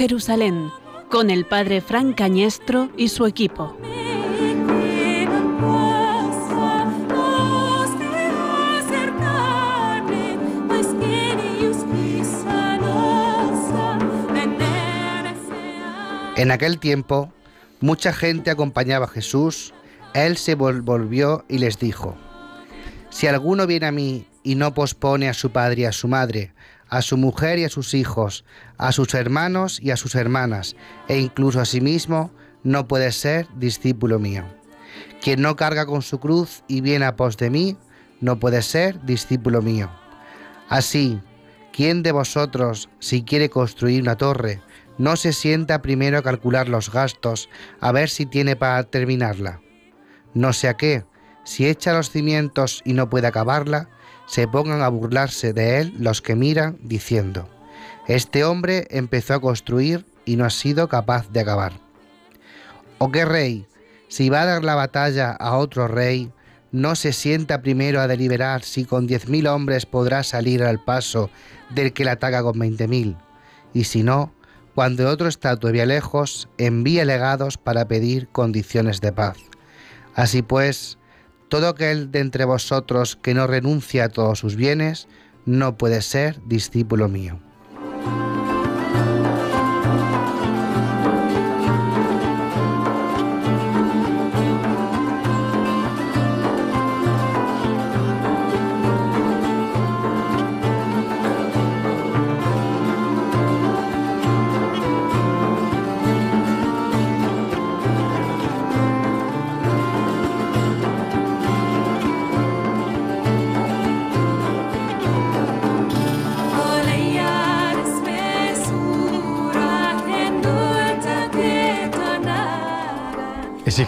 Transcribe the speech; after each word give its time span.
Jerusalén, 0.00 0.72
con 1.10 1.28
el 1.28 1.44
padre 1.44 1.82
Frank 1.82 2.16
Cañestro 2.16 2.88
y 2.96 3.08
su 3.08 3.26
equipo. 3.26 3.76
En 16.34 16.50
aquel 16.50 16.78
tiempo, 16.78 17.30
mucha 17.82 18.14
gente 18.14 18.50
acompañaba 18.50 19.04
a 19.04 19.08
Jesús. 19.08 19.74
Él 20.14 20.38
se 20.38 20.54
volvió 20.54 21.44
y 21.46 21.58
les 21.58 21.78
dijo, 21.78 22.16
Si 23.10 23.26
alguno 23.26 23.66
viene 23.66 23.84
a 23.84 23.92
mí 23.92 24.24
y 24.42 24.54
no 24.54 24.72
pospone 24.72 25.28
a 25.28 25.34
su 25.34 25.50
padre 25.50 25.82
y 25.82 25.84
a 25.84 25.92
su 25.92 26.08
madre, 26.08 26.54
a 26.90 27.02
su 27.02 27.16
mujer 27.16 27.58
y 27.58 27.64
a 27.64 27.68
sus 27.68 27.94
hijos, 27.94 28.44
a 28.76 28.92
sus 28.92 29.14
hermanos 29.14 29.80
y 29.80 29.92
a 29.92 29.96
sus 29.96 30.16
hermanas, 30.16 30.76
e 31.08 31.18
incluso 31.18 31.60
a 31.60 31.64
sí 31.64 31.80
mismo, 31.80 32.32
no 32.64 32.86
puede 32.86 33.12
ser 33.12 33.46
discípulo 33.56 34.18
mío. 34.18 34.44
Quien 35.22 35.40
no 35.40 35.56
carga 35.56 35.86
con 35.86 36.02
su 36.02 36.18
cruz 36.18 36.64
y 36.66 36.80
viene 36.80 37.06
a 37.06 37.16
pos 37.16 37.36
de 37.36 37.48
mí, 37.48 37.76
no 38.20 38.38
puede 38.38 38.60
ser 38.62 39.00
discípulo 39.04 39.62
mío. 39.62 39.90
Así, 40.68 41.20
¿quién 41.72 42.02
de 42.02 42.12
vosotros, 42.12 42.90
si 42.98 43.22
quiere 43.22 43.48
construir 43.48 44.02
una 44.02 44.16
torre, 44.16 44.60
no 44.98 45.16
se 45.16 45.32
sienta 45.32 45.82
primero 45.82 46.18
a 46.18 46.22
calcular 46.22 46.68
los 46.68 46.92
gastos, 46.92 47.48
a 47.80 47.92
ver 47.92 48.10
si 48.10 48.26
tiene 48.26 48.56
para 48.56 48.82
terminarla? 48.82 49.60
No 50.34 50.52
sea 50.52 50.74
qué, 50.74 51.04
si 51.44 51.66
echa 51.66 51.92
los 51.92 52.10
cimientos 52.10 52.82
y 52.84 52.92
no 52.92 53.08
puede 53.08 53.26
acabarla, 53.26 53.88
se 54.30 54.46
pongan 54.46 54.80
a 54.80 54.88
burlarse 54.88 55.52
de 55.52 55.80
él 55.80 55.92
los 55.98 56.22
que 56.22 56.36
miran, 56.36 56.78
diciendo, 56.82 57.48
Este 58.06 58.44
hombre 58.44 58.86
empezó 58.90 59.34
a 59.34 59.40
construir 59.40 60.06
y 60.24 60.36
no 60.36 60.44
ha 60.44 60.50
sido 60.50 60.88
capaz 60.88 61.28
de 61.30 61.40
acabar. 61.40 61.72
¿O 62.98 63.10
qué 63.10 63.24
rey, 63.24 63.66
si 64.06 64.28
va 64.30 64.42
a 64.42 64.46
dar 64.46 64.62
la 64.62 64.76
batalla 64.76 65.32
a 65.32 65.56
otro 65.56 65.88
rey, 65.88 66.30
no 66.70 66.94
se 66.94 67.12
sienta 67.12 67.60
primero 67.60 68.00
a 68.00 68.06
deliberar 68.06 68.62
si 68.62 68.84
con 68.84 69.08
diez 69.08 69.28
mil 69.28 69.48
hombres 69.48 69.84
podrá 69.84 70.22
salir 70.22 70.62
al 70.62 70.78
paso 70.78 71.28
del 71.70 71.92
que 71.92 72.04
la 72.04 72.12
ataca 72.12 72.44
con 72.44 72.56
veinte 72.56 72.86
mil? 72.86 73.16
Y 73.74 73.82
si 73.82 74.04
no, 74.04 74.32
cuando 74.76 75.08
otro 75.08 75.26
está 75.26 75.56
todavía 75.56 75.86
lejos, 75.86 76.48
envía 76.56 77.04
legados 77.04 77.58
para 77.58 77.88
pedir 77.88 78.28
condiciones 78.28 79.00
de 79.00 79.12
paz. 79.12 79.38
Así 80.14 80.42
pues, 80.42 80.99
todo 81.50 81.68
aquel 81.68 82.10
de 82.10 82.20
entre 82.20 82.46
vosotros 82.46 83.18
que 83.20 83.34
no 83.34 83.46
renuncia 83.46 84.04
a 84.04 84.08
todos 84.08 84.38
sus 84.38 84.56
bienes, 84.56 85.08
no 85.44 85.76
puede 85.76 86.00
ser 86.00 86.40
discípulo 86.46 87.08
mío. 87.08 87.38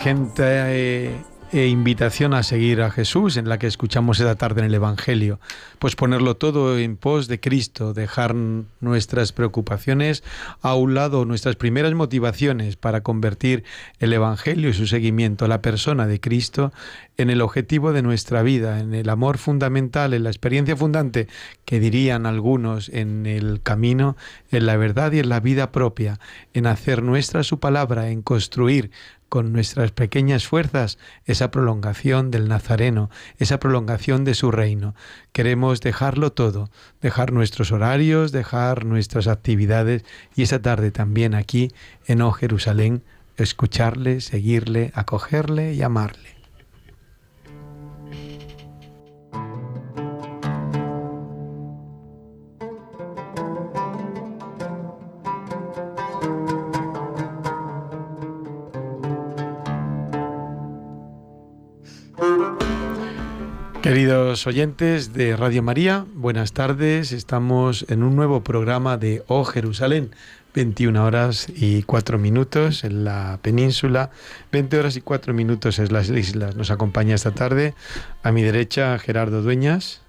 Exigente 0.03 0.43
eh, 0.45 1.17
e 1.53 1.69
invitación 1.69 2.35
a 2.35 2.43
seguir 2.43 2.83
a 2.83 2.91
Jesús 2.91 3.37
en 3.37 3.49
la 3.49 3.59
que 3.59 3.69
escuchamos 3.69 4.19
esta 4.19 4.35
tarde 4.35 4.61
en 4.61 4.67
el 4.67 4.75
Evangelio. 4.75 5.39
Pues 5.79 5.95
ponerlo 5.95 6.37
todo 6.37 6.77
en 6.77 6.97
pos 6.97 7.29
de 7.29 7.39
Cristo, 7.39 7.95
dejar 7.95 8.35
nuestras 8.35 9.31
preocupaciones 9.31 10.25
a 10.61 10.75
un 10.75 10.95
lado, 10.95 11.25
nuestras 11.25 11.55
primeras 11.55 11.95
motivaciones 11.95 12.75
para 12.75 13.03
convertir 13.03 13.63
el 14.01 14.13
Evangelio 14.13 14.71
y 14.71 14.75
su 14.75 14.89
seguimiento 14.89 15.47
la 15.47 15.63
persona 15.63 16.09
de 16.09 16.19
Cristo 16.19 16.73
en 17.17 17.31
el 17.31 17.41
objetivo 17.41 17.93
de 17.93 18.03
nuestra 18.03 18.43
vida, 18.43 18.81
en 18.81 18.95
el 18.95 19.09
amor 19.09 19.39
fundamental, 19.39 20.15
en 20.15 20.25
la 20.25 20.31
experiencia 20.31 20.75
fundante 20.75 21.29
que 21.65 21.79
dirían 21.79 22.27
algunos 22.27 22.89
en 22.89 23.25
el 23.27 23.63
camino, 23.63 24.17
en 24.51 24.67
la 24.67 24.77
verdad 24.77 25.13
y 25.13 25.21
en 25.21 25.29
la 25.29 25.39
vida 25.39 25.71
propia, 25.71 26.19
en 26.55 26.67
hacer 26.67 27.05
nuestra 27.05 27.45
su 27.45 27.61
palabra, 27.61 28.09
en 28.09 28.23
construir 28.23 28.91
con 29.33 29.51
nuestras 29.51 29.93
pequeñas 29.93 30.47
fuerzas 30.47 30.99
esa 31.25 31.51
prolongación 31.51 32.31
del 32.31 32.49
Nazareno, 32.49 33.09
esa 33.39 33.59
prolongación 33.59 34.25
de 34.25 34.35
su 34.35 34.51
reino. 34.51 34.95
Queremos 35.33 35.81
dejarlo 35.81 36.33
todo, 36.33 36.69
dejar 37.01 37.33
nuestros 37.33 37.73
horarios, 37.73 38.31
dejar 38.31 38.85
nuestras 38.85 39.29
actividades 39.29 40.05
y 40.37 40.43
esa 40.43 40.61
tarde 40.61 40.91
también 40.91 41.35
aquí 41.35 41.71
en 42.05 42.21
O 42.21 42.33
Jerusalén, 42.33 43.05
escucharle, 43.39 44.21
seguirle, 44.21 44.93
acogerle 44.95 45.73
y 45.73 45.81
amarle. 45.81 46.32
Queridos 63.83 64.47
oyentes 64.47 65.13
de 65.13 65.37
Radio 65.37 65.63
María, 65.63 66.07
buenas 66.15 66.53
tardes. 66.53 67.13
Estamos 67.13 67.85
en 67.89 68.03
un 68.03 68.15
nuevo 68.15 68.45
programa 68.45 68.97
de 68.97 69.25
O 69.27 69.45
Jerusalén. 69.45 70.11
21 70.55 71.05
horas 71.05 71.47
y 71.49 71.83
4 71.83 72.19
minutos 72.19 72.85
en 72.85 73.05
la 73.05 73.39
península, 73.43 74.11
20 74.53 74.79
horas 74.79 74.97
y 74.97 75.01
4 75.01 75.33
minutos 75.33 75.79
en 75.79 75.93
las 75.93 76.11
islas. 76.11 76.57
Nos 76.57 76.71
acompaña 76.71 77.15
esta 77.15 77.33
tarde 77.33 77.75
a 78.23 78.33
mi 78.33 78.43
derecha 78.43 78.99
Gerardo 78.99 79.43
Dueñas. 79.43 80.02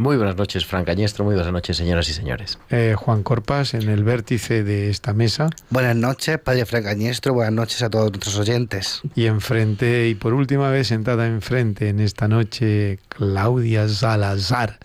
Muy 0.00 0.16
buenas 0.16 0.36
noches, 0.36 0.64
Fran 0.64 0.86
Cañestro. 0.86 1.26
Muy 1.26 1.34
buenas 1.34 1.52
noches, 1.52 1.76
señoras 1.76 2.08
y 2.08 2.14
señores. 2.14 2.58
Eh, 2.70 2.94
Juan 2.96 3.22
Corpas, 3.22 3.74
en 3.74 3.86
el 3.90 4.02
vértice 4.02 4.64
de 4.64 4.88
esta 4.88 5.12
mesa. 5.12 5.50
Buenas 5.68 5.94
noches, 5.94 6.38
padre 6.38 6.64
Fran 6.64 6.84
Cañestro. 6.84 7.34
Buenas 7.34 7.52
noches 7.52 7.82
a 7.82 7.90
todos 7.90 8.10
nuestros 8.10 8.38
oyentes. 8.38 9.02
Y 9.14 9.26
enfrente, 9.26 10.08
y 10.08 10.14
por 10.14 10.32
última 10.32 10.70
vez 10.70 10.86
sentada 10.86 11.26
enfrente 11.26 11.90
en 11.90 12.00
esta 12.00 12.28
noche, 12.28 12.98
Claudia 13.10 13.88
Salazar. 13.88 14.78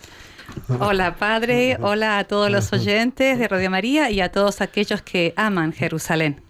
Hola, 0.81 1.15
Padre. 1.15 1.77
Hola 1.79 2.19
a 2.19 2.25
todos 2.25 2.51
los 2.51 2.73
oyentes 2.73 3.39
de 3.39 3.47
Radio 3.47 3.69
María 3.69 4.11
y 4.11 4.19
a 4.19 4.33
todos 4.33 4.59
aquellos 4.59 5.01
que 5.01 5.33
aman 5.37 5.71
Jerusalén 5.71 6.44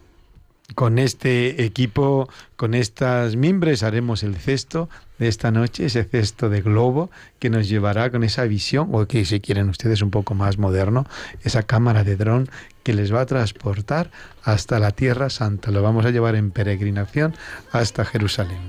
con 0.76 1.00
este 1.00 1.64
equipo, 1.64 2.30
con 2.58 2.74
estas 2.74 3.36
mimbres, 3.36 3.82
haremos 3.82 4.24
el 4.24 4.36
cesto 4.36 4.90
de 5.18 5.30
esta 5.30 5.50
noche, 5.50 5.86
ese 5.86 6.04
cesto 6.04 6.50
de 6.50 6.62
globo 6.62 7.10
que 7.40 7.50
nos 7.50 7.68
llevará 7.68 8.12
con 8.12 8.24
esa 8.24 8.44
visión, 8.44 8.90
o 8.92 9.08
que 9.08 9.26
si 9.26 9.40
quieren 9.40 9.70
ustedes 9.70 10.02
un 10.02 10.12
poco 10.12 10.36
más 10.36 10.58
moderno, 10.58 11.08
esa 11.44 11.64
cámara 11.64 12.04
de 12.04 12.18
dron 12.18 12.50
que 12.84 12.94
les 12.94 13.14
va 13.14 13.22
a 13.22 13.26
transportar 13.26 14.12
hasta 14.44 14.78
la 14.80 14.92
Tierra 14.92 15.30
Santa. 15.30 15.72
Lo 15.72 15.82
vamos 15.82 16.06
a 16.06 16.12
llevar 16.12 16.36
en 16.36 16.52
peregrinación 16.52 17.34
hasta 17.72 18.06
Jerusalén. 18.06 18.60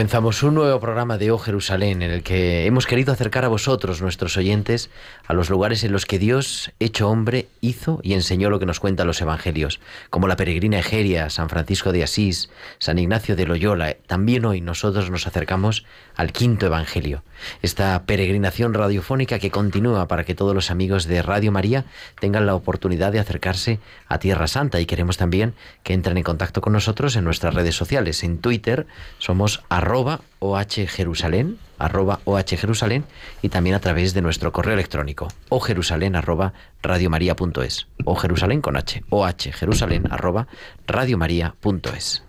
Comenzamos 0.00 0.42
un 0.42 0.54
nuevo 0.54 0.80
programa 0.80 1.18
de 1.18 1.30
O 1.30 1.36
Jerusalén 1.36 2.00
en 2.00 2.10
el 2.10 2.22
que 2.22 2.64
hemos 2.64 2.86
querido 2.86 3.12
acercar 3.12 3.44
a 3.44 3.48
vosotros, 3.48 4.00
nuestros 4.00 4.38
oyentes, 4.38 4.88
a 5.26 5.34
los 5.34 5.50
lugares 5.50 5.84
en 5.84 5.92
los 5.92 6.06
que 6.06 6.18
Dios, 6.18 6.72
hecho 6.80 7.10
hombre, 7.10 7.48
hizo 7.60 8.00
y 8.02 8.14
enseñó 8.14 8.48
lo 8.48 8.58
que 8.58 8.64
nos 8.64 8.80
cuentan 8.80 9.06
los 9.06 9.20
evangelios, 9.20 9.78
como 10.08 10.26
la 10.26 10.36
peregrina 10.36 10.78
Egeria, 10.78 11.28
San 11.28 11.50
Francisco 11.50 11.92
de 11.92 12.02
Asís, 12.02 12.48
San 12.78 12.98
Ignacio 12.98 13.36
de 13.36 13.44
Loyola. 13.44 13.94
También 14.06 14.46
hoy 14.46 14.62
nosotros 14.62 15.10
nos 15.10 15.26
acercamos 15.26 15.84
al 16.16 16.32
quinto 16.32 16.64
evangelio, 16.64 17.22
esta 17.60 18.02
peregrinación 18.04 18.72
radiofónica 18.72 19.38
que 19.38 19.50
continúa 19.50 20.08
para 20.08 20.24
que 20.24 20.34
todos 20.34 20.54
los 20.54 20.70
amigos 20.70 21.06
de 21.06 21.20
Radio 21.22 21.52
María 21.52 21.84
tengan 22.20 22.46
la 22.46 22.54
oportunidad 22.54 23.12
de 23.12 23.20
acercarse 23.20 23.80
a 24.08 24.18
Tierra 24.18 24.46
Santa 24.46 24.80
y 24.80 24.86
queremos 24.86 25.18
también 25.18 25.54
que 25.82 25.92
entren 25.92 26.16
en 26.16 26.22
contacto 26.22 26.62
con 26.62 26.72
nosotros 26.72 27.16
en 27.16 27.24
nuestras 27.24 27.54
redes 27.54 27.74
sociales. 27.74 28.24
En 28.24 28.38
Twitter 28.38 28.86
somos 29.18 29.62
ohjerusalén, 30.38 31.58
arroba 31.78 32.20
ohjerusalén 32.24 33.04
y 33.42 33.48
también 33.48 33.74
a 33.76 33.80
través 33.80 34.14
de 34.14 34.22
nuestro 34.22 34.52
correo 34.52 34.74
electrónico 34.74 35.28
ojerusalén 35.48 36.16
arroba 36.16 36.52
radiomaria.es 36.82 37.88
o 38.04 38.14
Jerusalén 38.14 38.60
con 38.60 38.76
H, 38.76 39.02
ohjerusalén 39.10 40.10
arroba 40.10 40.46
radiomaria.es. 40.86 42.22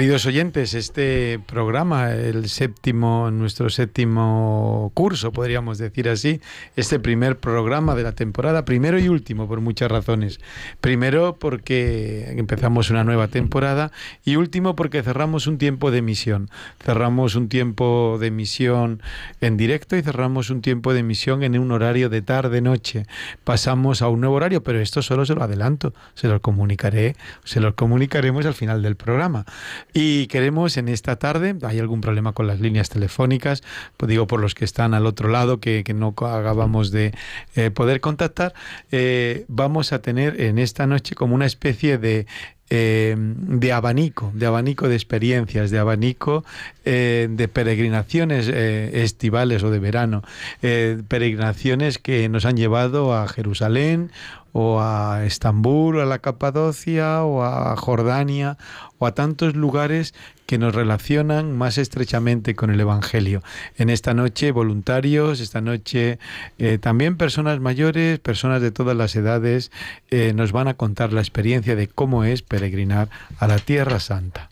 Queridos 0.00 0.24
oyentes, 0.24 0.72
este 0.72 1.38
programa, 1.46 2.12
el 2.12 2.48
séptimo, 2.48 3.30
nuestro 3.30 3.68
séptimo 3.68 4.90
curso, 4.94 5.30
podríamos 5.30 5.76
decir 5.76 6.08
así, 6.08 6.40
este 6.74 6.98
primer 6.98 7.36
programa 7.36 7.94
de 7.94 8.02
la 8.02 8.12
temporada, 8.12 8.64
primero 8.64 8.98
y 8.98 9.10
último 9.10 9.46
por 9.46 9.60
muchas 9.60 9.90
razones. 9.90 10.40
Primero 10.80 11.36
porque 11.38 12.32
empezamos 12.38 12.88
una 12.88 13.04
nueva 13.04 13.28
temporada 13.28 13.92
y 14.24 14.36
último 14.36 14.74
porque 14.74 15.02
cerramos 15.02 15.46
un 15.46 15.58
tiempo 15.58 15.90
de 15.90 15.98
emisión. 15.98 16.48
Cerramos 16.82 17.34
un 17.34 17.50
tiempo 17.50 18.16
de 18.18 18.28
emisión 18.28 19.02
en 19.42 19.58
directo 19.58 19.96
y 19.96 20.02
cerramos 20.02 20.48
un 20.48 20.62
tiempo 20.62 20.94
de 20.94 21.00
emisión 21.00 21.42
en 21.42 21.58
un 21.58 21.72
horario 21.72 22.08
de 22.08 22.22
tarde-noche. 22.22 23.04
Pasamos 23.44 24.00
a 24.00 24.08
un 24.08 24.20
nuevo 24.22 24.36
horario, 24.36 24.62
pero 24.62 24.80
esto 24.80 25.02
solo 25.02 25.26
se 25.26 25.34
lo 25.34 25.42
adelanto, 25.42 25.92
se 26.14 26.28
lo 26.28 26.40
comunicaré, 26.40 27.16
se 27.44 27.60
lo 27.60 27.76
comunicaremos 27.76 28.46
al 28.46 28.54
final 28.54 28.80
del 28.80 28.96
programa. 28.96 29.44
Y 29.92 30.26
queremos 30.28 30.76
en 30.76 30.88
esta 30.88 31.16
tarde, 31.16 31.56
hay 31.62 31.78
algún 31.78 32.00
problema 32.00 32.32
con 32.32 32.46
las 32.46 32.60
líneas 32.60 32.88
telefónicas, 32.88 33.62
pues 33.96 34.08
digo 34.08 34.26
por 34.26 34.40
los 34.40 34.54
que 34.54 34.64
están 34.64 34.94
al 34.94 35.06
otro 35.06 35.28
lado, 35.28 35.60
que, 35.60 35.84
no 35.90 36.08
acabamos 36.08 36.92
de 36.92 37.12
eh, 37.56 37.70
poder 37.70 38.00
contactar, 38.00 38.54
eh, 38.92 39.44
vamos 39.48 39.92
a 39.92 40.00
tener 40.00 40.40
en 40.40 40.58
esta 40.58 40.86
noche 40.86 41.14
como 41.14 41.34
una 41.34 41.46
especie 41.46 41.98
de 41.98 42.26
eh, 42.70 43.16
de 43.18 43.72
abanico, 43.72 44.30
de 44.34 44.46
abanico 44.46 44.88
de 44.88 44.94
experiencias, 44.94 45.70
de 45.70 45.78
abanico 45.78 46.44
de 46.82 47.48
peregrinaciones 47.52 48.48
estivales 48.48 49.62
o 49.62 49.70
de 49.70 49.78
verano, 49.78 50.22
peregrinaciones 50.60 51.98
que 51.98 52.28
nos 52.28 52.46
han 52.46 52.56
llevado 52.56 53.14
a 53.14 53.28
Jerusalén 53.28 54.10
o 54.52 54.80
a 54.80 55.24
Estambul, 55.24 56.00
a 56.00 56.06
la 56.06 56.18
Capadocia, 56.18 57.22
o 57.22 57.44
a 57.44 57.76
Jordania, 57.76 58.58
o 58.98 59.06
a 59.06 59.14
tantos 59.14 59.54
lugares 59.54 60.14
que 60.46 60.58
nos 60.58 60.74
relacionan 60.74 61.56
más 61.56 61.78
estrechamente 61.78 62.56
con 62.56 62.70
el 62.70 62.80
Evangelio. 62.80 63.40
En 63.78 63.88
esta 63.88 64.14
noche 64.14 64.50
voluntarios, 64.50 65.38
esta 65.38 65.60
noche 65.60 66.18
eh, 66.58 66.78
también 66.78 67.16
personas 67.16 67.60
mayores, 67.60 68.18
personas 68.18 68.60
de 68.60 68.72
todas 68.72 68.96
las 68.96 69.14
edades, 69.14 69.70
eh, 70.10 70.32
nos 70.34 70.50
van 70.50 70.66
a 70.66 70.74
contar 70.74 71.12
la 71.12 71.20
experiencia 71.20 71.76
de 71.76 71.86
cómo 71.86 72.24
es 72.24 72.42
peregrinar 72.60 73.08
a 73.38 73.46
la 73.46 73.58
Tierra 73.58 74.00
Santa. 74.00 74.50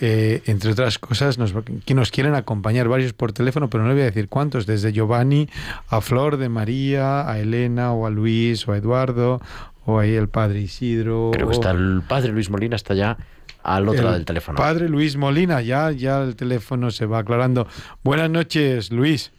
Eh, 0.00 0.42
entre 0.46 0.72
otras 0.72 0.98
cosas, 0.98 1.38
nos, 1.38 1.54
nos 1.54 2.10
quieren 2.10 2.34
acompañar 2.34 2.88
varios 2.88 3.12
por 3.12 3.32
teléfono, 3.32 3.68
pero 3.70 3.84
no 3.84 3.92
voy 3.92 4.00
a 4.00 4.06
decir 4.06 4.28
cuántos, 4.28 4.66
desde 4.66 4.92
Giovanni 4.92 5.48
a 5.88 6.00
Flor 6.00 6.36
de 6.38 6.48
María, 6.48 7.30
a 7.30 7.38
Elena 7.38 7.92
o 7.92 8.06
a 8.06 8.10
Luis 8.10 8.66
o 8.66 8.72
a 8.72 8.78
Eduardo, 8.78 9.40
o 9.84 9.98
ahí 9.98 10.14
el 10.14 10.28
padre 10.28 10.60
Isidro. 10.60 11.30
Creo 11.32 11.48
que 11.48 11.54
está 11.54 11.70
el 11.70 12.02
padre 12.08 12.32
Luis 12.32 12.50
Molina, 12.50 12.76
está 12.76 12.94
ya 12.94 13.18
al 13.62 13.88
otro 13.88 14.02
lado 14.02 14.14
del 14.14 14.24
teléfono. 14.24 14.56
Padre 14.56 14.88
Luis 14.88 15.16
Molina, 15.16 15.60
ya, 15.60 15.92
ya 15.92 16.22
el 16.22 16.34
teléfono 16.34 16.90
se 16.90 17.06
va 17.06 17.18
aclarando. 17.18 17.68
Buenas 18.02 18.30
noches, 18.30 18.90
Luis. 18.90 19.32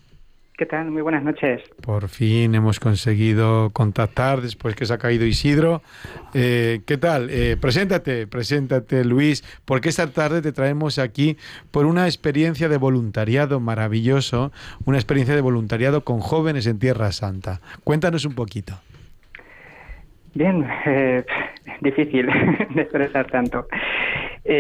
¿Qué 0.61 0.67
tal? 0.67 0.91
Muy 0.91 1.01
buenas 1.01 1.23
noches. 1.23 1.59
Por 1.83 2.07
fin 2.07 2.53
hemos 2.53 2.79
conseguido 2.79 3.71
contactar 3.71 4.41
después 4.41 4.75
que 4.75 4.85
se 4.85 4.93
ha 4.93 4.99
caído 4.99 5.25
Isidro. 5.25 5.81
Eh, 6.35 6.81
¿Qué 6.85 6.97
tal? 6.99 7.31
Eh, 7.31 7.57
preséntate, 7.59 8.27
preséntate 8.27 9.03
Luis, 9.03 9.41
porque 9.65 9.89
esta 9.89 10.13
tarde 10.13 10.43
te 10.43 10.51
traemos 10.51 10.99
aquí 10.99 11.35
por 11.71 11.87
una 11.87 12.05
experiencia 12.05 12.69
de 12.69 12.77
voluntariado 12.77 13.59
maravilloso, 13.59 14.51
una 14.85 14.97
experiencia 14.97 15.33
de 15.33 15.41
voluntariado 15.41 16.03
con 16.03 16.19
jóvenes 16.19 16.67
en 16.67 16.77
Tierra 16.77 17.11
Santa. 17.11 17.59
Cuéntanos 17.83 18.25
un 18.25 18.35
poquito. 18.35 18.75
Bien, 20.35 20.63
eh, 20.85 21.25
difícil 21.79 22.27
de 22.75 22.81
expresar 22.83 23.25
tanto. 23.31 23.65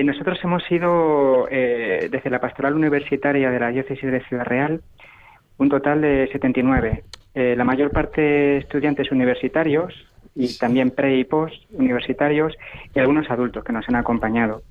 nosotros 0.03 0.39
hemos 0.43 0.63
ido 0.71 1.45
desde 1.45 2.31
la 2.31 2.39
pastoral 2.39 2.73
universitaria 2.73 3.51
de 3.51 3.59
la 3.59 3.69
diócesis 3.69 4.11
de 4.11 4.21
Ciudad 4.21 4.45
Real, 4.45 4.81
un 5.61 5.69
total 5.69 6.01
de 6.01 6.27
79. 6.31 7.03
Eh, 7.35 7.53
la 7.55 7.63
mayor 7.63 7.91
parte 7.91 8.57
estudiantes 8.57 9.11
universitarios 9.11 9.93
y 10.35 10.57
también 10.57 10.89
pre 10.89 11.19
y 11.19 11.23
post 11.23 11.53
universitarios 11.71 12.53
y 12.95 12.99
algunos 12.99 13.29
adultos 13.29 13.63
que 13.63 13.71
nos 13.71 13.87
han 13.87 13.95
acompañado. 13.95 14.63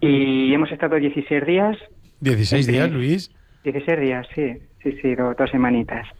Y 0.00 0.52
hemos 0.52 0.70
estado 0.70 0.96
16 0.96 1.46
días. 1.46 1.78
¿16 2.20 2.66
días, 2.66 2.90
Luis? 2.90 3.30
16 3.64 4.00
días, 4.00 4.26
sí, 4.34 4.52
sí, 4.82 4.98
sí, 5.00 5.14
dos, 5.14 5.50
semanitas. 5.50 6.06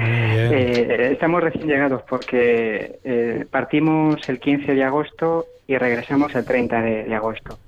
Eh, 0.00 1.10
estamos 1.12 1.42
recién 1.42 1.66
llegados 1.66 2.02
porque 2.08 2.98
eh, 3.04 3.44
partimos 3.50 4.26
el 4.30 4.40
15 4.40 4.74
de 4.74 4.82
agosto 4.82 5.44
y 5.66 5.76
regresamos 5.76 6.34
el 6.34 6.46
30 6.46 6.80
de 6.80 7.14
agosto. 7.14 7.58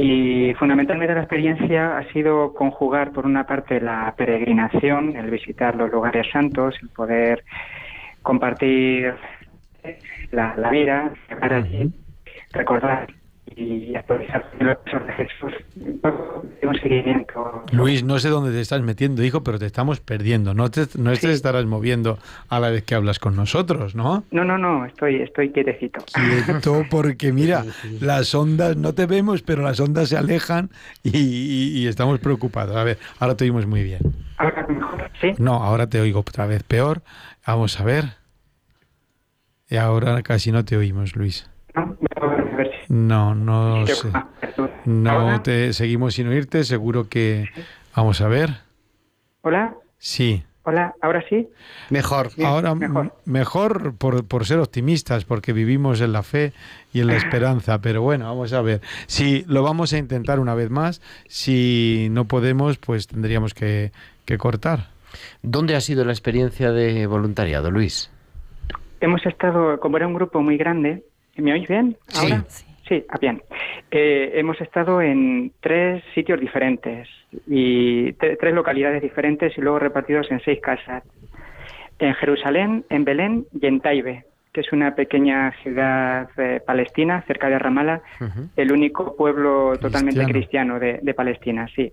Y 0.00 0.54
fundamentalmente 0.54 1.12
la 1.12 1.22
experiencia 1.22 1.98
ha 1.98 2.12
sido 2.12 2.54
conjugar, 2.54 3.10
por 3.10 3.26
una 3.26 3.44
parte, 3.44 3.80
la 3.80 4.14
peregrinación, 4.16 5.16
el 5.16 5.28
visitar 5.28 5.74
los 5.74 5.90
lugares 5.90 6.30
santos, 6.30 6.76
el 6.80 6.88
poder 6.90 7.42
compartir 8.22 9.12
la, 10.30 10.54
la 10.56 10.70
vida, 10.70 11.12
llegar 11.28 11.52
allí, 11.52 11.92
recordar 12.52 13.08
y 13.56 13.94
actualizar 13.94 14.44
los. 14.60 14.76
Un 16.62 16.74
seguimiento. 16.80 17.62
Luis, 17.72 18.02
no 18.04 18.18
sé 18.18 18.28
dónde 18.28 18.50
te 18.52 18.60
estás 18.60 18.82
metiendo, 18.82 19.22
hijo, 19.22 19.42
pero 19.42 19.58
te 19.58 19.66
estamos 19.66 20.00
perdiendo. 20.00 20.54
No 20.54 20.70
te, 20.70 20.82
no 20.98 21.12
te 21.14 21.30
estarás 21.32 21.64
moviendo 21.66 22.18
a 22.48 22.60
la 22.60 22.70
vez 22.70 22.84
que 22.84 22.94
hablas 22.94 23.18
con 23.18 23.36
nosotros, 23.36 23.94
¿no? 23.94 24.24
No, 24.30 24.44
no, 24.44 24.58
no, 24.58 24.84
estoy, 24.84 25.16
estoy 25.22 25.50
quietecito. 25.50 26.00
Quieto, 26.14 26.84
porque 26.90 27.32
mira, 27.32 27.64
las 28.00 28.34
ondas, 28.34 28.76
no 28.76 28.94
te 28.94 29.06
vemos, 29.06 29.42
pero 29.42 29.62
las 29.62 29.80
ondas 29.80 30.08
se 30.10 30.16
alejan 30.16 30.70
y, 31.02 31.16
y- 31.18 31.78
y 31.78 31.86
estamos 31.86 32.18
preocupados. 32.20 32.76
A 32.76 32.84
ver, 32.84 32.98
ahora 33.18 33.36
te 33.36 33.44
oímos 33.44 33.66
muy 33.66 33.82
bien. 33.82 34.00
Ahora 34.36 34.66
mejor, 34.68 35.10
¿sí? 35.20 35.32
No, 35.38 35.54
ahora 35.64 35.88
te 35.88 36.00
oigo 36.00 36.20
otra 36.20 36.46
vez 36.46 36.62
peor. 36.62 37.02
Vamos 37.46 37.80
a 37.80 37.84
ver. 37.84 38.04
Y 39.70 39.76
ahora 39.76 40.22
casi 40.22 40.52
no 40.52 40.64
te 40.64 40.76
oímos, 40.76 41.14
Luis. 41.16 41.48
No, 41.74 41.96
si- 42.00 42.06
No, 42.88 43.34
no 43.34 43.84
perdón. 44.40 44.70
No 44.86 45.42
te 45.42 45.72
seguimos 45.72 46.14
sin 46.14 46.28
oírte, 46.28 46.64
seguro 46.64 47.08
que 47.08 47.46
vamos 47.94 48.20
a 48.20 48.28
ver. 48.28 48.50
Hola, 49.42 49.74
Sí. 49.98 50.42
hola, 50.62 50.94
ahora 51.02 51.22
sí. 51.28 51.48
Mejor. 51.90 52.30
Bien, 52.36 52.48
Ahora 52.48 52.74
mejor. 52.74 53.14
mejor 53.24 53.94
por, 53.96 54.24
por 54.26 54.46
ser 54.46 54.58
optimistas, 54.58 55.24
porque 55.24 55.52
vivimos 55.52 56.00
en 56.00 56.12
la 56.12 56.22
fe 56.22 56.52
y 56.92 57.00
en 57.00 57.08
la 57.08 57.16
esperanza. 57.16 57.80
Pero 57.80 58.00
bueno, 58.02 58.24
vamos 58.26 58.52
a 58.52 58.62
ver. 58.62 58.80
Si 59.06 59.44
lo 59.48 59.62
vamos 59.62 59.92
a 59.92 59.98
intentar 59.98 60.40
una 60.40 60.54
vez 60.54 60.70
más, 60.70 61.02
si 61.28 62.08
no 62.10 62.24
podemos, 62.26 62.78
pues 62.78 63.06
tendríamos 63.06 63.54
que, 63.54 63.92
que 64.24 64.38
cortar. 64.38 64.88
¿Dónde 65.42 65.74
ha 65.76 65.80
sido 65.80 66.04
la 66.04 66.12
experiencia 66.12 66.70
de 66.72 67.06
voluntariado, 67.06 67.70
Luis? 67.70 68.10
Hemos 69.00 69.24
estado, 69.26 69.78
como 69.80 69.96
era 69.96 70.06
un 70.06 70.14
grupo 70.14 70.40
muy 70.42 70.56
grande, 70.56 71.04
¿me 71.36 71.52
oís 71.52 71.68
bien? 71.68 71.96
Sí. 72.08 72.18
¿Ahora? 72.32 72.44
Sí, 72.48 72.64
ah, 73.08 73.18
bien. 73.20 73.42
Eh, 73.90 74.32
hemos 74.34 74.60
estado 74.60 75.00
en 75.00 75.52
tres 75.60 76.02
sitios 76.14 76.40
diferentes 76.40 77.08
y 77.46 78.12
tre- 78.14 78.36
tres 78.40 78.54
localidades 78.54 79.02
diferentes 79.02 79.56
y 79.56 79.60
luego 79.60 79.78
repartidos 79.78 80.30
en 80.30 80.40
seis 80.40 80.60
casas. 80.60 81.02
En 81.98 82.14
Jerusalén, 82.14 82.84
en 82.90 83.04
Belén 83.04 83.46
y 83.60 83.66
en 83.66 83.80
Taibe, 83.80 84.24
que 84.52 84.60
es 84.60 84.72
una 84.72 84.94
pequeña 84.94 85.52
ciudad 85.62 86.28
eh, 86.36 86.60
palestina 86.64 87.22
cerca 87.26 87.48
de 87.48 87.58
Ramala, 87.58 88.02
Ujú. 88.20 88.48
el 88.56 88.72
único 88.72 89.16
pueblo 89.16 89.76
totalmente 89.80 90.20
Cristiano. 90.24 90.32
cristiano 90.32 90.78
de, 90.78 91.00
de 91.02 91.14
Palestina, 91.14 91.66
sí. 91.74 91.92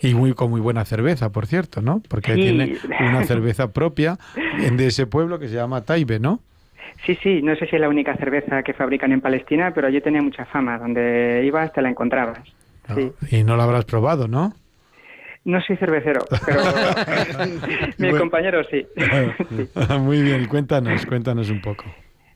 Y 0.00 0.14
muy 0.14 0.32
con 0.34 0.50
muy 0.50 0.60
buena 0.60 0.84
cerveza, 0.84 1.30
por 1.30 1.46
cierto, 1.46 1.82
¿no? 1.82 2.02
Porque 2.08 2.34
Sí. 2.34 2.40
tiene 2.42 2.76
una 3.00 3.22
cerveza 3.24 3.72
propia 3.72 4.16
de 4.72 4.86
ese 4.86 5.06
pueblo 5.06 5.38
que 5.38 5.48
se 5.48 5.54
llama 5.56 5.84
Taibe, 5.84 6.18
¿no? 6.20 6.40
Sí, 7.04 7.16
sí, 7.22 7.42
no 7.42 7.54
sé 7.56 7.66
si 7.66 7.76
es 7.76 7.80
la 7.80 7.88
única 7.88 8.16
cerveza 8.16 8.62
que 8.62 8.72
fabrican 8.74 9.12
en 9.12 9.20
Palestina, 9.20 9.72
pero 9.74 9.86
allí 9.86 10.00
tenía 10.00 10.22
mucha 10.22 10.44
fama. 10.46 10.78
Donde 10.78 11.42
ibas 11.46 11.72
te 11.72 11.82
la 11.82 11.88
encontrabas. 11.90 12.40
Sí. 12.94 13.12
Y 13.30 13.44
no 13.44 13.56
lo 13.56 13.62
habrás 13.62 13.84
probado, 13.84 14.28
¿no? 14.28 14.52
No 15.44 15.60
soy 15.62 15.76
cervecero, 15.76 16.20
pero 16.44 16.60
mi 17.98 18.08
Bueno. 18.08 18.18
compañero 18.18 18.62
sí. 18.64 18.86
Sí. 18.96 19.68
Muy 20.00 20.22
bien, 20.22 20.46
cuéntanos, 20.46 21.06
cuéntanos 21.06 21.48
un 21.50 21.60
poco. 21.60 21.84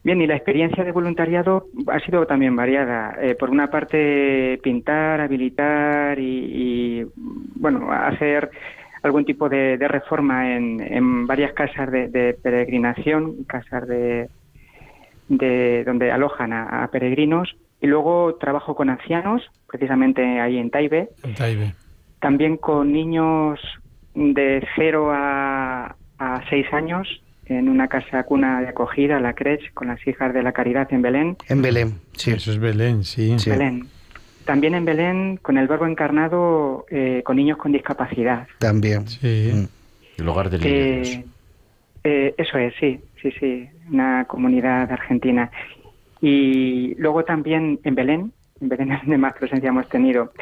Bien, 0.04 0.20
y 0.20 0.26
la 0.26 0.34
experiencia 0.36 0.82
de 0.82 0.92
voluntariado 0.92 1.66
ha 1.88 2.00
sido 2.00 2.26
también 2.26 2.56
variada. 2.56 3.14
Eh, 3.20 3.34
por 3.36 3.50
una 3.50 3.68
parte, 3.68 4.58
pintar, 4.62 5.20
habilitar 5.20 6.18
y, 6.18 7.02
y, 7.02 7.06
bueno, 7.54 7.92
hacer 7.92 8.50
algún 9.02 9.24
tipo 9.24 9.48
de, 9.48 9.76
de 9.78 9.88
reforma 9.88 10.54
en, 10.56 10.80
en 10.80 11.26
varias 11.26 11.52
casas 11.52 11.90
de, 11.90 12.08
de 12.08 12.34
peregrinación, 12.42 13.44
casas 13.44 13.86
de, 13.86 14.28
de 15.28 15.84
donde 15.84 16.10
alojan 16.10 16.52
a, 16.52 16.84
a 16.84 16.88
peregrinos. 16.88 17.54
Y 17.80 17.88
luego 17.88 18.36
trabajo 18.36 18.76
con 18.76 18.90
ancianos, 18.90 19.42
precisamente 19.66 20.40
ahí 20.40 20.56
en 20.58 20.70
Taibe. 20.70 21.08
En 21.24 21.34
Taibe. 21.34 21.74
También 22.20 22.56
con 22.56 22.92
niños 22.92 23.58
de 24.14 24.64
0 24.76 25.10
a, 25.12 25.96
a 26.18 26.42
6 26.48 26.72
años 26.72 27.08
en 27.46 27.68
una 27.68 27.88
casa 27.88 28.22
cuna 28.22 28.60
de 28.60 28.68
acogida, 28.68 29.18
la 29.20 29.34
Crech, 29.34 29.72
con 29.74 29.88
las 29.88 30.06
hijas 30.06 30.32
de 30.32 30.42
la 30.42 30.52
Caridad 30.52 30.86
en 30.92 31.02
Belén. 31.02 31.36
En 31.48 31.60
Belén, 31.60 31.98
sí. 32.12 32.30
Eso 32.30 32.52
es 32.52 32.58
Belén, 32.58 33.04
sí. 33.04 33.36
Sí. 33.38 33.50
Belén. 33.50 33.86
También 34.44 34.74
en 34.74 34.84
Belén, 34.84 35.38
con 35.42 35.58
el 35.58 35.68
verbo 35.68 35.86
encarnado, 35.86 36.86
eh, 36.90 37.22
con 37.24 37.36
niños 37.36 37.58
con 37.58 37.72
discapacidad. 37.72 38.46
También. 38.58 39.06
Sí. 39.08 39.50
Mm. 39.52 40.20
El 40.20 40.28
hogar 40.28 40.50
del 40.50 40.60
niño 40.60 40.74
Eh. 40.74 41.24
Eh, 42.04 42.34
eso 42.36 42.58
es, 42.58 42.74
sí, 42.80 43.00
sí, 43.20 43.30
sí, 43.38 43.68
una 43.90 44.24
comunidad 44.24 44.90
argentina. 44.90 45.50
Y 46.20 46.94
luego 46.96 47.24
también 47.24 47.80
en 47.84 47.94
Belén, 47.94 48.32
en 48.60 48.68
Belén 48.68 48.92
es 48.92 49.00
donde 49.02 49.18
más 49.18 49.34
presencia 49.34 49.68
hemos 49.68 49.88
tenido, 49.88 50.32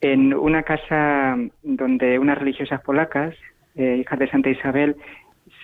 en 0.00 0.34
una 0.34 0.62
casa 0.62 1.36
donde 1.62 2.18
unas 2.18 2.38
religiosas 2.38 2.80
polacas, 2.82 3.34
eh, 3.76 3.98
hijas 4.00 4.18
de 4.18 4.30
Santa 4.30 4.50
Isabel, 4.50 4.96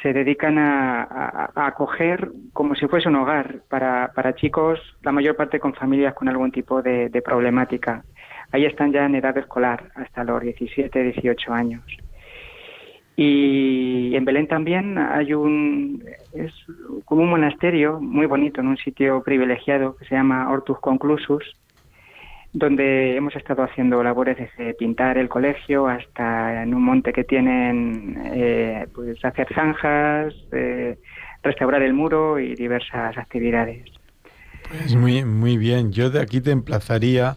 se 0.03 0.13
dedican 0.13 0.59
a, 0.59 1.51
acoger 1.55 2.31
como 2.53 2.75
si 2.75 2.87
fuese 2.87 3.09
un 3.09 3.17
hogar 3.17 3.61
para, 3.69 4.13
para 4.15 4.35
chicos, 4.35 4.79
la 5.03 5.11
mayor 5.11 5.37
parte 5.37 5.59
con 5.59 5.75
familias 5.75 6.15
con 6.15 6.29
algún 6.29 6.53
tipo 6.53 6.83
de, 6.83 7.09
de 7.09 7.23
problemática. 7.23 8.05
Ahí 8.53 8.67
están 8.67 8.93
ya 8.93 9.07
en 9.07 9.15
edad 9.15 9.37
escolar, 9.39 9.91
hasta 9.95 10.23
los 10.23 10.43
17, 10.43 11.03
18 11.03 11.53
años. 11.53 11.83
Y 13.17 14.15
en 14.15 14.25
Belén 14.27 14.47
también 14.47 14.99
hay 14.99 15.33
un, 15.33 16.05
es 16.35 16.53
como 17.07 17.23
un 17.23 17.31
monasterio 17.31 17.99
muy 17.99 18.27
bonito, 18.27 18.61
en 18.61 18.69
un 18.69 18.77
sitio 18.77 19.23
privilegiado 19.23 19.97
que 19.97 20.05
se 20.05 20.15
llama 20.15 20.51
Hortus 20.51 20.79
Conclusus, 20.81 21.43
donde 22.53 23.17
hemos 23.17 23.35
estado 23.35 23.63
haciendo 23.63 24.03
labores 24.03 24.37
desde 24.37 24.75
pintar 24.75 25.17
el 25.17 25.31
colegio 25.31 25.89
hasta 25.89 26.63
en 26.63 26.75
un 26.75 26.83
monte 26.83 27.15
que 27.15 27.25
tienen, 27.25 28.19
eh, 28.35 28.87
pues 28.95 29.25
hacer 29.25 29.49
zanjas, 29.55 30.35
eh, 30.53 30.99
restaurar 31.43 31.83
el 31.83 31.95
muro 31.95 32.39
y 32.39 32.55
diversas 32.55 33.17
actividades. 33.17 33.85
Pues 34.69 34.95
muy, 34.95 35.25
muy 35.25 35.57
bien. 35.57 35.93
Yo 35.93 36.11
de 36.11 36.21
aquí 36.21 36.41
te 36.41 36.51
emplazaría, 36.51 37.37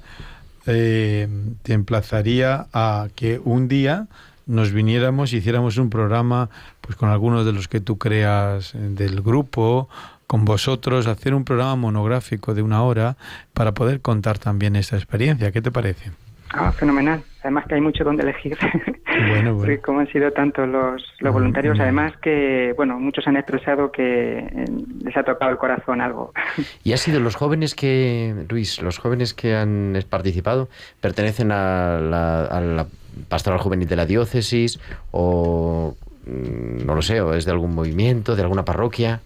eh, 0.67 1.27
te 1.63 1.73
emplazaría 1.73 2.65
a 2.73 3.07
que 3.15 3.39
un 3.43 3.67
día 3.67 4.07
nos 4.49 4.71
viniéramos 4.71 5.31
y 5.31 5.37
hiciéramos 5.37 5.77
un 5.77 5.89
programa 5.89 6.49
pues 6.81 6.97
con 6.97 7.09
algunos 7.09 7.45
de 7.45 7.53
los 7.53 7.67
que 7.67 7.79
tú 7.79 7.97
creas 7.97 8.73
eh, 8.73 8.79
del 8.79 9.21
grupo, 9.21 9.87
con 10.25 10.43
vosotros, 10.43 11.07
hacer 11.07 11.33
un 11.33 11.45
programa 11.45 11.75
monográfico 11.75 12.53
de 12.53 12.63
una 12.63 12.83
hora 12.83 13.15
para 13.53 13.73
poder 13.73 14.01
contar 14.01 14.39
también 14.39 14.75
esta 14.75 14.95
experiencia. 14.97 15.51
¿Qué 15.51 15.61
te 15.61 15.71
parece? 15.71 16.11
Ah, 16.49 16.71
fenomenal. 16.71 17.23
Además 17.41 17.65
que 17.67 17.75
hay 17.75 17.81
mucho 17.81 18.03
donde 18.03 18.23
elegir. 18.23 18.57
Bueno, 19.05 19.31
bueno. 19.33 19.57
Porque 19.57 19.79
como 19.79 19.99
han 19.99 20.07
sido 20.11 20.31
tantos 20.31 20.67
los, 20.67 21.01
los 21.19 21.33
voluntarios, 21.33 21.77
Mm. 21.77 21.81
además 21.81 22.13
que, 22.21 22.73
bueno, 22.75 22.99
muchos 22.99 23.25
han 23.27 23.37
expresado 23.37 23.91
que 23.91 24.39
eh, 24.39 24.65
les 25.05 25.15
ha 25.15 25.23
tocado 25.23 25.49
el 25.51 25.57
corazón 25.57 26.01
algo. 26.01 26.33
¿Y 26.83 26.93
ha 26.93 26.97
sido 26.97 27.19
los 27.19 27.35
jóvenes 27.35 27.75
que, 27.75 28.33
Luis, 28.49 28.81
los 28.81 28.97
jóvenes 28.97 29.33
que 29.33 29.55
han 29.55 29.97
participado, 30.09 30.67
pertenecen 30.99 31.51
a 31.51 31.99
la, 31.99 32.45
a 32.45 32.59
la 32.61 32.85
pastoral 33.29 33.59
juvenil 33.59 33.87
de 33.87 33.95
la 33.95 34.05
diócesis 34.05 34.79
o, 35.11 35.95
mm, 36.25 36.85
no 36.85 36.95
lo 36.95 37.01
sé, 37.01 37.21
o 37.21 37.33
es 37.33 37.45
de 37.45 37.51
algún 37.51 37.73
movimiento, 37.73 38.35
de 38.35 38.41
alguna 38.43 38.65
parroquia? 38.65 39.21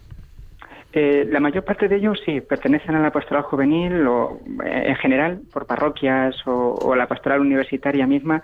Eh, 0.96 1.26
la 1.28 1.40
mayor 1.40 1.64
parte 1.64 1.88
de 1.88 1.96
ellos 1.96 2.20
sí 2.24 2.40
pertenecen 2.40 2.94
a 2.94 3.00
la 3.02 3.10
pastoral 3.10 3.42
juvenil 3.42 4.06
o 4.06 4.38
eh, 4.64 4.84
en 4.86 4.96
general 4.96 5.40
por 5.52 5.66
parroquias 5.66 6.36
o, 6.46 6.74
o 6.74 6.92
a 6.92 6.96
la 6.96 7.08
pastoral 7.08 7.40
universitaria 7.40 8.06
misma. 8.06 8.42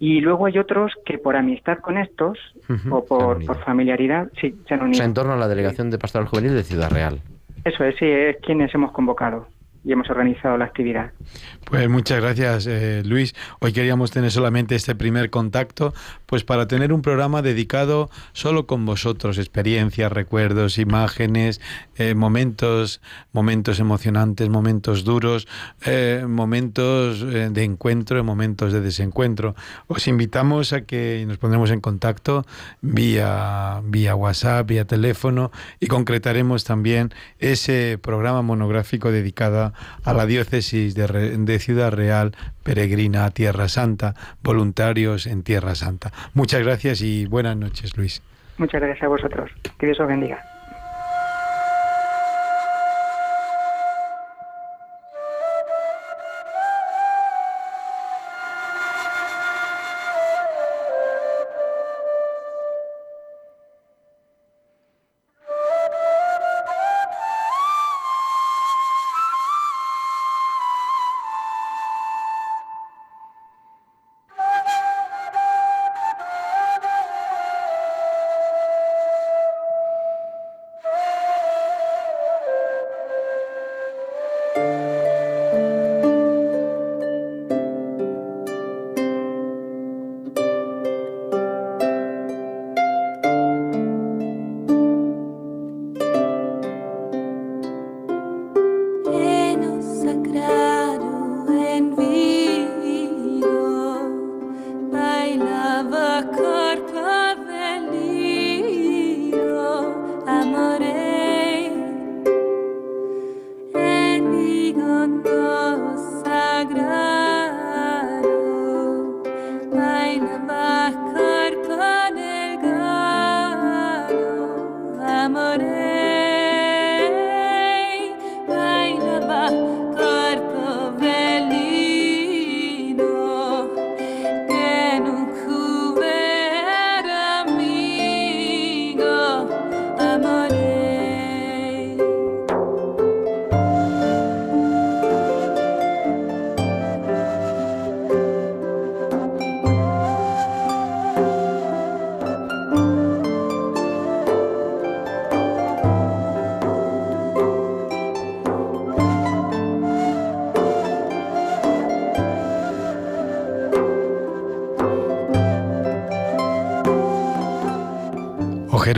Y 0.00 0.20
luego 0.20 0.46
hay 0.46 0.58
otros 0.58 0.92
que 1.06 1.18
por 1.18 1.36
amistad 1.36 1.78
con 1.78 1.96
estos 1.96 2.36
o 2.90 3.04
por, 3.04 3.44
familiaridad, 3.64 4.26
sí, 4.40 4.52
se 4.66 4.74
han 4.74 4.80
O 4.80 4.84
unido. 4.84 4.96
sea, 4.96 5.06
en 5.06 5.14
torno 5.14 5.34
a 5.34 5.36
la 5.36 5.46
delegación 5.46 5.90
de 5.90 5.98
pastoral 5.98 6.26
juvenil 6.26 6.54
de 6.54 6.64
Ciudad 6.64 6.90
Real. 6.90 7.20
Eso 7.64 7.84
es, 7.84 7.94
sí, 7.96 8.06
es 8.06 8.36
quienes 8.44 8.74
hemos 8.74 8.90
convocado 8.90 9.46
y 9.84 9.92
hemos 9.92 10.08
organizado 10.10 10.56
la 10.56 10.66
actividad. 10.66 11.10
Pues 11.64 11.88
muchas 11.88 12.20
gracias, 12.20 12.66
eh, 12.66 13.02
Luis. 13.04 13.34
Hoy 13.60 13.72
queríamos 13.72 14.10
tener 14.10 14.30
solamente 14.30 14.74
este 14.74 14.94
primer 14.94 15.30
contacto, 15.30 15.92
pues 16.26 16.44
para 16.44 16.68
tener 16.68 16.92
un 16.92 17.02
programa 17.02 17.42
dedicado 17.42 18.10
solo 18.32 18.66
con 18.66 18.86
vosotros, 18.86 19.38
experiencias, 19.38 20.12
recuerdos, 20.12 20.78
imágenes, 20.78 21.60
eh, 21.96 22.14
momentos, 22.14 23.00
momentos 23.32 23.80
emocionantes, 23.80 24.48
momentos 24.48 25.04
duros, 25.04 25.48
eh, 25.84 26.24
momentos 26.28 27.22
eh, 27.22 27.48
de 27.50 27.64
encuentro, 27.64 28.22
momentos 28.22 28.72
de 28.72 28.80
desencuentro. 28.80 29.54
Os 29.88 30.06
invitamos 30.06 30.72
a 30.72 30.82
que 30.82 31.24
nos 31.26 31.38
pondremos 31.38 31.70
en 31.70 31.80
contacto 31.80 32.44
vía, 32.80 33.80
vía 33.84 34.14
WhatsApp, 34.14 34.66
vía 34.66 34.84
teléfono 34.84 35.50
y 35.80 35.86
concretaremos 35.86 36.64
también 36.64 37.12
ese 37.38 37.98
programa 38.00 38.42
monográfico 38.42 39.10
dedicado 39.10 39.71
a 40.04 40.12
la 40.12 40.26
diócesis 40.26 40.94
de, 40.94 41.06
de 41.06 41.58
Ciudad 41.58 41.92
Real, 41.92 42.32
peregrina 42.62 43.24
a 43.24 43.30
Tierra 43.30 43.68
Santa, 43.68 44.14
voluntarios 44.42 45.26
en 45.26 45.42
Tierra 45.42 45.74
Santa. 45.74 46.12
Muchas 46.34 46.62
gracias 46.62 47.02
y 47.02 47.26
buenas 47.26 47.56
noches, 47.56 47.96
Luis. 47.96 48.22
Muchas 48.58 48.80
gracias 48.80 49.04
a 49.04 49.08
vosotros. 49.08 49.50
Que 49.78 49.86
Dios 49.86 50.00
os 50.00 50.08
bendiga. 50.08 50.51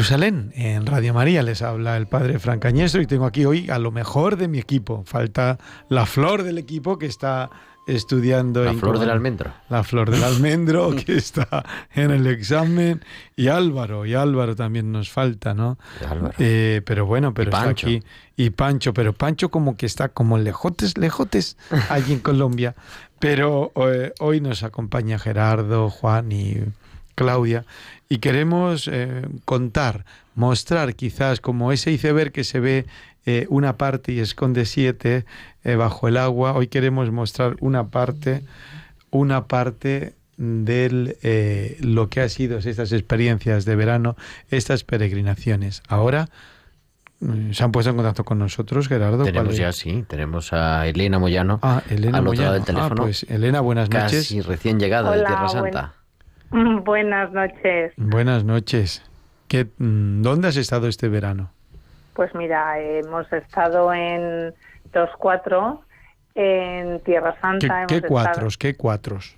Jerusalén, 0.04 0.52
en 0.54 0.84
Radio 0.84 1.14
María 1.14 1.42
les 1.42 1.62
habla 1.62 1.96
el 1.96 2.06
padre 2.06 2.38
Francañestro 2.38 3.00
y 3.00 3.06
tengo 3.06 3.24
aquí 3.24 3.46
hoy 3.46 3.70
a 3.70 3.78
lo 3.78 3.90
mejor 3.90 4.36
de 4.36 4.48
mi 4.48 4.58
equipo. 4.58 5.02
Falta 5.06 5.56
la 5.88 6.04
flor 6.04 6.42
del 6.42 6.58
equipo 6.58 6.98
que 6.98 7.06
está 7.06 7.48
estudiando. 7.86 8.64
La 8.64 8.74
flor 8.74 8.98
del 8.98 9.08
almendro. 9.08 9.54
La 9.70 9.82
flor 9.82 10.10
del 10.10 10.22
almendro 10.22 10.94
que 11.06 11.16
está 11.16 11.64
en 11.94 12.10
el 12.10 12.26
examen. 12.26 13.02
Y 13.34 13.48
Álvaro, 13.48 14.04
y 14.04 14.12
Álvaro 14.12 14.54
también 14.54 14.92
nos 14.92 15.08
falta, 15.08 15.54
¿no? 15.54 15.78
Eh, 16.38 16.82
pero 16.84 17.06
bueno, 17.06 17.32
pero 17.32 17.50
está 17.50 17.70
aquí. 17.70 18.02
Y 18.36 18.50
Pancho, 18.50 18.92
pero 18.92 19.14
Pancho 19.14 19.50
como 19.50 19.78
que 19.78 19.86
está 19.86 20.10
como 20.10 20.36
lejotes, 20.36 20.98
lejotes 20.98 21.56
allí 21.88 22.12
en 22.12 22.20
Colombia. 22.20 22.74
Pero 23.20 23.72
eh, 23.76 24.12
hoy 24.20 24.42
nos 24.42 24.64
acompaña 24.64 25.18
Gerardo, 25.18 25.88
Juan 25.88 26.30
y 26.30 26.58
Claudia 27.14 27.64
y 28.08 28.18
queremos 28.18 28.88
eh, 28.88 29.26
contar, 29.44 30.04
mostrar 30.34 30.94
quizás 30.94 31.40
como 31.40 31.72
ese 31.72 31.90
iceberg 31.90 32.32
que 32.32 32.44
se 32.44 32.60
ve 32.60 32.86
eh, 33.26 33.46
una 33.48 33.76
parte 33.76 34.12
y 34.12 34.20
esconde 34.20 34.66
siete 34.66 35.24
eh, 35.64 35.76
bajo 35.76 36.08
el 36.08 36.16
agua, 36.16 36.52
hoy 36.52 36.66
queremos 36.66 37.10
mostrar 37.10 37.56
una 37.60 37.88
parte, 37.88 38.42
una 39.10 39.46
parte 39.46 40.14
de 40.36 41.76
lo 41.80 42.08
que 42.08 42.20
ha 42.20 42.28
sido 42.28 42.58
estas 42.58 42.92
experiencias 42.92 43.64
de 43.64 43.76
verano, 43.76 44.16
estas 44.50 44.82
peregrinaciones. 44.82 45.82
Ahora 45.88 46.28
mm, 47.20 47.52
se 47.52 47.64
han 47.64 47.70
puesto 47.70 47.90
en 47.90 47.96
contacto 47.96 48.24
con 48.24 48.40
nosotros, 48.40 48.88
Gerardo. 48.88 49.24
Tenemos 49.24 49.56
ya, 49.56 49.72
sí, 49.72 50.04
tenemos 50.08 50.52
a 50.52 50.88
Elena 50.88 51.20
Moyano 51.20 51.60
ah, 51.62 51.82
Elena 51.88 52.18
al 52.18 52.26
otro 52.26 52.42
lado 52.42 52.54
del 52.54 52.62
ah, 52.62 52.66
teléfono. 52.66 53.02
pues 53.02 53.24
Elena, 53.28 53.60
buenas 53.60 53.88
noches. 53.88 54.24
Casi 54.24 54.40
recién 54.40 54.78
llegada 54.80 55.12
de 55.12 55.24
Tierra 55.24 55.48
Santa. 55.48 55.94
Buenas 56.84 57.32
noches. 57.32 57.92
Buenas 57.96 58.44
noches. 58.44 59.04
¿Qué, 59.48 59.66
mm, 59.78 60.22
¿Dónde 60.22 60.48
has 60.48 60.56
estado 60.56 60.86
este 60.86 61.08
verano? 61.08 61.50
Pues 62.14 62.32
mira, 62.34 62.78
hemos 62.78 63.30
estado 63.32 63.92
en 63.92 64.54
dos 64.92 65.10
cuatro 65.18 65.82
en 66.36 67.00
Tierra 67.00 67.36
Santa. 67.40 67.86
¿Qué, 67.88 68.02
cuatros? 68.02 68.56
¿Qué 68.56 68.76
cuatros? 68.76 69.36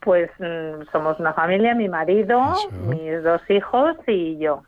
Pues 0.00 0.30
mm, 0.40 0.90
somos 0.90 1.20
una 1.20 1.32
familia, 1.32 1.76
mi 1.76 1.88
marido, 1.88 2.54
mis 2.88 3.22
dos 3.22 3.42
hijos 3.48 3.96
y 4.08 4.38
yo. 4.38 4.64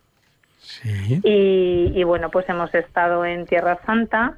Sí. 0.61 1.21
Y, 1.25 2.05
bueno, 2.05 2.31
pues 2.31 2.49
hemos 2.49 2.73
estado 2.73 3.25
en 3.25 3.47
Tierra 3.47 3.81
Santa 3.85 4.37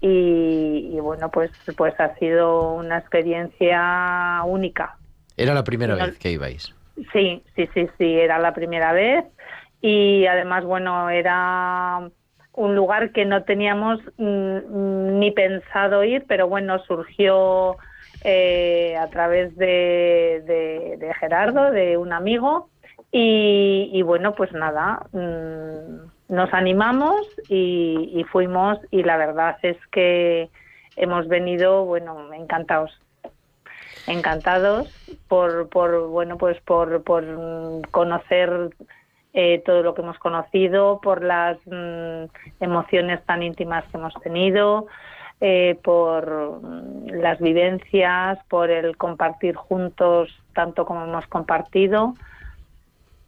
y, 0.00 0.90
y, 0.92 1.00
bueno, 1.00 1.30
pues, 1.30 1.52
pues 1.76 1.98
ha 2.00 2.14
sido 2.16 2.72
una 2.74 2.98
experiencia 2.98 4.42
única. 4.44 4.96
¿Era 5.36 5.54
la 5.54 5.64
primera 5.64 5.94
vez 5.94 6.18
que 6.18 6.30
ibais? 6.30 6.74
Sí, 7.12 7.42
sí, 7.56 7.68
sí, 7.74 7.88
sí, 7.98 8.18
era 8.18 8.38
la 8.38 8.54
primera 8.54 8.92
vez. 8.92 9.24
Y 9.80 10.26
además, 10.26 10.64
bueno, 10.64 11.10
era 11.10 12.08
un 12.54 12.74
lugar 12.74 13.10
que 13.12 13.24
no 13.24 13.42
teníamos 13.44 14.00
mm, 14.16 15.18
ni 15.18 15.30
pensado 15.32 16.04
ir, 16.04 16.24
pero 16.28 16.48
bueno, 16.48 16.78
surgió 16.84 17.76
eh, 18.22 18.96
a 18.96 19.08
través 19.08 19.56
de, 19.56 20.42
de, 20.98 21.14
Gerardo, 21.20 21.70
de 21.72 21.96
un 21.96 22.12
amigo, 22.12 22.70
y, 23.16 24.02
bueno, 24.02 24.34
pues 24.34 24.50
nada, 24.52 25.06
mm, 25.12 26.34
nos 26.34 26.52
animamos 26.52 27.26
y, 27.48 28.10
y, 28.12 28.24
fuimos. 28.24 28.78
Y 28.90 29.04
la 29.04 29.16
verdad 29.16 29.56
es 29.62 29.76
que 29.92 30.50
hemos 30.96 31.28
venido, 31.28 31.84
bueno, 31.84 32.32
encantados 32.32 32.90
encantados 34.06 34.88
por, 35.28 35.68
por 35.68 36.08
bueno 36.08 36.36
pues 36.36 36.60
por, 36.62 37.02
por 37.02 37.24
conocer 37.90 38.70
eh, 39.32 39.62
todo 39.64 39.82
lo 39.82 39.94
que 39.94 40.02
hemos 40.02 40.18
conocido 40.18 41.00
por 41.02 41.24
las 41.24 41.58
mm, 41.66 42.24
emociones 42.60 43.24
tan 43.24 43.42
íntimas 43.42 43.84
que 43.86 43.96
hemos 43.96 44.14
tenido 44.22 44.86
eh, 45.40 45.78
por 45.82 46.60
mm, 46.62 47.06
las 47.20 47.40
vivencias 47.40 48.38
por 48.48 48.70
el 48.70 48.96
compartir 48.96 49.56
juntos 49.56 50.30
tanto 50.54 50.86
como 50.86 51.04
hemos 51.04 51.26
compartido. 51.26 52.14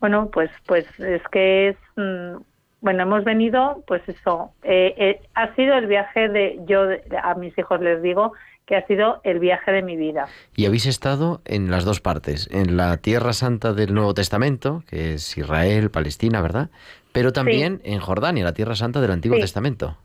Bueno 0.01 0.31
pues 0.33 0.51
pues 0.67 0.87
es 1.01 1.23
que 1.33 1.71
es 1.71 1.77
mm, 1.97 2.37
bueno 2.83 3.03
hemos 3.03 3.25
venido 3.25 3.83
pues 3.87 4.09
eso 4.09 4.53
eh, 4.63 5.21
ha 5.35 5.55
sido 5.55 5.75
el 5.75 5.87
viaje 5.87 6.29
de 6.29 6.61
yo 6.67 6.83
a 7.23 7.35
mis 7.35 7.57
hijos 7.59 7.81
les 7.81 8.01
digo 8.03 8.33
que 8.67 8.77
ha 8.77 8.87
sido 8.87 9.21
el 9.23 9.39
viaje 9.39 9.71
de 9.71 9.83
mi 9.83 9.97
vida. 9.97 10.27
Y 10.55 10.67
habéis 10.67 10.87
estado 10.87 11.41
en 11.45 11.71
las 11.71 11.85
dos 11.85 12.01
partes, 12.01 12.49
en 12.53 12.77
la 12.77 12.97
Tierra 12.97 13.33
Santa 13.33 13.73
del 13.73 13.95
Nuevo 13.95 14.13
Testamento, 14.13 14.83
que 14.89 15.15
es 15.15 15.39
Israel, 15.39 15.91
Palestina, 15.91 16.43
¿verdad? 16.43 16.71
Pero 17.13 17.33
también 17.33 17.81
en 17.85 18.01
Jordania, 18.01 18.45
la 18.45 18.55
Tierra 18.55 18.75
Santa 18.75 19.01
del 19.01 19.13
Antiguo 19.13 19.39
Testamento. 19.39 19.97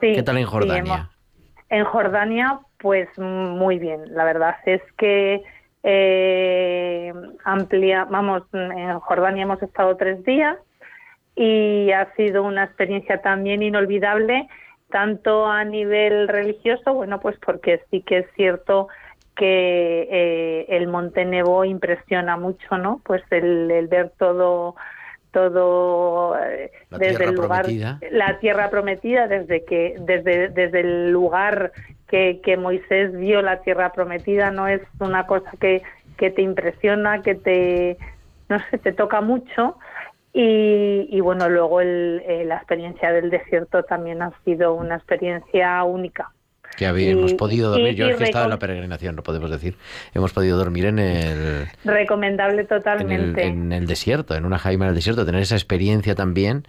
¿Qué 0.00 0.22
tal 0.22 0.38
en 0.38 0.46
Jordania? 0.46 1.10
en 1.70 1.84
Jordania, 1.84 2.60
pues 2.78 3.08
muy 3.18 3.78
bien. 3.78 4.14
La 4.14 4.24
verdad 4.24 4.56
es 4.64 4.82
que 4.96 5.42
eh, 5.82 7.12
amplia, 7.44 8.04
vamos, 8.04 8.42
en 8.52 8.98
Jordania 9.00 9.42
hemos 9.42 9.62
estado 9.62 9.96
tres 9.96 10.24
días 10.24 10.56
y 11.34 11.90
ha 11.90 12.14
sido 12.14 12.44
una 12.44 12.64
experiencia 12.64 13.20
también 13.22 13.62
inolvidable 13.62 14.48
tanto 14.94 15.46
a 15.46 15.64
nivel 15.64 16.28
religioso, 16.28 16.94
bueno, 16.94 17.18
pues 17.18 17.36
porque 17.44 17.82
sí 17.90 18.02
que 18.02 18.18
es 18.18 18.26
cierto 18.36 18.86
que 19.34 20.06
eh, 20.08 20.66
el 20.68 20.86
Monte 20.86 21.24
Nebo 21.24 21.64
impresiona 21.64 22.36
mucho, 22.36 22.78
¿no? 22.78 23.00
Pues 23.04 23.20
el, 23.30 23.88
ver 23.88 24.12
todo 24.16 24.76
todo 25.32 26.38
eh, 26.38 26.70
desde 26.96 27.24
el 27.24 27.34
lugar 27.34 27.66
la 28.12 28.38
tierra 28.38 28.70
prometida 28.70 29.26
desde 29.26 29.64
que 29.64 29.96
desde 29.98 30.50
desde 30.50 30.78
el 30.78 31.10
lugar 31.10 31.72
que, 32.06 32.40
que 32.44 32.56
Moisés 32.56 33.12
vio 33.18 33.42
la 33.42 33.62
tierra 33.62 33.90
prometida 33.90 34.52
no 34.52 34.68
es 34.68 34.80
una 35.00 35.26
cosa 35.26 35.50
que, 35.58 35.82
que 36.16 36.30
te 36.30 36.42
impresiona 36.42 37.20
que 37.20 37.34
te 37.34 37.96
no 38.48 38.60
sé 38.70 38.78
te 38.78 38.92
toca 38.92 39.20
mucho 39.22 39.76
y, 40.36 41.20
bueno, 41.20 41.48
luego 41.48 41.80
eh, 41.80 42.44
la 42.44 42.56
experiencia 42.56 43.12
del 43.12 43.30
desierto 43.30 43.84
también 43.84 44.20
ha 44.20 44.32
sido 44.44 44.74
una 44.74 44.96
experiencia 44.96 45.84
única. 45.84 46.32
Que 46.76 46.86
habíamos 46.86 47.34
podido 47.34 47.70
dormir, 47.70 47.94
yo 47.94 48.08
es 48.08 48.16
que 48.16 48.24
estaba 48.24 48.46
en 48.46 48.50
la 48.50 48.58
peregrinación, 48.58 49.14
no 49.14 49.22
podemos 49.22 49.48
decir. 49.48 49.76
Hemos 50.12 50.32
podido 50.32 50.58
dormir 50.58 50.86
en 50.86 50.98
el... 50.98 51.66
Recomendable 51.84 52.64
totalmente. 52.64 53.44
En 53.44 53.70
el, 53.70 53.86
desierto, 53.86 54.34
en 54.34 54.44
una 54.44 54.58
jaima 54.58 54.86
en 54.86 54.88
el 54.88 54.94
desierto, 54.96 55.24
tener 55.24 55.40
esa 55.40 55.54
experiencia 55.54 56.16
también 56.16 56.66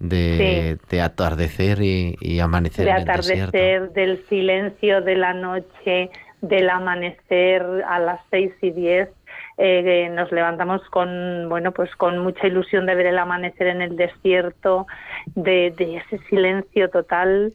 de, 0.00 0.76
atardecer 1.00 1.82
y, 1.82 2.40
amanecer. 2.40 2.86
De 2.86 2.90
en 2.90 2.96
atardecer, 2.96 3.92
del 3.92 4.26
silencio 4.28 5.02
de 5.02 5.14
la 5.14 5.34
noche, 5.34 6.10
del 6.40 6.68
amanecer 6.68 7.62
a 7.86 8.00
las 8.00 8.20
seis 8.30 8.52
y 8.60 8.72
diez 8.72 9.08
eh, 9.56 10.08
nos 10.10 10.32
levantamos 10.32 10.82
con 10.90 11.48
bueno 11.48 11.72
pues 11.72 11.94
con 11.96 12.18
mucha 12.18 12.46
ilusión 12.46 12.86
de 12.86 12.94
ver 12.94 13.06
el 13.06 13.18
amanecer 13.18 13.68
en 13.68 13.82
el 13.82 13.96
desierto 13.96 14.86
de, 15.34 15.68
ese 15.78 16.18
silencio 16.28 16.90
total 16.90 17.52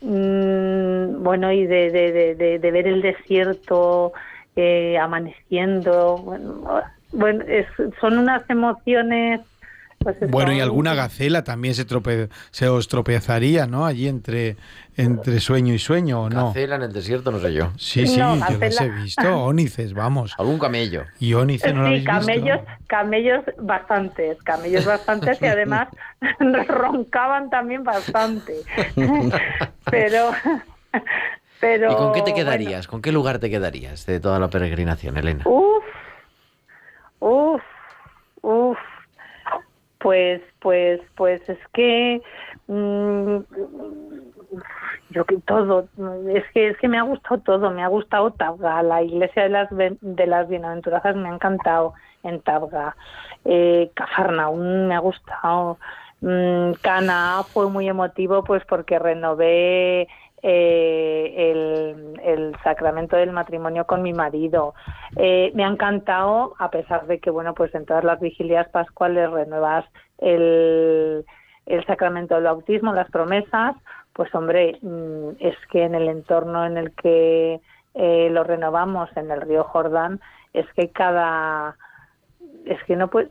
mm, 0.00 1.22
bueno 1.22 1.52
y 1.52 1.66
de, 1.66 1.90
de, 1.90 2.70
ver 2.70 2.88
el 2.88 3.00
desierto 3.02 4.12
eh, 4.56 4.98
amaneciendo 4.98 6.36
bueno, 7.12 7.44
son 8.00 8.18
unas 8.18 8.48
emociones 8.50 9.40
pues 9.98 10.16
Bueno, 10.30 10.52
y 10.52 10.60
alguna 10.60 10.94
gacela 10.94 11.42
también 11.44 11.74
se, 11.74 11.84
trope, 11.84 12.28
se 12.50 12.68
os 12.68 12.88
tropezaría, 12.88 13.66
¿no? 13.66 13.86
Allí 13.86 14.08
entre, 14.08 14.56
entre 14.96 15.40
sueño 15.40 15.74
y 15.74 15.78
sueño, 15.78 16.22
¿o 16.22 16.30
no? 16.30 16.48
Gacela 16.48 16.76
en 16.76 16.82
el 16.82 16.92
desierto, 16.92 17.30
no 17.32 17.38
sé 17.40 17.52
yo. 17.52 17.72
Sí, 17.76 18.06
sí, 18.06 18.20
No, 18.20 18.36
yo 18.36 18.58
las 18.58 18.80
he 18.80 18.90
visto. 18.90 19.36
Ónices, 19.44 19.94
vamos. 19.94 20.34
Algún 20.38 20.58
camello. 20.58 21.04
Y 21.18 21.34
ónice 21.34 21.72
no 21.72 21.82
lo 21.82 21.88
Sí, 21.88 22.04
habéis 22.04 22.04
visto? 22.04 22.20
camellos, 22.20 22.60
camellos 22.86 23.44
bastantes, 23.58 24.42
camellos 24.42 24.84
bastantes 24.84 25.38
y 25.42 25.46
además 25.46 25.88
roncaban 26.68 27.50
también 27.50 27.82
bastante. 27.84 28.64
pero, 29.90 30.30
pero. 31.60 31.92
¿Y 31.92 31.96
con 31.96 32.12
qué 32.12 32.22
te 32.22 32.30
bueno, 32.32 32.44
quedarías? 32.44 32.86
¿Con 32.86 33.02
qué 33.02 33.12
lugar 33.12 33.38
te 33.38 33.50
quedarías 33.50 34.06
de 34.06 34.20
toda 34.20 34.38
la 34.38 34.50
peregrinación, 34.50 35.16
Elena? 35.16 35.44
Uf, 35.44 35.84
uf, 37.20 37.62
uf. 38.42 38.78
Pues, 40.06 40.40
pues, 40.60 41.00
pues 41.16 41.42
es 41.48 41.58
que 41.72 42.22
mm, 42.68 43.38
yo 45.10 45.24
que 45.24 45.38
todo, 45.38 45.88
es 46.32 46.44
que 46.54 46.68
es 46.68 46.78
que 46.78 46.86
me 46.86 46.96
ha 46.96 47.02
gustado 47.02 47.40
todo, 47.40 47.72
me 47.72 47.82
ha 47.82 47.88
gustado 47.88 48.30
Tabga, 48.30 48.84
la 48.84 49.02
iglesia 49.02 49.42
de 49.42 49.48
las 49.48 49.68
de 49.72 50.26
las 50.28 50.48
bienaventuranzas 50.48 51.16
me 51.16 51.28
ha 51.28 51.34
encantado 51.34 51.94
en 52.22 52.40
Tabga, 52.40 52.94
eh, 53.46 53.90
Cafarnaún 53.94 54.86
me 54.86 54.94
ha 54.94 55.00
gustado, 55.00 55.78
mm, 56.20 56.74
Cana 56.82 57.42
fue 57.52 57.68
muy 57.68 57.88
emotivo 57.88 58.44
pues 58.44 58.64
porque 58.64 59.00
renové 59.00 60.06
eh, 60.42 61.52
el, 62.24 62.56
sacramento 62.62 63.16
del 63.16 63.32
matrimonio 63.32 63.86
con 63.86 64.02
mi 64.02 64.12
marido. 64.12 64.74
Eh, 65.16 65.52
me 65.54 65.64
ha 65.64 65.68
encantado, 65.68 66.54
a 66.58 66.70
pesar 66.70 67.06
de 67.06 67.20
que, 67.20 67.30
bueno, 67.30 67.54
pues 67.54 67.74
en 67.74 67.86
todas 67.86 68.04
las 68.04 68.20
vigilias 68.20 68.68
pascuales 68.68 69.30
renuevas 69.30 69.84
el, 70.18 71.24
sacramento 71.86 72.34
del 72.34 72.44
bautismo, 72.44 72.92
las 72.92 73.10
promesas, 73.10 73.76
pues 74.12 74.34
hombre, 74.34 74.78
mm, 74.82 75.30
es 75.38 75.56
que 75.70 75.84
en 75.84 75.94
el 75.94 76.08
entorno 76.08 76.66
en 76.66 76.76
el 76.76 76.92
que 76.92 77.60
eh, 77.94 78.28
lo 78.30 78.44
renovamos, 78.44 79.08
en 79.16 79.30
el 79.30 79.40
río 79.40 79.64
Jordán, 79.64 80.20
es 80.52 80.66
que 80.74 80.90
cada 80.90 81.76
es 82.64 82.82
que 82.84 82.96
no 82.96 83.08
puedes 83.08 83.30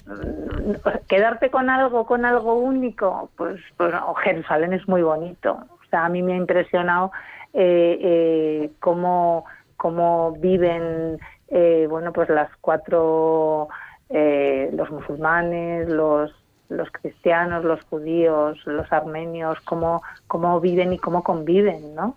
quedarte 1.10 1.50
con 1.50 1.70
algo 1.70 2.06
con 2.06 2.24
algo 2.24 2.56
único 2.56 3.30
pues, 3.36 3.60
pues 3.76 3.94
Jerusalén 4.24 4.72
es 4.72 4.88
muy 4.88 5.02
bonito 5.02 5.58
o 5.86 5.90
sea 5.90 6.06
a 6.06 6.10
mí 6.10 6.22
me 6.22 6.34
ha 6.34 6.38
impresionado 6.38 7.12
eh, 7.54 7.98
eh, 8.02 8.72
cómo 8.80 9.46
cómo 9.78 10.34
viven 10.40 11.20
eh, 11.50 11.88
bueno 11.90 12.14
pues 12.14 12.30
las 12.30 12.50
cuatro 12.62 13.68
eh, 14.10 14.70
los 14.74 14.90
musulmanes 14.92 15.90
los 15.90 16.32
los 16.70 16.90
cristianos 16.92 17.64
los 17.64 17.84
judíos 17.86 18.58
los 18.66 18.92
armenios 18.92 19.60
cómo 19.62 20.02
cómo 20.28 20.60
viven 20.60 20.94
y 20.94 20.98
cómo 20.98 21.24
conviven 21.24 21.96
no 21.96 22.16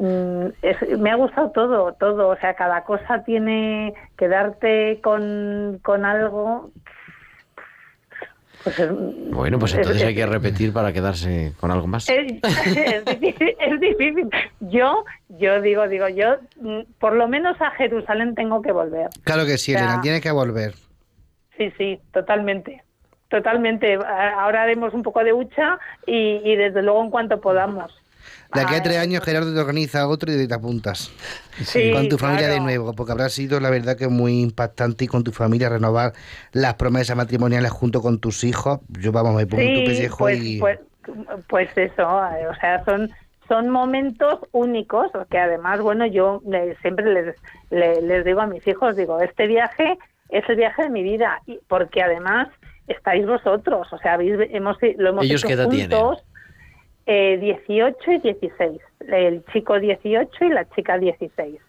Mm, 0.00 0.46
me 0.98 1.10
ha 1.10 1.16
gustado 1.16 1.50
todo, 1.50 1.92
todo. 1.94 2.28
O 2.28 2.36
sea, 2.36 2.54
cada 2.54 2.84
cosa 2.84 3.22
tiene 3.24 3.94
quedarte 4.16 5.00
con, 5.02 5.78
con 5.82 6.04
algo. 6.04 6.70
Pues 8.64 8.78
es, 8.78 8.90
Bueno, 9.30 9.58
pues 9.58 9.72
es- 9.72 9.78
entonces 9.78 10.02
es- 10.02 10.08
hay 10.08 10.14
que 10.14 10.26
repetir 10.26 10.72
para 10.72 10.92
quedarse 10.92 11.52
con 11.58 11.70
algo 11.70 11.86
más. 11.86 12.08
es, 12.08 12.32
es 12.66 13.04
difícil, 13.04 13.56
es 13.58 13.80
difícil. 13.80 14.28
Yo, 14.60 15.04
yo 15.28 15.60
digo, 15.60 15.88
digo, 15.88 16.08
yo 16.08 16.36
mm, 16.60 16.80
por 16.98 17.14
lo 17.14 17.26
menos 17.28 17.60
a 17.60 17.70
Jerusalén 17.72 18.34
tengo 18.34 18.60
que 18.62 18.72
volver. 18.72 19.08
Claro 19.24 19.46
que 19.46 19.56
sí, 19.58 19.74
O 19.74 19.78
sea, 19.78 19.86
Elena, 19.86 20.02
tienes 20.02 20.20
que 20.20 20.30
volver. 20.30 20.74
Sí, 21.56 21.72
sí, 21.78 22.00
totalmente. 22.12 22.82
Totalmente. 23.28 23.94
Ahora 23.94 24.62
haremos 24.62 24.92
un 24.92 25.02
poco 25.02 25.22
de 25.22 25.32
hucha 25.32 25.78
y, 26.06 26.40
y 26.44 26.56
desde 26.56 26.82
luego 26.82 27.02
en 27.04 27.10
cuanto 27.10 27.40
podamos. 27.40 27.94
De 28.52 28.60
aquí 28.60 28.74
a 28.74 28.82
tres 28.82 28.98
años 28.98 29.22
Gerardo 29.24 29.54
te 29.54 29.60
organiza 29.60 30.08
otro 30.08 30.32
y 30.32 30.48
te 30.48 30.54
apuntas. 30.54 31.12
Sí, 31.62 31.90
con 31.92 32.08
tu 32.08 32.18
familia 32.18 32.46
de 32.48 32.54
claro. 32.54 32.64
nuevo, 32.64 32.92
porque 32.94 33.12
habrá 33.12 33.28
sido 33.28 33.60
la 33.60 33.70
verdad 33.70 33.96
que 33.96 34.08
muy 34.08 34.40
impactante 34.40 35.04
y 35.04 35.08
con 35.08 35.22
tu 35.22 35.32
familia 35.32 35.68
renovar 35.68 36.12
las 36.52 36.74
promesas 36.74 37.16
matrimoniales 37.16 37.70
junto 37.70 38.00
con 38.02 38.18
tus 38.18 38.42
hijos. 38.44 38.80
Yo 38.88 39.12
vamos, 39.12 39.34
me 39.34 39.46
pongo 39.46 39.62
en 39.62 39.74
tu 39.74 39.84
pellejo 39.84 40.18
pues, 40.18 40.42
y... 40.42 40.58
pues, 40.58 40.78
pues 41.48 41.68
eso, 41.76 42.02
eh, 42.02 42.48
o 42.48 42.54
sea, 42.60 42.84
son 42.84 43.10
son 43.48 43.68
momentos 43.68 44.38
únicos, 44.52 45.10
que 45.28 45.36
además, 45.38 45.80
bueno, 45.80 46.06
yo 46.06 46.40
eh, 46.52 46.76
siempre 46.82 47.04
les, 47.12 47.34
le- 47.70 48.00
les 48.00 48.24
digo 48.24 48.40
a 48.40 48.46
mis 48.46 48.64
hijos, 48.64 48.94
digo, 48.94 49.20
este 49.20 49.48
viaje 49.48 49.98
es 50.28 50.48
el 50.48 50.54
viaje 50.54 50.84
de 50.84 50.88
mi 50.90 51.02
vida, 51.02 51.42
y 51.46 51.58
porque 51.66 52.00
además 52.00 52.46
estáis 52.86 53.26
vosotros, 53.26 53.92
o 53.92 53.98
sea, 53.98 54.14
habéis, 54.14 54.34
hemos, 54.52 54.76
lo 54.98 55.08
hemos 55.08 55.24
¿Ellos 55.24 55.40
hecho 55.40 55.48
qué 55.48 55.54
edad 55.54 55.68
tienen? 55.68 55.88
Eh, 57.06 57.38
18 57.38 58.12
y 58.12 58.18
16, 58.18 58.80
el 59.08 59.44
chico 59.52 59.78
18 59.78 60.44
y 60.44 60.48
la 60.50 60.68
chica 60.70 60.98
16. 60.98 61.60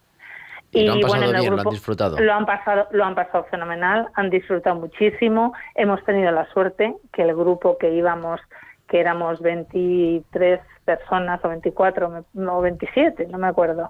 Y 0.73 0.85
lo 0.85 0.93
han 0.93 0.99
pasado 1.01 1.23
en 1.23 1.23
el 1.23 1.41
bien, 1.41 1.45
lo 1.45 1.51
han 1.51 1.57
grupo- 1.63 1.71
disfrutado. 1.71 2.19
Lo 2.19 2.33
han 2.33 2.45
pasado, 2.45 2.87
lo 2.91 3.03
han 3.03 3.15
pasado 3.15 3.43
fenomenal, 3.45 4.07
han 4.13 4.29
disfrutado 4.29 4.77
muchísimo. 4.79 5.53
Hemos 5.75 6.03
tenido 6.05 6.31
la 6.31 6.45
suerte 6.53 6.95
que 7.11 7.23
el 7.23 7.35
grupo 7.35 7.77
que 7.77 7.91
íbamos, 7.93 8.39
que 8.87 8.99
éramos 8.99 9.41
23 9.41 10.59
personas 10.85 11.43
o 11.43 11.49
24 11.49 12.09
me- 12.33 12.47
o 12.49 12.61
27, 12.61 13.27
no 13.27 13.37
me 13.37 13.47
acuerdo, 13.47 13.89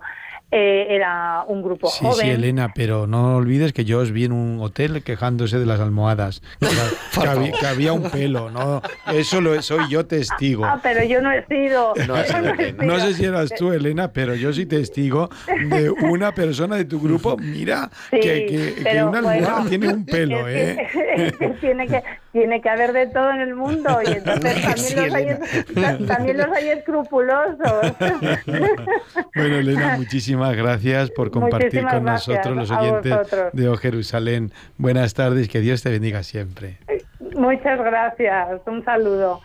eh, 0.52 0.88
era 0.90 1.44
un 1.48 1.62
grupo 1.64 1.88
Sí, 1.88 2.04
joven. 2.06 2.26
sí, 2.26 2.30
Elena, 2.30 2.72
pero 2.76 3.08
no 3.08 3.38
olvides 3.38 3.72
que 3.74 3.86
yo 3.86 4.00
os 4.00 4.12
vi 4.12 4.26
en 4.26 4.34
un 4.34 4.60
hotel 4.62 5.02
quejándose 5.04 5.58
de 5.60 5.66
las 5.66 5.80
almohadas. 5.80 6.42
Que, 6.60 6.68
que 7.22 7.28
había, 7.28 7.52
que 7.54 7.66
había 7.68 7.94
un 7.94 8.10
pelo, 8.10 8.50
¿no? 8.52 8.82
Eso 9.14 9.40
lo 9.42 9.62
soy 9.62 9.90
yo 9.90 10.06
testigo. 10.06 10.66
Ah, 10.66 10.80
pero 10.84 11.04
yo 11.04 11.22
no 11.22 11.32
he 11.32 11.46
sido. 11.46 11.94
No 12.08 12.18
yo 12.18 12.24
sido. 12.26 12.84
No 12.84 13.00
sé 13.00 13.14
si 13.14 13.26
eras 13.26 13.52
tú, 13.58 13.72
Elena, 13.72 14.12
pero 14.12 14.36
yo 14.36 14.52
soy 14.54 14.66
testigo 14.66 15.30
de 15.70 15.90
una 15.90 16.34
persona 16.34 16.76
de 16.76 16.86
tu 16.86 17.00
grupo. 17.00 17.38
Mira, 17.38 17.90
Sí, 18.10 18.20
que, 18.20 18.46
que- 18.46 18.74
que 18.76 18.82
pero 18.84 19.08
una 19.10 19.20
almohada 19.20 19.54
bueno, 19.56 19.70
tiene 19.70 19.88
un 19.90 20.06
pelo, 20.06 20.48
es 20.48 20.78
¿eh? 20.78 20.88
que- 20.92 21.26
es 21.28 21.34
que 21.38 21.48
tiene 21.62 21.88
que 21.88 22.04
tiene 22.32 22.62
que 22.62 22.70
haber 22.70 22.94
de 22.94 23.08
todo 23.08 23.30
en 23.32 23.42
el 23.42 23.56
mundo 23.56 24.00
y 24.06 24.12
entonces 24.12 24.54
Que 24.56 24.62
también, 24.62 24.78
sí, 24.78 24.96
los 24.96 25.14
hay, 25.14 25.24
Elena. 25.24 25.40
ta- 25.76 25.98
también 26.16 26.38
los 26.38 26.48
hay 26.56 26.70
escrupulosos. 26.70 27.94
Bueno, 29.36 29.56
Elena, 29.58 29.98
muchísimas 29.98 30.41
gracias 30.50 31.12
por 31.12 31.32
compartir 31.32 31.84
Muchísimas 31.84 31.94
con 31.94 32.04
nosotros, 32.04 32.56
los 32.56 32.72
oyentes 32.72 33.16
de 33.54 33.70
O 33.70 33.78
Jerusalén. 33.78 34.52
Buenas 34.78 35.14
tardes, 35.14 35.48
que 35.48 35.60
Dios 35.60 35.84
te 35.84 35.90
bendiga 35.90 36.24
siempre. 36.24 36.78
Muchas 37.36 37.80
gracias. 37.80 38.62
Un 38.66 38.84
saludo. 38.84 39.42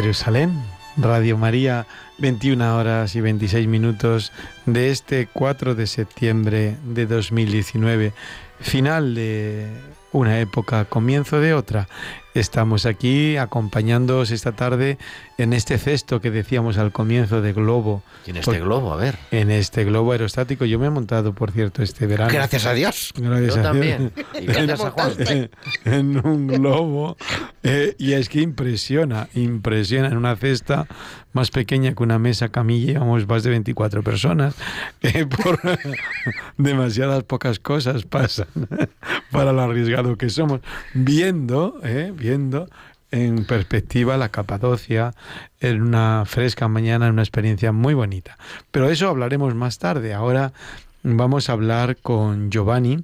Jerusalén, 0.00 0.52
Radio 0.96 1.36
María, 1.36 1.84
21 2.18 2.76
horas 2.76 3.16
y 3.16 3.20
26 3.20 3.66
minutos 3.66 4.30
de 4.64 4.90
este 4.90 5.26
4 5.26 5.74
de 5.74 5.88
septiembre 5.88 6.76
de 6.84 7.06
2019. 7.06 8.12
Final 8.60 9.16
de 9.16 9.66
una 10.12 10.38
época, 10.38 10.84
comienzo 10.84 11.40
de 11.40 11.52
otra. 11.52 11.88
Estamos 12.38 12.86
aquí 12.86 13.36
acompañándoos 13.36 14.30
esta 14.30 14.52
tarde 14.52 14.96
en 15.38 15.52
este 15.52 15.76
cesto 15.76 16.20
que 16.20 16.30
decíamos 16.30 16.78
al 16.78 16.92
comienzo 16.92 17.42
de 17.42 17.52
globo. 17.52 18.04
en 18.26 18.36
este 18.36 18.60
globo? 18.60 18.92
A 18.92 18.96
ver. 18.96 19.18
En 19.32 19.50
este 19.50 19.84
globo 19.84 20.12
aerostático. 20.12 20.64
Yo 20.64 20.78
me 20.78 20.86
he 20.86 20.90
montado, 20.90 21.32
por 21.32 21.50
cierto, 21.50 21.82
este 21.82 22.06
verano. 22.06 22.32
Gracias 22.32 22.64
a 22.64 22.74
Dios. 22.74 23.12
Gracias 23.16 23.54
Yo 23.56 23.60
a 23.60 23.64
también. 23.64 24.12
Dios. 24.14 24.26
Y 24.40 24.46
gracias 24.46 24.80
a 24.80 24.90
Juan. 24.90 25.12
en 25.84 26.26
un 26.26 26.46
globo. 26.46 27.16
eh, 27.64 27.96
y 27.98 28.12
es 28.12 28.28
que 28.28 28.40
impresiona, 28.40 29.28
impresiona 29.34 30.06
en 30.06 30.16
una 30.16 30.36
cesta 30.36 30.86
más 31.32 31.50
pequeña 31.50 31.94
que 31.94 32.02
una 32.02 32.18
mesa 32.18 32.48
camilla, 32.48 32.94
llevamos 32.94 33.26
más 33.28 33.42
de 33.42 33.50
24 33.50 34.02
personas. 34.02 34.54
eh, 35.02 35.26
por 35.26 35.60
demasiadas 36.56 37.24
pocas 37.24 37.58
cosas 37.58 38.04
pasan 38.04 38.46
para 39.30 39.52
lo 39.52 39.62
arriesgado 39.62 40.16
que 40.16 40.30
somos. 40.30 40.60
Viendo, 40.94 41.80
eh, 41.84 42.12
viendo 42.14 42.27
en 43.10 43.44
perspectiva 43.46 44.16
la 44.16 44.28
Capadocia 44.28 45.12
en 45.60 45.82
una 45.82 46.24
fresca 46.26 46.68
mañana, 46.68 47.06
en 47.06 47.12
una 47.12 47.22
experiencia 47.22 47.72
muy 47.72 47.94
bonita. 47.94 48.36
Pero 48.70 48.90
eso 48.90 49.08
hablaremos 49.08 49.54
más 49.54 49.78
tarde. 49.78 50.14
Ahora 50.14 50.52
vamos 51.02 51.48
a 51.48 51.52
hablar 51.52 51.96
con 51.96 52.50
Giovanni. 52.50 52.98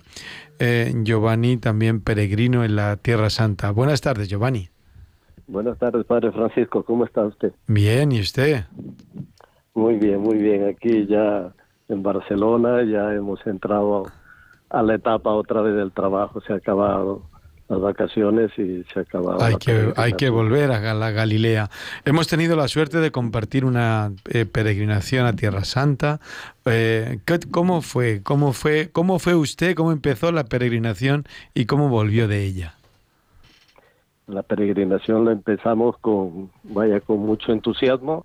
Eh, 0.59 0.93
Giovanni 1.03 1.57
también 1.57 2.01
peregrino 2.01 2.65
en 2.65 2.77
la 2.77 2.97
Tierra 2.97 3.31
Santa. 3.31 3.71
Buenas 3.71 4.01
tardes, 4.01 4.29
Giovanni. 4.29 4.69
Buenas 5.47 5.79
tardes, 5.79 6.07
Padre 6.07 6.33
Francisco. 6.33 6.83
¿Cómo 6.85 7.05
está 7.05 7.23
usted? 7.25 7.53
Bien, 7.67 8.13
¿y 8.13 8.21
usted? 8.21 8.65
Muy 9.75 9.97
bien, 9.97 10.21
muy 10.21 10.39
bien. 10.39 10.69
Aquí 10.69 11.07
ya 11.07 11.53
en 11.89 12.03
Barcelona 12.03 12.83
ya 12.85 13.13
hemos 13.13 13.45
entrado 13.47 14.05
a 14.71 14.83
la 14.83 14.95
etapa 14.95 15.31
otra 15.31 15.61
vez 15.61 15.75
del 15.75 15.93
trabajo. 15.93 16.41
Se 16.41 16.53
ha 16.53 16.57
acabado 16.57 17.23
las 17.69 17.81
vacaciones 17.81 18.51
y 18.59 18.85
se 18.93 18.99
ha 18.99 19.03
acabado. 19.03 19.43
Hay 19.43 19.57
que, 19.57 19.93
hay 19.97 20.13
que 20.13 20.29
volver 20.29 20.71
a 20.71 20.95
la 20.95 21.11
Galilea. 21.11 21.71
Hemos 22.05 22.29
tenido 22.29 22.57
la 22.57 22.69
suerte 22.69 22.99
de 22.99 23.11
compartir 23.11 23.65
una 23.65 24.13
eh, 24.29 24.45
peregrinación 24.45 25.27
a 25.27 25.33
Tierra 25.35 25.65
Santa. 25.65 26.21
Eh, 26.67 27.19
¿qué- 27.25 27.41
¿Cómo 27.51 27.81
fue? 27.81 28.21
¿Cómo 28.23 28.53
fue? 28.53 28.91
¿Cómo 28.93 29.19
fue 29.19 29.35
usted? 29.35 29.75
¿Cómo 29.75 29.93
empezó 29.93 30.31
la 30.31 30.45
peregrinación 30.45 31.25
y 31.55 31.65
cómo 31.65 31.89
volvió 31.89 32.29
de 32.29 32.45
ella? 32.45 32.75
La 34.27 34.43
peregrinación 34.43 35.25
la 35.27 35.33
empezamos 35.33 35.99
con, 35.99 36.51
vaya, 36.63 37.01
con 37.01 37.19
mucho 37.21 37.53
entusiasmo. 37.53 38.25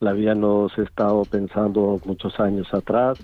La 0.00 0.10
habíamos 0.10 0.76
estado 0.78 1.24
pensando 1.24 2.00
muchos 2.04 2.38
años 2.40 2.66
atrás, 2.74 3.18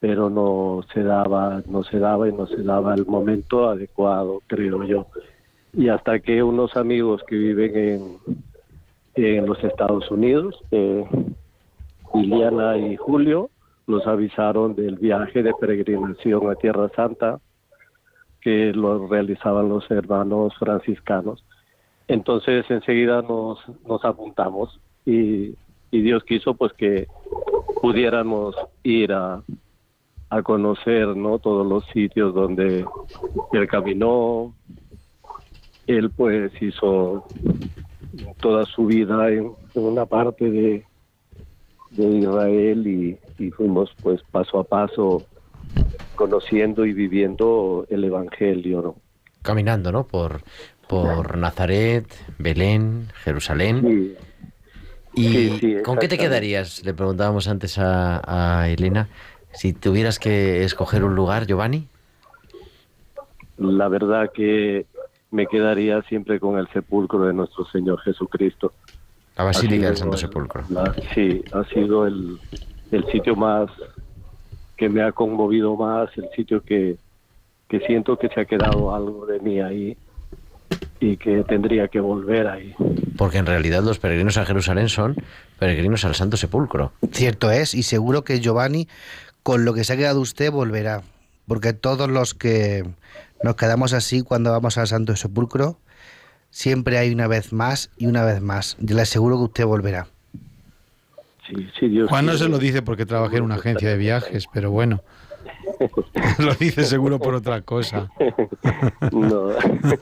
pero 0.00 0.28
no 0.30 0.82
se 0.92 1.02
daba, 1.02 1.62
no 1.66 1.82
se 1.84 1.98
daba 1.98 2.28
y 2.28 2.32
no 2.32 2.46
se 2.46 2.62
daba 2.62 2.94
el 2.94 3.06
momento 3.06 3.68
adecuado, 3.68 4.42
creo 4.46 4.84
yo. 4.84 5.06
Y 5.72 5.88
hasta 5.88 6.20
que 6.20 6.42
unos 6.42 6.76
amigos 6.76 7.22
que 7.26 7.36
viven 7.36 7.76
en, 7.76 8.18
en 9.14 9.46
los 9.46 9.62
Estados 9.64 10.10
Unidos, 10.10 10.58
eh, 10.70 11.04
Liliana 12.14 12.78
y 12.78 12.96
Julio, 12.96 13.50
nos 13.86 14.06
avisaron 14.06 14.74
del 14.74 14.96
viaje 14.96 15.42
de 15.42 15.52
peregrinación 15.54 16.50
a 16.50 16.56
Tierra 16.56 16.88
Santa 16.94 17.38
que 18.40 18.72
lo 18.72 19.06
realizaban 19.08 19.68
los 19.68 19.90
hermanos 19.90 20.54
franciscanos. 20.58 21.44
Entonces 22.08 22.64
enseguida 22.70 23.22
nos, 23.22 23.58
nos 23.86 24.04
apuntamos 24.04 24.78
y, 25.04 25.54
y 25.90 26.02
Dios 26.02 26.22
quiso 26.24 26.54
pues 26.54 26.72
que 26.74 27.06
pudiéramos 27.80 28.54
ir 28.82 29.12
a, 29.12 29.42
a 30.28 30.42
conocer 30.42 31.16
¿no? 31.16 31.38
todos 31.38 31.66
los 31.66 31.84
sitios 31.86 32.34
donde 32.34 32.84
él 33.52 33.68
caminó. 33.68 34.54
Él 35.86 36.10
pues 36.10 36.50
hizo 36.60 37.26
toda 38.40 38.64
su 38.66 38.86
vida 38.86 39.28
en, 39.28 39.52
en 39.74 39.82
una 39.82 40.04
parte 40.04 40.50
de, 40.50 40.84
de 41.90 42.06
Israel 42.06 42.86
y, 42.86 43.18
y 43.38 43.50
fuimos 43.50 43.94
pues 44.02 44.20
paso 44.32 44.58
a 44.58 44.64
paso 44.64 45.24
conociendo 46.16 46.84
y 46.86 46.92
viviendo 46.92 47.86
el 47.88 48.04
Evangelio, 48.04 48.82
¿no? 48.82 48.96
Caminando, 49.42 49.92
¿no? 49.92 50.06
Por, 50.06 50.40
por 50.88 51.36
Nazaret, 51.36 52.06
Belén, 52.38 53.08
Jerusalén. 53.22 53.82
Sí, 53.82 54.16
¿Y 55.14 55.28
Sí, 55.28 55.58
sí, 55.60 55.76
con 55.82 55.98
qué 55.98 56.08
te 56.08 56.18
quedarías? 56.18 56.84
Le 56.84 56.92
preguntábamos 56.92 57.48
antes 57.48 57.78
a, 57.78 58.60
a 58.62 58.68
Elena. 58.68 59.08
Si 59.56 59.72
tuvieras 59.72 60.18
que 60.18 60.64
escoger 60.64 61.02
un 61.04 61.14
lugar, 61.14 61.46
Giovanni. 61.46 61.88
la 63.58 63.88
verdad 63.88 64.30
que 64.34 64.86
me 65.30 65.46
quedaría 65.46 66.02
siempre 66.02 66.38
con 66.38 66.58
el 66.58 66.68
sepulcro 66.68 67.24
de 67.26 67.32
nuestro 67.34 67.64
Señor 67.66 68.00
Jesucristo. 68.00 68.72
La 69.36 69.44
Basílica 69.44 69.86
del 69.86 69.96
Santo 69.96 70.16
Sepulcro. 70.16 70.62
la- 70.70 70.94
sí, 71.14 71.42
ha 71.52 71.64
sido 71.64 72.06
el, 72.06 72.38
el 72.90 73.04
sitio 73.10 73.34
más 73.36 73.70
que 74.76 74.88
me 74.88 75.02
ha 75.02 75.12
conmovido 75.12 75.74
más, 75.76 76.10
el 76.16 76.28
sitio 76.34 76.62
que, 76.62 76.96
que 77.68 77.80
siento 77.80 78.18
que 78.18 78.28
se 78.28 78.40
ha 78.40 78.44
quedado 78.44 78.94
algo 78.94 79.26
de 79.26 79.40
mí 79.40 79.60
ahí 79.60 79.96
y 81.00 81.16
que 81.16 81.44
tendría 81.44 81.88
que 81.88 82.00
volver 82.00 82.46
ahí. 82.46 82.74
Porque 83.16 83.38
en 83.38 83.46
realidad 83.46 83.82
los 83.82 83.98
peregrinos 83.98 84.36
a 84.36 84.44
Jerusalén 84.46 84.88
son 84.90 85.16
peregrinos 85.58 86.04
al 86.04 86.14
Santo 86.14 86.36
Sepulcro. 86.36 86.92
Cierto 87.12 87.50
es, 87.50 87.74
y 87.74 87.82
seguro 87.82 88.22
que 88.24 88.40
Giovanni, 88.40 88.88
con 89.46 89.64
lo 89.64 89.74
que 89.74 89.84
se 89.84 89.92
ha 89.92 89.96
quedado 89.96 90.20
usted, 90.20 90.50
volverá. 90.50 91.02
Porque 91.46 91.72
todos 91.72 92.10
los 92.10 92.34
que 92.34 92.84
nos 93.44 93.54
quedamos 93.54 93.92
así 93.92 94.22
cuando 94.22 94.50
vamos 94.50 94.76
al 94.76 94.88
Santo 94.88 95.14
Sepulcro, 95.14 95.78
siempre 96.50 96.98
hay 96.98 97.12
una 97.12 97.28
vez 97.28 97.52
más 97.52 97.92
y 97.96 98.06
una 98.06 98.24
vez 98.24 98.40
más. 98.40 98.76
Yo 98.80 98.96
le 98.96 99.02
aseguro 99.02 99.36
que 99.36 99.44
usted 99.44 99.64
volverá. 99.64 100.08
Sí, 101.46 101.68
sí, 101.78 101.86
Dios 101.86 102.08
Juan 102.08 102.26
no 102.26 102.32
se 102.32 102.48
lo 102.48 102.58
dice 102.58 102.82
porque 102.82 103.06
trabaja 103.06 103.36
en 103.36 103.44
una 103.44 103.54
agencia 103.54 103.88
de 103.88 103.96
viajes, 103.96 104.48
pero 104.52 104.72
bueno. 104.72 105.00
lo 106.40 106.52
dice 106.54 106.82
seguro 106.82 107.20
por 107.20 107.36
otra 107.36 107.62
cosa. 107.62 108.10
No, 109.12 109.50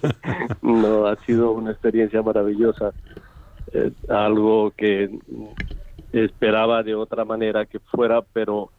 no, 0.62 1.07
ha 1.07 1.16
sido 1.26 1.50
una 1.50 1.72
experiencia 1.72 2.22
maravillosa. 2.22 2.94
Eh, 3.74 3.90
algo 4.09 4.70
que 4.74 5.11
esperaba 6.14 6.83
de 6.83 6.94
otra 6.94 7.26
manera 7.26 7.66
que 7.66 7.78
fuera, 7.78 8.22
pero 8.33 8.70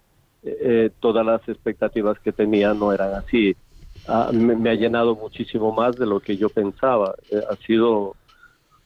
eh, 0.45 0.91
todas 0.99 1.25
las 1.25 1.47
expectativas 1.49 2.19
que 2.19 2.31
tenía 2.31 2.73
no 2.73 2.93
eran 2.93 3.15
así. 3.15 3.55
Ah, 4.07 4.29
me, 4.31 4.55
me 4.55 4.69
ha 4.69 4.75
llenado 4.75 5.15
muchísimo 5.15 5.71
más 5.71 5.97
de 5.97 6.05
lo 6.05 6.19
que 6.19 6.37
yo 6.37 6.49
pensaba. 6.49 7.15
Eh, 7.31 7.41
ha 7.49 7.55
sido 7.65 8.15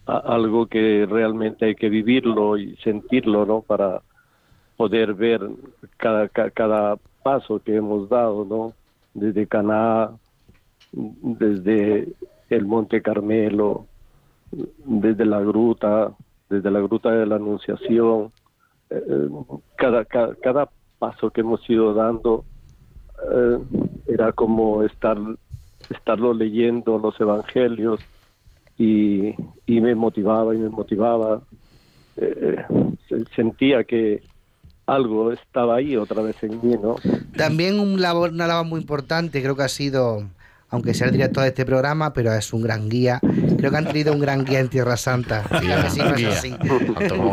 a- 0.06 0.20
algo 0.36 0.68
que 0.68 1.06
realmente 1.10 1.66
hay 1.66 1.76
que 1.76 1.90
vivirlo 1.90 2.58
y 2.58 2.76
sentirlo, 2.78 3.46
¿no? 3.46 3.62
Para 3.62 4.02
poder 4.78 5.14
ver 5.14 5.42
cada, 5.98 6.30
ca- 6.30 6.52
cada 6.52 6.98
paso 7.22 7.60
que 7.62 7.76
hemos 7.76 8.08
dado, 8.10 8.46
¿no? 8.46 8.74
Desde 9.14 9.46
Caná, 9.46 10.12
desde 10.92 12.08
el 12.50 12.66
Monte 12.66 13.02
Carmelo, 13.02 13.86
desde 14.52 15.26
la 15.26 15.42
gruta, 15.42 16.12
desde 16.50 16.72
la 16.72 16.80
gruta 16.80 17.12
de 17.12 17.26
la 17.26 17.36
Anunciación, 17.36 18.32
eh, 18.90 19.04
eh, 19.08 19.30
cada, 19.76 20.06
cada, 20.06 20.34
cada 20.36 20.70
paso 21.00 21.30
que 21.32 21.42
hemos 21.42 21.68
ido 21.70 21.94
dando 21.94 22.44
eh, 23.34 23.58
era 24.08 24.32
como 24.34 24.84
estar 24.84 25.18
estarlo 25.90 26.34
leyendo 26.34 27.00
los 27.00 27.20
evangelios 27.20 28.00
y, 28.78 29.34
y 29.66 29.82
me 29.82 29.96
motivaba 29.96 30.54
y 30.54 30.58
me 30.60 30.70
motivaba 30.70 31.42
Eh, 32.22 32.58
se- 33.08 33.24
sentía 33.34 33.86
que 33.86 34.22
algo 34.86 35.32
estaba 35.32 35.76
ahí 35.78 35.96
otra 35.96 36.22
vez 36.22 36.36
en 36.44 36.60
mí 36.62 36.76
no 36.82 36.96
También 37.38 37.80
un 37.80 38.02
labor, 38.02 38.32
una 38.32 38.46
labor 38.48 38.66
muy 38.66 38.82
importante, 38.82 39.42
creo 39.42 39.56
que 39.56 39.64
ha 39.64 39.70
sido, 39.70 40.24
aunque 40.70 40.94
sea 40.94 41.08
el 41.08 41.14
director 41.14 41.44
de 41.44 41.50
este 41.50 41.66
programa, 41.66 42.12
pero 42.12 42.34
es 42.34 42.52
un 42.54 42.62
gran 42.62 42.90
guía. 42.90 43.20
Creo 43.58 43.72
que 43.72 43.78
han 43.78 43.86
tenido 43.88 44.12
un 44.14 44.20
gran 44.20 44.44
guía 44.46 44.60
en 44.60 44.68
Tierra 44.70 44.98
Santa. 44.98 45.44
Dígame 45.62 45.90
si 45.92 46.00
no 46.00 46.06
es 46.10 46.18
Guía. 46.18 46.30
así. 46.30 46.56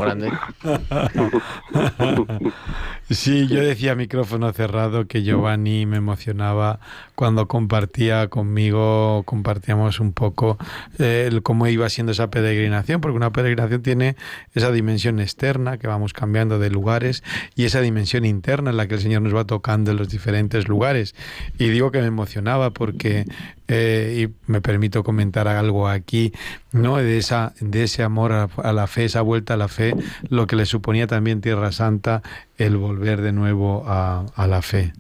Grande. 0.01 0.31
Sí, 3.09 3.47
yo 3.49 3.63
decía 3.63 3.95
micrófono 3.95 4.53
cerrado 4.53 5.07
que 5.07 5.23
Giovanni 5.23 5.87
me 5.87 5.99
emocionaba 5.99 6.81
cuando 7.15 7.47
compartía 7.47 8.29
conmigo, 8.29 9.23
compartíamos 9.25 10.01
un 10.01 10.13
poco 10.13 10.59
eh, 10.99 11.29
el 11.31 11.43
cómo 11.43 11.67
iba 11.69 11.89
siendo 11.89 12.13
esa 12.13 12.31
peregrinación, 12.31 13.01
porque 13.01 13.17
una 13.17 13.33
peregrinación 13.33 13.83
tiene 13.83 14.17
esa 14.55 14.73
dimensión 14.73 15.21
externa 15.21 15.79
que 15.79 15.87
vamos 15.87 16.13
cambiando 16.13 16.59
de 16.59 16.71
lugares 16.71 17.23
y 17.55 17.65
esa 17.65 17.81
dimensión 17.81 18.25
interna 18.25 18.71
en 18.71 18.77
la 18.77 18.89
que 18.89 18.95
el 18.95 19.01
Señor 19.01 19.23
nos 19.23 19.35
va 19.35 19.45
tocando 19.45 19.93
en 19.93 19.99
los 19.99 20.09
diferentes 20.09 20.69
lugares. 20.69 21.15
Y 21.59 21.69
digo 21.69 21.93
que 21.93 22.01
me 22.01 22.07
emocionaba 22.07 22.71
porque 22.71 23.25
eh, 23.69 24.27
y 24.29 24.51
me 24.51 24.61
permito 24.61 25.03
comentar 25.03 25.49
algo 25.49 25.89
aquí, 25.89 26.33
¿no? 26.73 26.97
De, 26.97 27.19
esa, 27.19 27.53
de 27.61 27.85
ese 27.85 28.03
amor 28.03 28.33
a, 28.33 28.73
la 28.73 28.87
fe, 28.87 29.05
esa 29.05 29.23
vuelta 29.23 29.55
a 29.55 29.57
la 29.57 29.69
fe, 29.69 29.95
lo 30.29 30.47
que 30.47 30.57
le 30.57 30.67
suponía 30.67 31.07
también 31.07 31.41
Tierra 31.41 31.73
Santa, 31.73 32.23
el 32.59 32.77
volver 32.77 33.21
de 33.21 33.33
nuevo 33.33 33.83
a, 33.87 34.25
la 34.49 34.63
fe. 34.63 34.93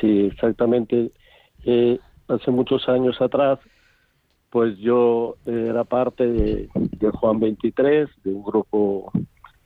Sí, 0.00 0.26
exactamente. 0.26 1.10
Eh, 1.64 1.98
hace 2.28 2.50
muchos 2.50 2.88
años 2.88 3.20
atrás, 3.20 3.58
pues 4.50 4.78
yo 4.78 5.36
era 5.46 5.84
parte 5.84 6.26
de, 6.26 6.68
Juan 7.12 7.40
23, 7.40 8.08
de 8.24 8.30
un 8.32 8.44
grupo, 8.44 9.12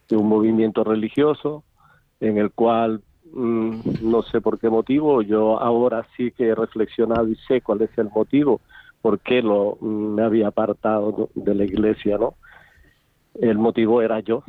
de 0.08 0.16
un 0.16 0.28
movimiento 0.28 0.84
religioso, 0.84 1.64
en 2.20 2.38
el 2.38 2.50
cual 2.50 3.02
no 3.34 4.22
sé 4.22 4.40
por 4.40 4.58
qué 4.58 4.70
motivo, 4.70 5.22
yo 5.22 5.58
ahora 5.60 6.06
sí 6.16 6.30
que 6.30 6.48
he 6.48 6.54
reflexionado 6.54 7.28
y 7.28 7.36
sé 7.48 7.60
cuál 7.60 7.82
es 7.82 7.90
el 7.98 8.08
motivo, 8.10 8.60
por 9.02 9.18
qué 9.20 9.42
lo, 9.42 9.76
mm, 9.80 10.14
me 10.14 10.22
había 10.22 10.48
apartado 10.48 11.28
de 11.34 11.54
la 11.54 11.64
iglesia, 11.64 12.16
¿no? 12.18 12.34
El 13.34 13.58
motivo 13.58 14.00
era 14.02 14.20
yo, 14.20 14.44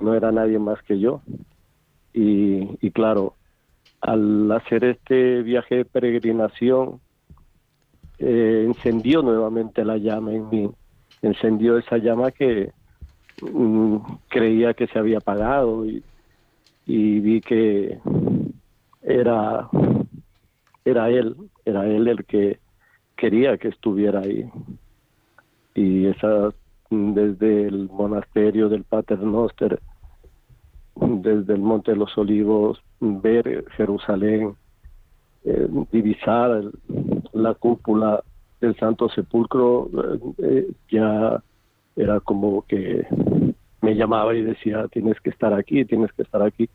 no 0.00 0.14
era 0.14 0.30
nadie 0.30 0.58
más 0.58 0.80
que 0.82 1.00
yo. 1.00 1.20
Y, 2.12 2.78
y 2.80 2.90
claro, 2.92 3.34
al 4.00 4.50
hacer 4.52 4.84
este 4.84 5.42
viaje 5.42 5.76
de 5.76 5.84
peregrinación, 5.84 7.00
eh, 8.18 8.64
encendió 8.66 9.22
nuevamente 9.22 9.84
la 9.84 9.96
llama 9.96 10.32
en 10.32 10.48
mí, 10.48 10.70
encendió 11.22 11.78
esa 11.78 11.98
llama 11.98 12.30
que 12.30 12.70
mm, 13.42 13.96
creía 14.28 14.74
que 14.74 14.86
se 14.86 14.98
había 14.98 15.18
apagado 15.18 15.84
y, 15.84 16.02
y 16.88 17.20
vi 17.20 17.40
que 17.42 17.98
era 19.02 19.68
era 20.84 21.10
él, 21.10 21.36
era 21.66 21.86
él 21.86 22.08
el 22.08 22.24
que 22.24 22.58
quería 23.14 23.58
que 23.58 23.68
estuviera 23.68 24.20
ahí. 24.20 24.50
Y 25.74 26.06
esa 26.06 26.50
desde 26.90 27.68
el 27.68 27.90
monasterio 27.90 28.70
del 28.70 28.84
Pater 28.84 29.18
Noster, 29.18 29.78
desde 30.96 31.52
el 31.52 31.60
Monte 31.60 31.92
de 31.92 31.98
los 31.98 32.16
Olivos, 32.16 32.82
ver 33.00 33.66
Jerusalén, 33.76 34.54
eh, 35.44 35.68
divisar 35.92 36.62
la 37.34 37.54
cúpula 37.54 38.24
del 38.62 38.74
Santo 38.78 39.10
Sepulcro, 39.10 39.90
eh, 40.38 40.72
ya 40.90 41.42
era 41.96 42.20
como 42.20 42.62
que 42.62 43.06
me 43.88 43.94
llamaba 43.94 44.34
y 44.34 44.42
decía, 44.42 44.86
tienes 44.88 45.18
que 45.20 45.30
estar 45.30 45.54
aquí, 45.54 45.84
tienes 45.86 46.12
que 46.12 46.22
estar 46.22 46.42
aquí. 46.42 46.68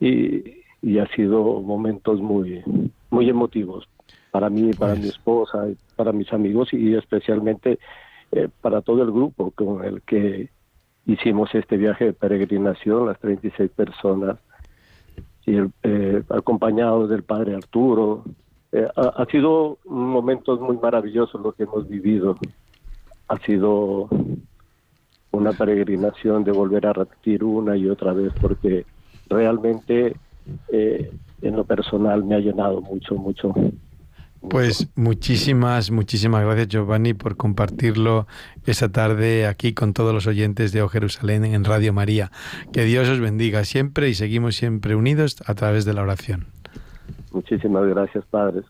Y, 0.00 0.44
y 0.82 0.98
ha 0.98 1.06
sido 1.14 1.62
momentos 1.62 2.20
muy, 2.20 2.62
muy 3.08 3.30
emotivos 3.30 3.88
para 4.30 4.50
mí, 4.50 4.70
para 4.74 4.94
mi 4.94 5.08
esposa, 5.08 5.66
para 5.96 6.12
mis 6.12 6.30
amigos 6.34 6.68
y 6.74 6.94
especialmente 6.94 7.78
eh, 8.32 8.48
para 8.60 8.82
todo 8.82 9.02
el 9.02 9.10
grupo 9.10 9.50
con 9.52 9.82
el 9.82 10.02
que 10.02 10.50
hicimos 11.06 11.54
este 11.54 11.78
viaje 11.78 12.06
de 12.06 12.12
peregrinación, 12.12 13.06
las 13.06 13.18
36 13.20 13.70
personas, 13.70 14.36
y 15.46 15.56
eh, 15.84 16.22
acompañados 16.28 17.08
del 17.08 17.22
padre 17.22 17.54
Arturo. 17.54 18.24
Eh, 18.72 18.86
ha, 18.94 19.22
ha, 19.22 19.26
sido 19.26 19.78
momentos 19.86 20.60
muy 20.60 20.76
maravillosos 20.76 21.40
lo 21.40 21.52
que 21.52 21.62
hemos 21.62 21.88
vivido. 21.88 22.36
Ha 23.28 23.38
sido 23.38 24.10
una 25.36 25.52
peregrinación 25.52 26.44
de 26.44 26.52
volver 26.52 26.86
a 26.86 26.92
repetir 26.92 27.44
una 27.44 27.76
y 27.76 27.88
otra 27.88 28.12
vez 28.12 28.32
porque 28.40 28.84
realmente 29.28 30.16
eh, 30.68 31.10
en 31.42 31.56
lo 31.56 31.64
personal 31.64 32.24
me 32.24 32.36
ha 32.36 32.38
llenado 32.38 32.80
mucho, 32.80 33.14
mucho. 33.14 33.54
Pues 34.48 34.88
muchísimas, 34.94 35.90
muchísimas 35.90 36.44
gracias 36.44 36.68
Giovanni 36.68 37.14
por 37.14 37.36
compartirlo 37.36 38.26
esta 38.64 38.90
tarde 38.90 39.46
aquí 39.46 39.72
con 39.72 39.92
todos 39.92 40.14
los 40.14 40.26
oyentes 40.26 40.72
de 40.72 40.82
O 40.82 40.88
Jerusalén 40.88 41.44
en 41.44 41.64
Radio 41.64 41.92
María. 41.92 42.30
Que 42.72 42.84
Dios 42.84 43.08
os 43.08 43.18
bendiga 43.18 43.64
siempre 43.64 44.08
y 44.08 44.14
seguimos 44.14 44.56
siempre 44.56 44.94
unidos 44.94 45.42
a 45.46 45.54
través 45.54 45.84
de 45.84 45.94
la 45.94 46.02
oración. 46.02 46.46
Muchísimas 47.32 47.86
gracias, 47.86 48.24
padres. 48.26 48.64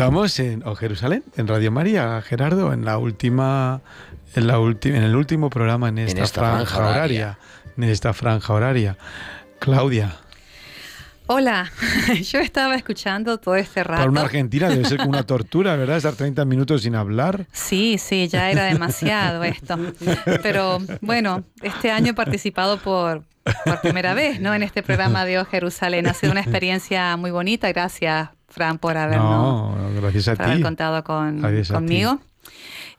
Estamos 0.00 0.40
en 0.40 0.62
Jerusalén, 0.76 1.22
en 1.36 1.46
Radio 1.46 1.70
María, 1.70 2.22
Gerardo, 2.22 2.72
en 2.72 2.86
la 2.86 2.96
última, 2.96 3.82
en 4.34 4.46
la 4.46 4.58
última, 4.58 4.96
en 4.96 5.02
el 5.02 5.14
último 5.14 5.50
programa 5.50 5.90
en 5.90 5.98
esta, 5.98 6.26
franja, 6.26 6.78
horaria. 6.78 7.38
en 7.76 7.84
esta 7.84 8.14
franja 8.14 8.54
horaria. 8.54 8.96
Claudia. 9.58 10.16
Hola, 11.26 11.70
yo 12.22 12.38
estaba 12.38 12.76
escuchando 12.76 13.36
todo 13.36 13.56
este 13.56 13.84
rato. 13.84 13.98
Para 13.98 14.10
una 14.10 14.22
argentina 14.22 14.70
debe 14.70 14.86
ser 14.86 14.96
como 14.96 15.10
una 15.10 15.22
tortura, 15.26 15.76
¿verdad? 15.76 15.98
Estar 15.98 16.14
30 16.14 16.46
minutos 16.46 16.80
sin 16.80 16.94
hablar. 16.94 17.44
Sí, 17.52 17.98
sí, 17.98 18.26
ya 18.26 18.50
era 18.50 18.64
demasiado 18.64 19.44
esto. 19.44 19.78
Pero 20.42 20.78
bueno, 21.02 21.44
este 21.60 21.90
año 21.90 22.12
he 22.12 22.14
participado 22.14 22.78
por, 22.78 23.24
por 23.66 23.82
primera 23.82 24.14
vez, 24.14 24.40
¿no? 24.40 24.54
En 24.54 24.62
este 24.62 24.82
programa 24.82 25.26
de 25.26 25.40
O 25.40 25.44
Jerusalén. 25.44 26.06
Ha 26.06 26.14
sido 26.14 26.32
una 26.32 26.40
experiencia 26.40 27.18
muy 27.18 27.30
bonita. 27.32 27.70
Gracias 27.70 28.30
Fran, 28.50 28.78
por 28.78 28.96
habernos 28.96 29.76
haber 30.38 30.62
contado 30.62 31.02
con, 31.04 31.40
conmigo. 31.70 32.18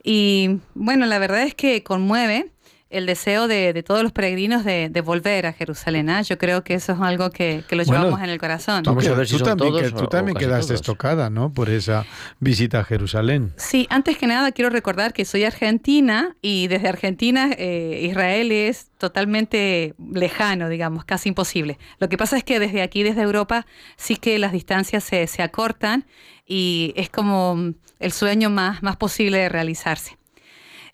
Y 0.03 0.59
bueno, 0.73 1.05
la 1.05 1.19
verdad 1.19 1.43
es 1.43 1.53
que 1.53 1.83
conmueve 1.83 2.49
el 2.91 3.05
deseo 3.05 3.47
de, 3.47 3.81
todos 3.83 4.03
los 4.03 4.11
peregrinos 4.11 4.63
de, 4.65 5.01
volver 5.03 5.47
a 5.47 5.53
Jerusalén. 5.53 6.09
¿ah? 6.09 6.21
Yo 6.21 6.37
creo 6.37 6.63
que 6.63 6.75
eso 6.75 6.91
es 6.93 6.99
algo 6.99 7.31
que, 7.31 7.63
lo 7.71 7.83
llevamos 7.83 8.21
en 8.21 8.29
el 8.29 8.39
corazón. 8.39 8.83
Vamos 8.83 9.07
a 9.07 9.13
ver 9.13 9.27
si 9.27 9.37
tú 9.37 9.43
también, 9.43 9.91
tú 9.95 10.07
también 10.07 10.37
quedaste 10.37 10.73
estocada, 10.73 11.29
¿no? 11.29 11.51
Por 11.53 11.69
esa 11.69 12.05
visita 12.39 12.81
a 12.81 12.83
Jerusalén. 12.83 13.53
Sí, 13.55 13.87
antes 13.89 14.17
que 14.17 14.27
nada 14.27 14.51
quiero 14.51 14.69
recordar 14.69 15.13
que 15.13 15.25
soy 15.25 15.45
argentina 15.45 16.35
y 16.41 16.67
desde 16.67 16.89
Argentina 16.89 17.51
eh, 17.57 18.01
Israel 18.03 18.51
es 18.51 18.91
totalmente 18.97 19.95
lejano, 20.13 20.69
digamos, 20.69 21.05
casi 21.05 21.29
imposible. 21.29 21.79
Lo 21.99 22.09
que 22.09 22.17
pasa 22.17 22.37
es 22.37 22.43
que 22.43 22.59
desde 22.59 22.81
aquí, 22.81 23.03
desde 23.03 23.21
Europa, 23.21 23.65
sí 23.95 24.17
que 24.17 24.37
las 24.37 24.51
distancias 24.51 25.03
se, 25.03 25.25
se 25.27 25.41
acortan 25.41 26.05
y 26.45 26.93
es 26.97 27.09
como 27.09 27.73
el 27.99 28.11
sueño 28.11 28.49
más, 28.49 28.83
más 28.83 28.97
posible 28.97 29.37
de 29.37 29.49
realizarse. 29.49 30.17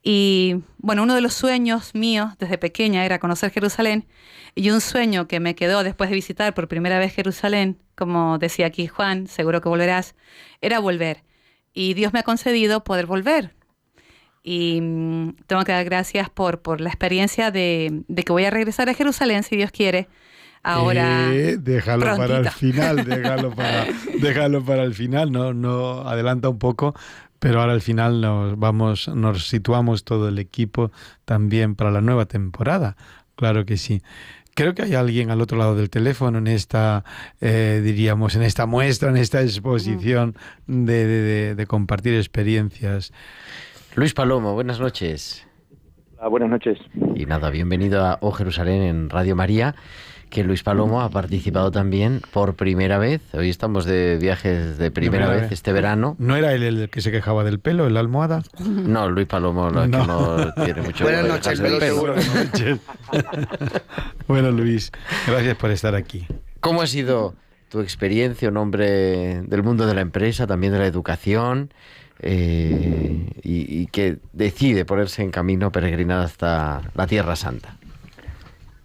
Y 0.04 0.64
bueno, 0.78 1.04
uno 1.04 1.16
de 1.16 1.22
los 1.22 1.34
sueños 1.34 1.94
míos 1.94 2.34
desde 2.40 2.58
pequeña 2.58 3.06
era 3.06 3.20
conocer 3.20 3.52
Jerusalén 3.52 4.08
y 4.56 4.70
un 4.70 4.82
sueño 4.82 5.28
que 5.28 5.40
me 5.40 5.56
quedó 5.56 5.84
después 5.84 6.10
de 6.10 6.16
visitar 6.16 6.54
por 6.54 6.68
primera 6.68 7.00
vez 7.00 7.14
Jerusalén, 7.14 7.78
como 7.96 8.38
decía 8.38 8.68
aquí 8.68 8.88
Juan, 8.88 9.28
seguro 9.28 9.62
que 9.62 9.70
volverás, 9.70 10.16
era 10.62 10.80
volver. 10.80 11.24
Y 11.74 11.94
Dios 11.94 12.14
me 12.14 12.20
ha 12.20 12.24
concedido 12.24 12.84
poder 12.84 13.06
volver. 13.06 13.54
Y 14.44 14.80
mm, 14.82 15.36
tengo 15.46 15.64
que 15.64 15.74
dar 15.74 15.86
gracias 15.86 16.30
por, 16.30 16.62
por 16.62 16.80
la 16.80 16.90
experiencia 16.90 17.52
de, 17.52 18.04
de 18.08 18.24
que 18.24 18.32
voy 18.32 18.46
a 18.46 18.50
regresar 18.50 18.90
a 18.90 18.94
Jerusalén, 18.94 19.44
si 19.44 19.58
Dios 19.58 19.72
quiere, 19.72 20.08
ahora. 20.64 21.34
Eh, 21.34 21.58
déjalo 21.60 22.18
para 22.18 22.38
el 22.38 22.50
final, 22.50 22.96
déjalo 23.06 23.52
para, 23.52 23.88
déjalo 24.20 24.64
para 24.64 24.84
el 24.84 24.94
final, 24.94 25.32
no, 25.32 25.54
no 25.54 26.08
adelanta 26.08 26.50
un 26.50 26.60
poco, 26.60 26.96
pero 27.40 27.62
ahora 27.62 27.74
al 27.74 27.82
final 27.82 28.22
nos 28.22 28.58
vamos, 28.58 29.08
nos 29.08 29.48
situamos 29.48 30.04
todo 30.04 30.30
el 30.30 30.40
equipo 30.40 30.92
también 31.26 31.76
para 31.76 31.92
la 31.92 32.02
nueva 32.02 32.26
temporada. 32.26 32.96
Claro 33.36 33.66
que 33.66 33.78
sí. 33.78 34.02
Creo 34.56 34.74
que 34.74 34.82
hay 34.82 34.96
alguien 34.96 35.30
al 35.30 35.40
otro 35.40 35.58
lado 35.58 35.76
del 35.76 35.92
teléfono 35.92 36.40
en 36.40 36.48
esta, 36.48 37.04
eh, 37.42 37.80
diríamos, 37.84 38.36
en 38.36 38.42
esta 38.42 38.66
muestra, 38.66 39.10
en 39.10 39.18
esta 39.18 39.44
exposición 39.44 40.36
de, 40.66 41.06
de, 41.06 41.56
de, 41.56 41.68
compartir 41.68 42.16
experiencias. 42.16 43.14
Luis 43.94 44.16
Palomo, 44.16 44.56
buenas 44.56 44.80
noches. 44.80 45.48
Hola, 46.18 46.30
buenas 46.30 46.50
noches. 46.50 46.80
Y 47.16 47.28
nada, 47.28 47.52
bienvenido 47.52 48.04
a 48.04 48.18
O 48.22 48.32
Jerusalén 48.32 48.82
en 48.82 49.10
Radio 49.12 49.36
María 49.36 49.76
que 50.30 50.44
Luis 50.44 50.64
Palomo 50.64 51.02
ha 51.02 51.10
participado 51.10 51.72
también 51.72 52.22
por 52.32 52.56
primera 52.56 52.98
vez. 52.98 53.22
Hoy 53.34 53.50
estamos 53.50 53.86
de 53.86 54.18
viajes 54.18 54.78
de 54.78 54.92
primera, 54.92 55.28
vez, 55.30 55.52
este 55.52 55.72
verano. 55.72 56.16
¿No 56.20 56.36
era 56.36 56.54
él 56.54 56.64
el 56.64 56.90
que 56.90 57.02
se 57.02 57.12
quejaba 57.12 57.44
del 57.44 57.60
pelo, 57.60 57.88
el 57.88 57.98
almohada? 57.98 58.44
No, 58.60 59.10
Luis 59.10 59.28
Palomo 59.28 59.70
no, 59.72 59.88
no. 59.88 60.06
no 60.06 60.54
tiene 60.54 60.82
mucho 60.82 61.04
Buenas 61.04 61.28
noches, 61.28 61.60
Luis. 61.60 61.94
Buenas 61.94 62.36
noches. 62.36 62.80
bueno, 64.28 64.52
Luis, 64.52 64.92
gracias 65.26 65.56
por 65.56 65.72
estar 65.72 65.96
aquí. 65.96 66.28
¿Cómo 66.60 66.82
ha 66.82 66.88
sido 66.88 67.36
tu 67.70 67.80
experiencia, 67.80 68.50
un 68.50 68.58
hombre 68.58 69.42
del 69.42 69.64
mundo 69.64 69.86
de 69.86 69.96
la 69.96 70.02
empresa, 70.02 70.48
también 70.48 70.74
de 70.74 70.80
la 70.80 70.88
educación? 70.88 71.74
Eh, 72.20 73.30
y, 73.44 73.82
y 73.82 73.88
que 73.88 74.18
decide 74.34 74.86
ponerse 74.86 75.22
en 75.22 75.30
camino 75.30 75.72
peregrinar 75.72 76.22
hasta 76.22 76.82
la 76.96 77.06
Tierra 77.08 77.36
Santa. 77.36 77.78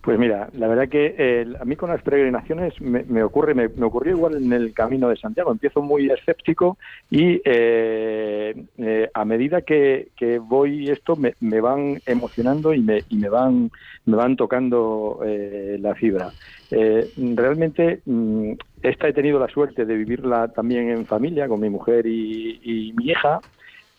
Pues 0.03 0.19
mira, 0.19 0.49
la 0.55 0.67
verdad 0.67 0.89
que 0.89 1.15
eh, 1.17 1.47
a 1.61 1.65
mí 1.65 1.77
con 1.77 1.91
las 1.91 2.03
peregrinaciones 2.03 2.81
me, 2.81 3.05
me 3.05 3.23
ocurre, 3.23 3.55
me, 3.55 3.67
ocurrió 3.85 4.17
igual 4.17 4.35
en 4.35 4.53
el 4.53 4.75
camino 4.75 5.09
de 5.09 5.17
Santiago. 5.17 5.53
Empiezo 5.53 5.81
muy 5.81 6.11
escéptico 6.11 6.77
y 7.09 7.41
eh, 7.45 8.65
eh, 8.79 9.11
a 9.15 9.25
medida 9.25 9.63
que, 9.63 10.09
voy 10.43 10.91
esto 10.91 11.15
me, 11.17 11.61
van 11.61 12.01
emocionando 12.05 12.75
y 12.75 12.81
me, 12.81 13.05
y 13.11 13.17
me 13.17 13.29
van 13.29 13.71
me 14.05 14.17
van 14.17 14.35
tocando 14.35 15.21
eh, 15.25 15.79
la 15.81 15.95
fibra. 15.95 16.33
realmente 16.69 18.01
mm, 18.05 18.55
esta 18.83 19.07
he 19.07 19.13
tenido 19.13 19.39
la 19.39 19.47
suerte 19.47 19.85
de 19.85 19.95
vivirla 19.95 20.49
también 20.49 20.91
en 20.91 21.07
familia 21.07 21.47
con 21.47 21.61
mi 21.61 21.71
mujer 21.71 22.09
y 22.09 22.93
mi 22.97 23.11
hija 23.11 23.41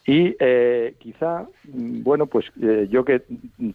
y 0.05 0.35
eh, 0.39 0.95
quizá, 0.99 1.47
bueno, 1.63 2.25
pues 2.27 2.45
eh, 2.61 2.87
yo 2.89 3.05
que 3.05 3.21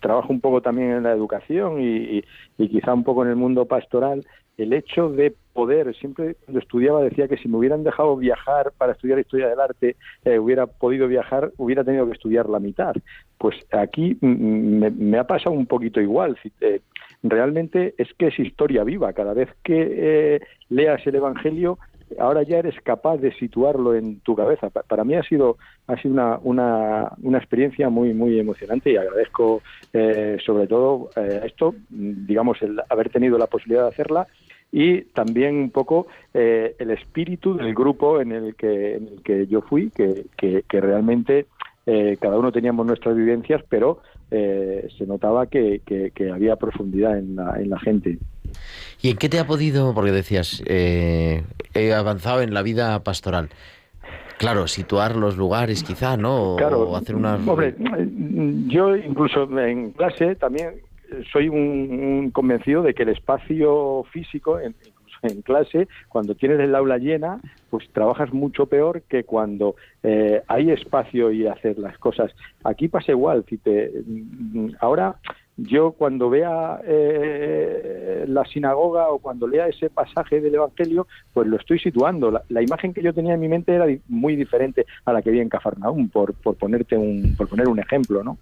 trabajo 0.00 0.32
un 0.32 0.40
poco 0.40 0.60
también 0.60 0.90
en 0.90 1.02
la 1.04 1.12
educación 1.12 1.80
y, 1.80 2.22
quizá 2.56 2.92
un 2.92 3.04
poco 3.04 3.24
en 3.24 3.30
el 3.30 3.36
mundo 3.36 3.64
pastoral, 3.64 4.26
el 4.58 4.72
hecho 4.72 5.08
de 5.08 5.34
poder, 5.52 5.94
siempre 5.94 6.34
cuando 6.44 6.58
estudiaba 6.58 7.02
decía 7.02 7.28
que 7.28 7.36
si 7.36 7.48
me 7.48 7.56
hubieran 7.56 7.84
dejado 7.84 8.16
viajar 8.16 8.72
para 8.76 8.92
estudiar 8.92 9.20
historia 9.20 9.48
del 9.48 9.60
arte, 9.60 9.96
eh, 10.24 10.38
hubiera 10.38 10.66
podido 10.66 11.06
viajar, 11.06 11.52
hubiera 11.56 11.84
tenido 11.84 12.06
que 12.06 12.12
estudiar 12.12 12.48
la 12.48 12.58
mitad. 12.58 12.94
Pues 13.38 13.56
aquí 13.70 14.18
me, 14.20 14.90
me 14.90 15.18
ha 15.18 15.26
pasado 15.26 15.54
un 15.54 15.66
poquito 15.66 16.00
igual. 16.00 16.36
Eh, 16.60 16.80
realmente 17.22 17.94
es 17.98 18.12
que 18.14 18.26
es 18.26 18.38
historia 18.38 18.84
viva. 18.84 19.12
Cada 19.12 19.32
vez 19.32 19.48
que 19.62 19.86
eh, 19.96 20.40
leas 20.68 21.06
el 21.06 21.14
Evangelio, 21.14 21.78
ahora 22.18 22.42
ya 22.42 22.58
eres 22.58 22.74
capaz 22.82 23.18
de 23.18 23.32
situarlo 23.34 23.94
en 23.94 24.20
tu 24.20 24.34
cabeza. 24.34 24.70
Para 24.70 25.04
mí 25.04 25.14
ha 25.14 25.22
sido, 25.22 25.56
ha 25.86 25.96
sido 25.96 26.14
una, 26.14 26.38
una, 26.42 27.12
una 27.22 27.38
experiencia 27.38 27.88
muy, 27.88 28.14
muy 28.14 28.38
emocionante 28.38 28.92
y 28.92 28.96
agradezco 28.96 29.62
eh, 29.92 30.38
sobre 30.44 30.66
todo 30.66 31.10
eh, 31.16 31.42
esto, 31.44 31.74
digamos, 31.88 32.60
el 32.62 32.80
haber 32.88 33.10
tenido 33.10 33.38
la 33.38 33.46
posibilidad 33.46 33.84
de 33.84 33.90
hacerla 33.90 34.26
y 34.70 35.02
también 35.02 35.56
un 35.56 35.70
poco 35.70 36.06
eh, 36.34 36.74
el 36.78 36.90
espíritu 36.90 37.54
del 37.54 37.74
grupo 37.74 38.20
en 38.20 38.32
el 38.32 38.54
que, 38.54 38.96
en 38.96 39.08
el 39.08 39.22
que 39.22 39.46
yo 39.46 39.62
fui, 39.62 39.90
que, 39.90 40.26
que, 40.36 40.62
que 40.68 40.80
realmente 40.80 41.46
eh, 41.86 42.18
cada 42.20 42.38
uno 42.38 42.52
teníamos 42.52 42.84
nuestras 42.84 43.16
vivencias, 43.16 43.62
pero 43.66 44.00
eh, 44.30 44.88
se 44.98 45.06
notaba 45.06 45.46
que, 45.46 45.80
que, 45.86 46.10
que, 46.10 46.30
había 46.30 46.56
profundidad 46.56 47.16
en 47.16 47.36
la, 47.36 47.58
en 47.58 47.70
la 47.70 47.78
gente. 47.78 48.18
¿Y 49.00 49.10
en 49.10 49.16
qué 49.16 49.28
te 49.28 49.38
ha 49.38 49.46
podido, 49.46 49.94
porque 49.94 50.12
decías, 50.12 50.62
eh, 50.66 51.42
he 51.74 51.92
avanzado 51.92 52.42
en 52.42 52.54
la 52.54 52.62
vida 52.62 53.02
pastoral? 53.04 53.50
Claro, 54.38 54.68
situar 54.68 55.16
los 55.16 55.36
lugares 55.36 55.82
quizá, 55.82 56.16
¿no? 56.16 56.54
O 56.54 56.56
claro, 56.56 56.96
hacer 56.96 57.16
una... 57.16 57.34
Hombre, 57.34 57.74
yo 58.68 58.96
incluso 58.96 59.48
en 59.58 59.90
clase 59.90 60.36
también 60.36 60.74
soy 61.32 61.48
un, 61.48 61.58
un 61.58 62.30
convencido 62.30 62.82
de 62.82 62.94
que 62.94 63.02
el 63.02 63.08
espacio 63.08 64.04
físico, 64.12 64.60
en, 64.60 64.76
en 65.22 65.42
clase, 65.42 65.88
cuando 66.08 66.36
tienes 66.36 66.60
el 66.60 66.74
aula 66.74 66.98
llena, 66.98 67.40
pues 67.70 67.88
trabajas 67.92 68.32
mucho 68.32 68.66
peor 68.66 69.02
que 69.08 69.24
cuando 69.24 69.74
eh, 70.02 70.42
hay 70.46 70.70
espacio 70.70 71.32
y 71.32 71.46
hacer 71.46 71.78
las 71.78 71.98
cosas. 71.98 72.30
Aquí 72.62 72.88
pasa 72.88 73.12
igual. 73.12 73.44
Si 73.48 73.58
te, 73.58 73.90
ahora 74.80 75.16
yo 75.58 75.90
cuando 75.90 76.30
vea 76.30 76.80
eh, 76.84 78.24
la 78.28 78.44
sinagoga 78.44 79.08
o 79.08 79.18
cuando 79.18 79.48
lea 79.48 79.66
ese 79.66 79.90
pasaje 79.90 80.40
del 80.40 80.54
Evangelio, 80.54 81.08
pues 81.34 81.48
lo 81.48 81.56
estoy 81.56 81.80
situando. 81.80 82.30
La, 82.48 82.62
imagen 82.62 82.94
que 82.94 83.02
yo 83.02 83.12
tenía 83.12 83.34
en 83.34 83.40
mi 83.40 83.48
mente 83.48 83.74
era 83.74 83.86
muy 84.06 84.36
diferente 84.36 84.86
a 85.04 85.12
la 85.12 85.20
que 85.20 85.32
vi 85.32 85.40
en 85.40 85.48
Cafarnaúm, 85.48 86.08
por, 86.10 86.32
por 86.34 86.54
ponerte 86.54 86.96
un, 86.96 87.34
por 87.36 87.48
poner 87.48 87.66
un 87.66 87.80
ejemplo, 87.80 88.22
¿no? 88.22 88.38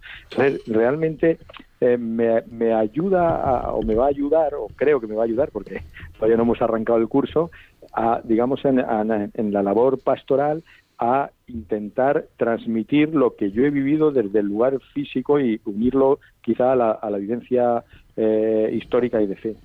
Realmente 0.66 1.38
eh, 1.80 1.96
me, 1.96 2.42
me, 2.50 2.74
ayuda 2.74 3.36
a, 3.36 3.72
o 3.72 3.82
me 3.82 3.94
va 3.94 4.04
a 4.04 4.08
ayudar, 4.08 4.54
o 4.54 4.68
creo 4.76 5.00
que 5.00 5.06
me 5.06 5.14
va 5.14 5.22
a 5.22 5.26
ayudar, 5.26 5.50
porque 5.50 5.82
todavía 6.16 6.36
no 6.36 6.42
hemos 6.42 6.60
arrancado 6.60 6.98
el 6.98 7.08
curso, 7.08 7.50
a, 7.94 8.20
digamos, 8.24 8.62
en, 8.66 8.78
a, 8.80 9.30
en 9.32 9.52
la 9.54 9.62
labor 9.62 9.98
pastoral 9.98 10.62
a 10.98 11.30
intentar 11.46 12.26
transmitir 12.36 13.14
lo 13.14 13.36
que 13.36 13.50
yo 13.50 13.64
he 13.64 13.70
vivido 13.70 14.10
desde 14.10 14.38
el 14.38 14.46
lugar 14.46 14.78
físico 14.94 15.38
y 15.40 15.60
unirlo 15.64 16.20
quizá 16.42 16.72
a 16.72 16.76
la, 16.76 16.90
a 16.92 17.10
la 17.10 17.18
vivencia 17.18 17.84
eh, 18.16 18.70
histórica 18.72 19.20
y 19.20 19.26
de 19.26 19.36
fe. 19.36 19.56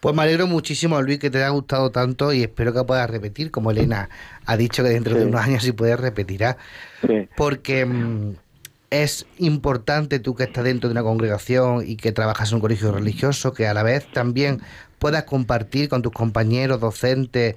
Pues 0.00 0.14
me 0.14 0.22
alegro 0.22 0.46
muchísimo, 0.46 1.00
Luis, 1.00 1.18
que 1.18 1.30
te 1.30 1.38
haya 1.38 1.48
gustado 1.48 1.90
tanto 1.90 2.32
y 2.32 2.42
espero 2.42 2.72
que 2.72 2.84
puedas 2.84 3.10
repetir, 3.10 3.50
como 3.50 3.70
Elena 3.70 4.08
ha 4.44 4.56
dicho 4.56 4.82
que 4.82 4.90
dentro 4.90 5.14
sí. 5.14 5.20
de 5.20 5.26
unos 5.26 5.40
años 5.40 5.62
si 5.62 5.72
puedes 5.72 5.98
repetirá. 5.98 6.58
Sí. 7.00 7.28
Porque 7.36 7.84
mmm, 7.86 8.34
es 8.90 9.26
importante 9.38 10.18
tú 10.20 10.34
que 10.34 10.44
estás 10.44 10.64
dentro 10.64 10.88
de 10.88 10.92
una 10.92 11.02
congregación 11.02 11.82
y 11.86 11.96
que 11.96 12.12
trabajas 12.12 12.50
en 12.50 12.56
un 12.56 12.60
colegio 12.60 12.92
religioso, 12.92 13.52
que 13.52 13.66
a 13.66 13.74
la 13.74 13.82
vez 13.82 14.06
también 14.12 14.60
puedas 14.98 15.24
compartir 15.24 15.88
con 15.88 16.02
tus 16.02 16.12
compañeros 16.12 16.80
docentes 16.80 17.56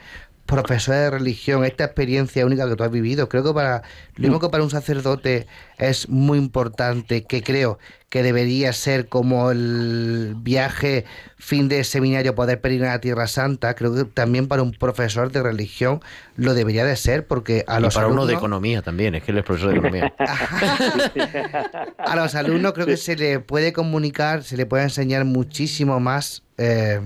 profesores 0.50 1.02
de 1.02 1.10
religión, 1.12 1.64
esta 1.64 1.86
experiencia 1.86 2.46
única 2.46 2.68
que 2.68 2.76
tú 2.76 2.84
has 2.84 2.92
vivido. 2.92 3.30
Creo 3.30 3.44
que 3.44 3.54
para 3.54 3.84
lo 4.16 4.22
mismo 4.22 4.40
que 4.40 4.50
para 4.50 4.64
un 4.64 4.70
sacerdote 4.70 5.48
es 5.78 6.10
muy 6.10 6.38
importante, 6.38 7.24
que 7.24 7.44
creo 7.44 7.80
que 8.10 8.24
debería 8.24 8.74
ser 8.74 9.08
como 9.08 9.52
el 9.52 10.36
viaje 10.38 11.06
fin 11.38 11.70
de 11.70 11.84
seminario 11.84 12.34
poder 12.34 12.60
peregrinar 12.60 12.96
a 12.96 13.00
Tierra 13.00 13.28
Santa, 13.28 13.76
creo 13.76 13.94
que 13.94 14.04
también 14.06 14.48
para 14.48 14.64
un 14.64 14.72
profesor 14.72 15.32
de 15.32 15.44
religión 15.44 16.02
lo 16.36 16.56
debería 16.56 16.84
de 16.84 16.96
ser, 16.96 17.28
porque 17.28 17.64
a 17.68 17.80
y 17.80 17.84
los 17.84 17.94
para 17.94 18.08
alumnos, 18.08 18.24
uno 18.24 18.32
de 18.32 18.38
economía 18.38 18.82
también, 18.82 19.14
es 19.16 19.24
que 19.24 19.32
él 19.32 19.38
es 19.38 19.46
profesor 19.46 19.72
de 19.72 19.78
economía. 19.78 20.14
a 22.00 22.16
los 22.16 22.34
alumnos 22.34 22.74
creo 22.74 22.88
que 22.88 22.98
se 22.98 23.16
le 23.16 23.40
puede 23.40 23.72
comunicar, 23.74 24.44
se 24.44 24.58
le 24.58 24.66
puede 24.66 24.84
enseñar 24.84 25.24
muchísimo 25.26 26.00
más. 26.00 26.44
Eh, 26.58 27.00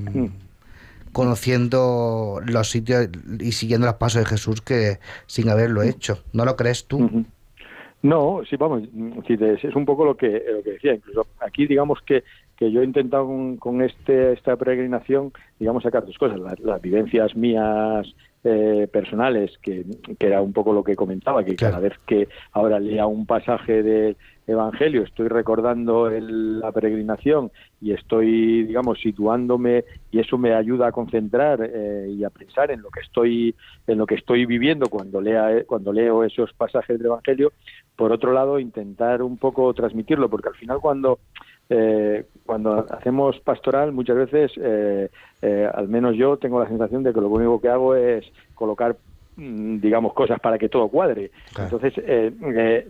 conociendo 1.14 2.42
los 2.46 2.70
sitios 2.70 3.10
y 3.40 3.54
siguiendo 3.54 3.88
los 3.88 3.96
pasos 3.96 4.24
de 4.24 4.30
Jesús 4.30 4.62
que 4.62 5.00
sin 5.26 5.50
haberlo 5.50 5.82
hecho. 5.84 6.24
¿No 6.34 6.44
lo 6.44 6.56
crees 6.56 6.86
tú? 6.86 6.98
Uh 6.98 7.10
-huh. 7.10 7.26
No, 8.04 8.42
sí, 8.50 8.58
vamos, 8.58 8.84
es 9.30 9.76
un 9.76 9.86
poco 9.86 10.04
lo 10.04 10.18
que, 10.18 10.44
lo 10.52 10.62
que 10.62 10.72
decía. 10.72 10.94
Incluso 10.94 11.26
aquí, 11.40 11.66
digamos 11.66 12.02
que, 12.02 12.26
que 12.58 12.70
yo 12.70 12.82
he 12.82 12.86
intentado 12.86 13.26
con, 13.26 13.56
con 13.56 13.82
este, 13.82 14.34
esta 14.34 14.58
peregrinación, 14.58 15.32
digamos, 15.58 15.84
sacar 15.84 16.06
dos 16.06 16.18
cosas. 16.18 16.38
Las, 16.38 16.60
las 16.60 16.82
vivencias 16.82 17.34
mías 17.34 18.14
eh, 18.44 18.90
personales, 18.92 19.58
que, 19.60 19.86
que, 20.20 20.28
era 20.28 20.42
un 20.42 20.52
poco 20.52 20.74
lo 20.74 20.84
que 20.84 20.98
comentaba, 20.98 21.46
que 21.46 21.56
claro. 21.56 21.76
cada 21.76 21.88
vez 21.88 21.98
que 22.06 22.28
ahora 22.52 22.78
leía 22.78 23.06
un 23.06 23.26
pasaje 23.26 23.82
de, 23.82 24.18
evangelio 24.48 25.04
estoy 25.04 25.28
recordando 25.28 26.10
la 26.10 26.72
peregrinación 26.72 27.52
y 27.82 27.94
estoy, 27.94 28.64
digamos, 28.64 29.00
situándome 29.00 29.86
y 30.12 30.20
eso 30.20 30.38
me 30.38 30.54
ayuda 30.54 30.88
a 30.88 30.92
concentrar 30.92 31.60
eh, 31.62 32.10
y 32.10 32.24
a 32.24 32.30
pensar 32.30 32.72
en 32.72 32.82
lo 32.82 32.90
que 32.90 33.02
estoy 33.02 33.56
en 33.88 33.98
lo 33.98 34.06
que 34.06 34.16
estoy 34.16 34.46
viviendo 34.46 34.88
cuando 34.88 35.22
lea 35.22 35.64
cuando 35.66 35.94
leo 35.94 36.24
esos 36.24 36.52
pasajes 36.54 36.98
del 36.98 37.08
evangelio. 37.08 37.54
Por 37.96 38.12
otro 38.12 38.34
lado, 38.34 38.60
intentar 38.60 39.22
un 39.22 39.38
poco 39.38 39.74
transmitirlo, 39.74 40.30
porque 40.30 40.50
al 40.50 40.56
final 40.56 40.80
cuando 40.80 41.20
eh, 41.70 42.26
cuando 42.46 42.86
hacemos 42.90 43.40
pastoral 43.40 43.94
muchas 43.94 44.18
veces, 44.18 44.52
eh, 44.58 45.10
al 45.74 45.88
menos 45.88 46.16
yo 46.16 46.38
tengo 46.38 46.60
la 46.60 46.68
sensación 46.68 47.04
de 47.04 47.14
que 47.14 47.22
lo 47.22 47.30
único 47.30 47.62
que 47.62 47.70
hago 47.70 47.96
es 47.96 48.26
colocar 48.56 48.98
mm, 49.38 49.78
digamos 49.80 50.14
cosas 50.14 50.40
para 50.42 50.58
que 50.58 50.70
todo 50.70 50.90
cuadre. 50.90 51.32
Entonces, 51.58 51.94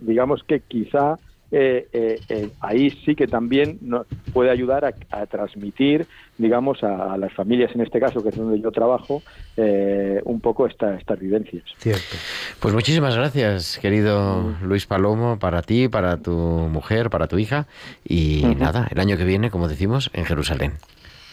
digamos 0.00 0.42
que 0.42 0.60
quizá 0.60 1.16
eh, 1.56 1.86
eh, 1.92 2.20
eh, 2.28 2.50
ahí 2.58 2.90
sí 3.04 3.14
que 3.14 3.28
también 3.28 3.78
nos 3.80 4.08
puede 4.32 4.50
ayudar 4.50 4.92
a, 5.12 5.26
transmitir, 5.26 6.04
digamos, 6.36 6.82
a, 6.82 7.16
las 7.16 7.32
familias, 7.32 7.70
en 7.76 7.82
este 7.82 8.00
caso, 8.00 8.24
que 8.24 8.30
es 8.30 8.36
donde 8.36 8.60
yo 8.60 8.72
trabajo, 8.72 9.22
un 9.56 10.40
poco 10.40 10.66
esta, 10.66 10.96
estas 10.96 11.20
vivencias. 11.20 11.62
Cierto. 11.78 12.16
Pues 12.58 12.74
muchísimas 12.74 13.14
gracias, 13.14 13.78
querido 13.78 14.56
Luis 14.62 14.86
Palomo, 14.86 15.38
para 15.38 15.62
ti, 15.62 15.86
para 15.86 16.16
tu 16.16 16.32
mujer, 16.32 17.08
para 17.08 17.28
tu 17.28 17.38
hija, 17.38 17.68
y 18.04 18.42
nada, 18.58 18.88
el 18.90 18.98
año 18.98 19.16
que 19.16 19.24
viene, 19.24 19.50
como 19.50 19.68
decimos, 19.68 20.10
en 20.12 20.24
Jerusalén. 20.24 20.72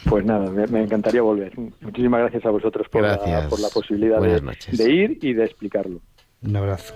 Pues 0.07 0.24
nada, 0.24 0.51
me, 0.51 0.84
encantaría 0.84 1.24
volver. 1.24 1.51
Muchísimas 1.82 2.22
gracias 2.22 2.45
a 2.45 2.51
vosotros 2.51 2.88
por, 2.89 3.01
la, 3.01 3.47
por 3.49 3.59
la, 3.59 3.69
posibilidad 3.69 4.22
de, 4.22 4.39
de 4.72 4.91
ir 4.91 5.17
y 5.19 5.34
de 5.34 5.45
explicarlo. 5.45 5.99
Un 6.43 6.55
abrazo. 6.55 6.93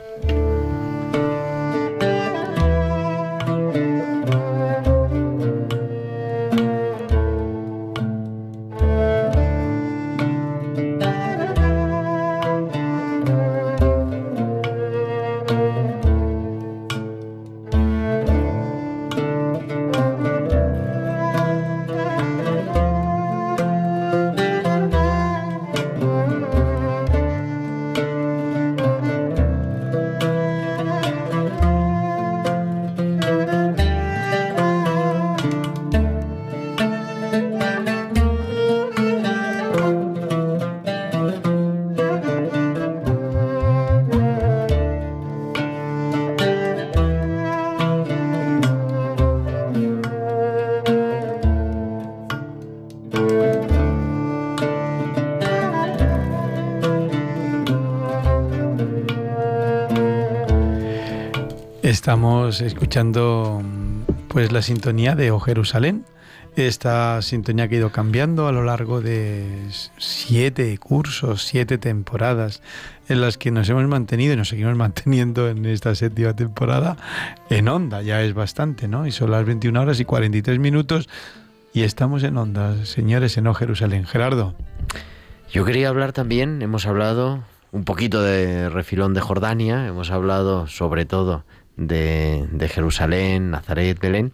Estamos 62.06 62.62
escuchando 62.62 63.64
pues 64.28 64.52
la 64.52 64.62
sintonía 64.62 65.16
de 65.16 65.32
O 65.32 65.40
Jerusalén, 65.40 66.06
esta 66.56 67.20
sintonía 67.24 67.64
ha 67.64 67.74
ido 67.74 67.92
cambiando 67.92 68.48
a 68.48 68.52
lo 68.52 68.64
largo 68.64 69.02
de 69.02 69.44
siete 69.98 70.78
cursos, 70.78 71.42
siete 71.42 71.80
temporadas, 71.80 72.62
en 73.10 73.22
las 73.22 73.40
que 73.40 73.50
nos 73.50 73.68
hemos 73.70 73.88
mantenido 73.88 74.34
y 74.34 74.38
nos 74.38 74.50
seguimos 74.50 74.76
manteniendo 74.78 75.50
en 75.50 75.66
esta 75.66 75.96
séptima 75.96 76.36
temporada 76.36 76.96
en 77.50 77.68
onda, 77.70 78.04
ya 78.04 78.22
es 78.22 78.36
bastante, 78.36 78.88
¿no? 78.88 79.08
Y 79.08 79.12
son 79.12 79.32
las 79.32 79.44
21 79.44 79.82
horas 79.82 80.00
y 80.00 80.06
43 80.06 80.60
minutos 80.60 81.10
y 81.74 81.82
estamos 81.82 82.22
en 82.22 82.38
onda, 82.38 82.86
señores, 82.86 83.36
en 83.38 83.48
O 83.48 83.56
Jerusalén. 83.56 84.06
Gerardo. 84.06 84.54
Yo 85.52 85.66
quería 85.66 85.90
hablar 85.90 86.14
también, 86.14 86.62
hemos 86.62 86.86
hablado 86.86 87.40
un 87.72 87.84
poquito 87.84 88.22
de 88.22 88.70
refilón 88.70 89.16
de 89.16 89.22
Jordania, 89.22 89.88
hemos 89.88 90.12
hablado 90.12 90.68
sobre 90.68 91.06
todo 91.06 91.44
de, 91.78 92.48
de 92.52 92.70
Jerusalén, 92.70 93.52
Nazaret, 93.52 94.00
Belén, 94.00 94.32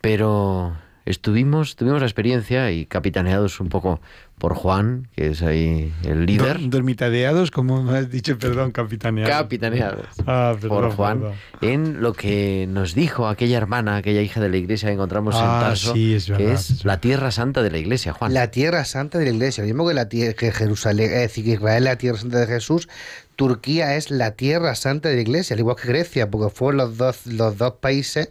pero 0.00 0.76
estuvimos, 1.06 1.76
tuvimos 1.76 2.00
la 2.00 2.06
experiencia 2.06 2.70
y 2.70 2.86
capitaneados 2.86 3.60
un 3.60 3.68
poco 3.68 4.00
por 4.40 4.54
Juan, 4.54 5.06
que 5.14 5.28
es 5.28 5.42
ahí 5.42 5.92
el 6.02 6.24
líder. 6.24 6.58
Dormitadeados, 6.70 7.50
como 7.50 7.82
me 7.82 7.98
has 7.98 8.10
dicho, 8.10 8.38
perdón, 8.38 8.72
capitaneados. 8.72 9.30
Capitaneados 9.30 10.06
ah, 10.26 10.56
por 10.66 10.90
Juan, 10.92 11.32
en 11.60 12.00
lo 12.00 12.14
que 12.14 12.66
nos 12.68 12.94
dijo 12.94 13.28
aquella 13.28 13.58
hermana, 13.58 13.96
aquella 13.96 14.22
hija 14.22 14.40
de 14.40 14.48
la 14.48 14.56
iglesia 14.56 14.88
que 14.88 14.94
encontramos 14.94 15.34
en 15.34 15.42
ah, 15.44 15.60
Tarso, 15.60 15.92
que 15.92 16.16
es, 16.16 16.84
la 16.86 17.00
tierra 17.00 17.30
santa 17.30 17.62
de 17.62 17.70
la 17.70 17.78
iglesia, 17.78 18.14
Juan. 18.14 18.32
La 18.32 18.50
tierra 18.50 18.86
santa 18.86 19.18
de 19.18 19.26
la 19.26 19.30
iglesia, 19.32 19.62
lo 19.62 19.68
mismo 19.68 19.86
que, 19.86 19.94
la 19.94 20.08
que 20.08 20.52
Jerusalén, 20.52 21.12
es 21.12 21.20
decir, 21.20 21.44
que 21.44 21.52
Israel 21.52 21.84
es 21.84 21.90
la 21.90 21.96
tierra 21.96 22.18
santa 22.18 22.38
de 22.38 22.46
Jesús, 22.46 22.88
Turquía 23.36 23.96
es 23.96 24.10
la 24.10 24.32
tierra 24.32 24.74
santa 24.74 25.10
de 25.10 25.16
la 25.16 25.22
iglesia, 25.22 25.54
al 25.54 25.60
igual 25.60 25.76
que 25.76 25.88
Grecia, 25.88 26.30
porque 26.30 26.54
fueron 26.54 26.78
los 26.78 26.96
dos, 26.96 27.26
los 27.26 27.58
dos 27.58 27.74
países 27.74 28.30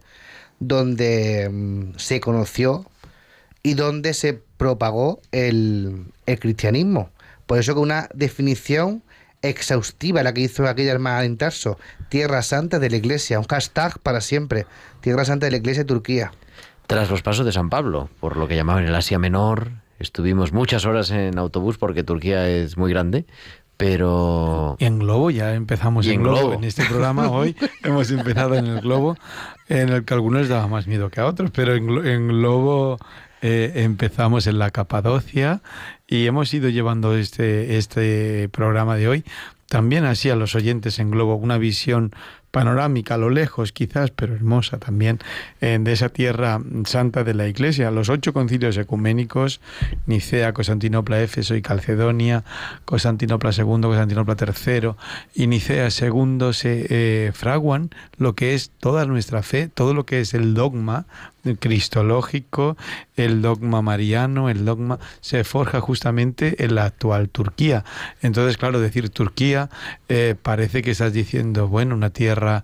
donde 0.59 1.49
mm, 1.49 1.97
se 1.97 2.19
conoció 2.19 2.85
y 3.63 3.73
donde 3.73 4.13
se 4.13 4.33
propagó 4.33 5.21
el, 5.31 6.05
cristianismo. 6.39 7.09
Por 7.45 7.59
eso 7.59 7.73
que 7.73 7.79
una 7.79 8.09
definición 8.13 9.03
exhaustiva 9.41 10.21
la 10.21 10.33
que 10.33 10.41
hizo 10.41 10.67
aquella 10.67 10.91
hermana 10.91 11.23
en 11.23 11.37
Tarso, 11.37 11.79
Tierra 12.09 12.41
Santa 12.41 12.77
de 12.77 12.89
la 12.89 12.97
Iglesia, 12.97 13.39
un 13.39 13.45
hashtag 13.45 13.97
para 13.99 14.21
siempre, 14.21 14.65
Tierra 15.01 15.25
Santa 15.25 15.45
de 15.45 15.51
la 15.51 15.57
Iglesia 15.57 15.83
de 15.83 15.87
Turquía. 15.87 16.31
Tras 16.87 17.09
los 17.09 17.21
pasos 17.21 17.45
de 17.45 17.51
San 17.51 17.69
Pablo, 17.69 18.09
por 18.19 18.35
lo 18.35 18.47
que 18.47 18.55
llamaban 18.55 18.85
el 18.85 18.95
Asia 18.95 19.19
Menor, 19.19 19.71
estuvimos 19.99 20.53
muchas 20.53 20.85
horas 20.85 21.11
en 21.11 21.37
autobús 21.37 21.77
porque 21.77 22.03
Turquía 22.03 22.49
es 22.49 22.77
muy 22.77 22.91
grande, 22.91 23.25
pero... 23.79 24.75
en 24.79 24.99
globo, 24.99 25.31
ya 25.31 25.55
empezamos 25.55 26.05
en, 26.05 26.21
globo. 26.21 26.51
En 26.51 26.65
este 26.65 26.83
programa 26.83 27.29
hoy 27.29 27.55
hemos 27.83 28.11
empezado 28.11 28.55
en 28.55 28.65
el 28.65 28.81
globo, 28.81 29.15
en 29.69 29.87
el 29.87 30.03
que 30.03 30.13
a 30.13 30.17
algunos 30.17 30.49
daba 30.49 30.67
más 30.67 30.85
miedo 30.85 31.09
que 31.09 31.21
a 31.21 31.25
otros, 31.25 31.49
pero 31.51 31.75
en, 31.75 32.05
en 32.05 32.27
globo 32.27 32.99
eh, 33.41 33.71
empezamos 33.75 34.47
en 34.47 34.59
la 34.59 34.69
Capadocia 34.71 35.61
y 36.09 36.25
hemos 36.25 36.53
ido 36.53 36.67
llevando 36.67 37.15
este, 37.15 37.77
este 37.77 38.49
programa 38.49 38.97
de 38.97 39.07
hoy 39.07 39.23
también 39.69 40.03
así 40.03 40.29
a 40.29 40.35
los 40.35 40.55
oyentes 40.55 40.99
en 40.99 41.11
globo 41.11 41.35
una 41.35 41.57
visión 41.57 42.11
panorámica 42.51 43.15
a 43.15 43.17
lo 43.17 43.29
lejos 43.29 43.71
quizás, 43.71 44.11
pero 44.11 44.33
hermosa 44.33 44.77
también, 44.77 45.19
eh, 45.61 45.77
de 45.79 45.91
esa 45.91 46.09
tierra 46.09 46.59
santa 46.85 47.23
de 47.23 47.33
la 47.33 47.47
Iglesia. 47.47 47.91
Los 47.91 48.09
ocho 48.09 48.33
concilios 48.33 48.77
ecuménicos, 48.77 49.61
Nicea, 50.05 50.53
Constantinopla, 50.53 51.21
Éfeso 51.21 51.55
y 51.55 51.61
Calcedonia, 51.61 52.43
Constantinopla 52.85 53.51
II, 53.51 53.81
Constantinopla 53.81 54.35
III 54.39 54.91
y 55.35 55.47
Nicea 55.47 55.89
II 55.89 56.53
se 56.53 56.87
eh, 56.89 57.31
fraguan 57.33 57.89
lo 58.17 58.33
que 58.33 58.53
es 58.53 58.71
toda 58.79 59.05
nuestra 59.05 59.43
fe, 59.43 59.67
todo 59.67 59.93
lo 59.93 60.05
que 60.05 60.21
es 60.21 60.33
el 60.33 60.53
dogma 60.53 61.05
cristológico, 61.59 62.77
el 63.15 63.41
dogma 63.41 63.81
mariano, 63.81 64.49
el 64.49 64.65
dogma 64.65 64.99
se 65.21 65.43
forja 65.43 65.81
justamente 65.81 66.63
en 66.63 66.75
la 66.75 66.85
actual 66.85 67.29
Turquía. 67.29 67.83
Entonces, 68.21 68.57
claro, 68.57 68.79
decir 68.79 69.09
Turquía 69.09 69.69
eh, 70.07 70.35
parece 70.41 70.81
que 70.81 70.91
estás 70.91 71.13
diciendo, 71.13 71.67
bueno, 71.67 71.95
una 71.95 72.09
tierra 72.09 72.63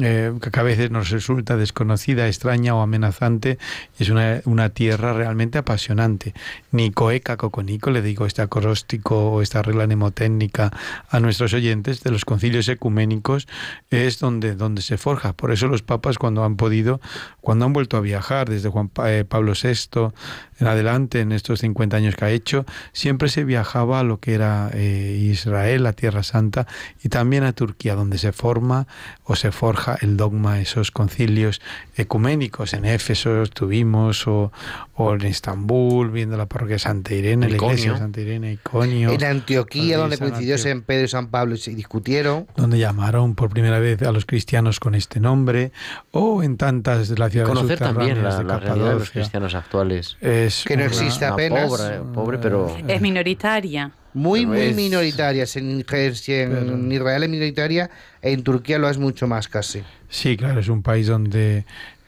eh, 0.00 0.32
que 0.40 0.60
a 0.60 0.62
veces 0.62 0.90
nos 0.92 1.10
resulta 1.10 1.56
desconocida, 1.56 2.28
extraña 2.28 2.76
o 2.76 2.80
amenazante, 2.80 3.58
es 3.98 4.08
una, 4.08 4.40
una 4.44 4.68
tierra 4.68 5.12
realmente 5.12 5.58
apasionante. 5.58 6.32
Nicoeca 6.70 7.36
Coconico, 7.36 7.90
le 7.90 8.00
digo 8.00 8.24
este 8.24 8.40
acróstico 8.40 9.32
o 9.32 9.42
esta 9.42 9.62
regla 9.62 9.86
mnemotécnica 9.86 10.70
a 11.08 11.18
nuestros 11.18 11.54
oyentes 11.54 12.04
de 12.04 12.12
los 12.12 12.24
concilios 12.24 12.68
ecuménicos, 12.68 13.48
es 13.90 14.20
donde, 14.20 14.54
donde 14.54 14.82
se 14.82 14.96
forja. 14.96 15.32
Por 15.32 15.50
eso 15.50 15.66
los 15.66 15.82
papas 15.82 16.18
cuando 16.18 16.44
han 16.44 16.56
podido, 16.56 17.00
cuando 17.40 17.64
han 17.64 17.72
vuelto 17.72 17.96
a 17.96 18.00
viajar, 18.00 18.48
desde 18.48 18.68
Juan 18.68 18.92
eh, 19.06 19.24
Pablo 19.28 19.54
VI 19.60 20.12
en 20.60 20.66
adelante, 20.66 21.20
en 21.20 21.32
estos 21.32 21.60
50 21.60 21.96
años 21.96 22.14
que 22.14 22.24
ha 22.26 22.30
hecho, 22.30 22.64
siempre 22.92 23.28
se 23.28 23.44
viajaba 23.44 24.00
a 24.00 24.02
lo 24.04 24.20
que 24.20 24.34
era 24.34 24.70
eh, 24.74 25.18
Israel, 25.20 25.82
la 25.82 25.94
Tierra 25.94 26.22
Santa, 26.22 26.66
y 27.02 27.08
también 27.08 27.44
a 27.44 27.52
Turquía, 27.54 27.94
donde 27.94 28.18
se 28.18 28.32
forma 28.32 28.86
o 29.24 29.34
se 29.36 29.50
forja 29.50 29.79
forja 29.80 29.98
el 30.00 30.16
dogma, 30.16 30.60
esos 30.60 30.90
concilios 30.90 31.60
ecuménicos. 31.96 32.74
En 32.74 32.84
Éfeso 32.84 33.42
estuvimos, 33.42 34.26
o, 34.26 34.52
o 34.94 35.14
en 35.14 35.22
Estambul, 35.22 36.10
viendo 36.10 36.36
la 36.36 36.46
parroquia 36.46 36.74
de 36.74 36.80
Santa 36.80 37.14
Irene, 37.14 37.48
la 37.48 37.56
iglesia 37.56 37.92
de 37.92 37.98
Santa 37.98 38.20
Irene, 38.20 38.52
Iconio. 38.52 39.10
En 39.10 39.24
Antioquía, 39.24 39.98
donde 39.98 40.18
coincidió 40.18 40.58
San 40.58 40.82
Pedro 40.82 41.04
y 41.04 41.08
San 41.08 41.28
Pablo 41.28 41.56
y 41.66 41.74
discutieron. 41.74 42.46
Donde 42.56 42.78
llamaron 42.78 43.34
por 43.34 43.50
primera 43.50 43.78
vez 43.78 44.02
a 44.02 44.12
los 44.12 44.26
cristianos 44.26 44.80
con 44.80 44.94
este 44.94 45.20
nombre, 45.20 45.72
o 46.10 46.42
en 46.42 46.56
tantas 46.56 47.08
de 47.08 47.16
la 47.16 47.30
ciudad 47.30 47.46
Conocer 47.46 47.78
también 47.78 48.22
la, 48.22 48.38
de 48.38 48.44
la 48.44 48.58
realidad 48.58 48.92
de 48.92 48.98
los 48.98 49.10
cristianos 49.10 49.54
actuales. 49.54 50.16
Es 50.20 50.64
que 50.66 50.76
no 50.76 50.84
existe 50.84 51.24
apenas. 51.24 51.68
Pobre, 51.68 52.00
pobre, 52.14 52.38
pero... 52.38 52.76
Es 52.86 53.00
minoritaria. 53.00 53.92
Muy, 54.12 54.40
Pero 54.40 54.52
muy 54.52 54.60
es- 54.66 54.76
minoritaria. 54.76 55.46
Si 55.46 55.58
en, 55.60 55.84
si 56.14 56.32
en 56.34 56.90
Israel 56.92 57.22
es 57.22 57.28
minoritaria, 57.28 57.90
en 58.22 58.42
Turquía 58.42 58.78
lo 58.78 58.88
es 58.90 58.98
mucho 58.98 59.26
más 59.26 59.48
casi. 59.48 59.82
Sí, 60.08 60.36
claro, 60.36 60.60
es 60.60 60.68
un 60.68 60.82
país 60.82 61.06
donde 61.06 61.64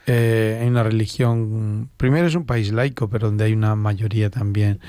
eh, 0.07 0.59
hay 0.61 0.67
una 0.69 0.83
religión, 0.83 1.89
primero 1.97 2.27
es 2.27 2.35
un 2.35 2.45
país 2.45 2.73
laico, 2.73 3.09
pero 3.09 3.29
donde 3.29 3.45
hay 3.45 3.53
una 3.53 3.77
mayoría 3.77 4.31
también 4.31 4.81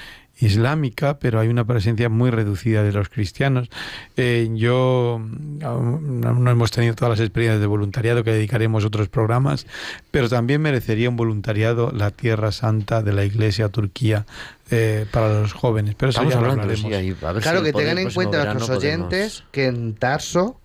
islámica, 0.46 1.20
pero 1.20 1.40
hay 1.40 1.48
una 1.48 1.66
presencia 1.66 2.10
muy 2.10 2.30
reducida 2.32 2.84
de 2.84 2.92
los 2.92 3.10
cristianos. 3.10 3.70
Eh, 4.18 4.50
yo 4.54 5.22
aún 5.64 6.22
no 6.22 6.52
hemos 6.52 6.72
tenido 6.72 6.96
todas 6.96 7.18
las 7.18 7.26
experiencias 7.26 7.60
de 7.62 7.68
voluntariado 7.68 8.24
que 8.24 8.32
dedicaremos 8.32 8.86
otros 8.86 9.10
programas, 9.10 9.66
pero 10.12 10.30
también 10.30 10.62
merecería 10.62 11.10
un 11.10 11.16
voluntariado 11.16 11.92
la 11.92 12.12
Tierra 12.12 12.52
Santa 12.52 13.02
de 13.02 13.14
la 13.14 13.26
Iglesia 13.26 13.70
Turquía 13.70 14.26
eh, 14.72 15.06
para 15.12 15.42
los 15.42 15.54
jóvenes. 15.54 15.96
Pero 15.96 16.10
eso 16.10 16.22
Estamos 16.22 16.34
ya 16.34 16.40
lo 16.40 16.52
hablando, 16.52 16.62
hablaremos. 16.74 16.90
sí, 16.92 16.96
ahí, 16.96 17.16
a 17.28 17.32
ver 17.34 17.42
Claro, 17.44 17.60
si 17.60 17.66
que 17.66 17.74
tengan 17.74 17.98
en 18.00 18.12
cuenta 18.12 18.38
nuestros 18.54 18.70
podemos- 18.70 18.84
oyentes 19.08 19.44
que 19.52 19.66
en 19.68 19.94
Tarso, 19.96 20.60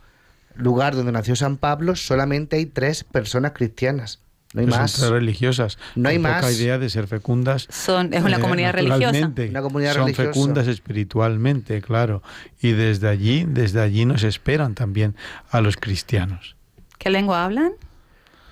lugar 0.55 0.97
donde 0.97 1.13
nació 1.13 1.37
San 1.37 1.57
Pablo, 1.57 1.95
solamente 1.97 2.57
hay 2.57 2.67
tres 2.67 3.05
personas 3.05 3.53
cristianas. 3.53 4.21
No 4.55 4.61
hay 4.61 4.69
son 4.69 4.79
más. 4.79 4.93
tres 4.95 5.11
religiosas. 5.11 5.79
No 5.95 6.09
hay 6.09 6.17
con 6.17 6.23
más. 6.23 6.41
poca 6.41 6.53
idea 6.53 6.79
de 6.79 6.89
ser 6.89 7.07
fecundas. 7.07 7.67
Son, 7.71 8.15
es 8.15 8.23
una 8.23 8.39
eh, 8.39 8.41
comunidad 8.41 8.73
religiosa. 8.73 9.33
Una 9.51 9.63
comunidad 9.63 9.95
son 9.95 10.05
religiosa. 10.07 10.33
fecundas 10.33 10.69
espiritualmente, 10.69 11.83
claro. 11.83 12.23
Y 12.61 12.73
desde 12.73 13.09
allí, 13.09 13.45
desde 13.47 13.81
allí 13.81 14.07
nos 14.07 14.23
esperan 14.23 14.75
también 14.75 15.15
a 15.51 15.61
los 15.61 15.77
cristianos. 15.77 16.57
¿Qué 16.99 17.11
lengua 17.11 17.45
hablan? 17.45 17.73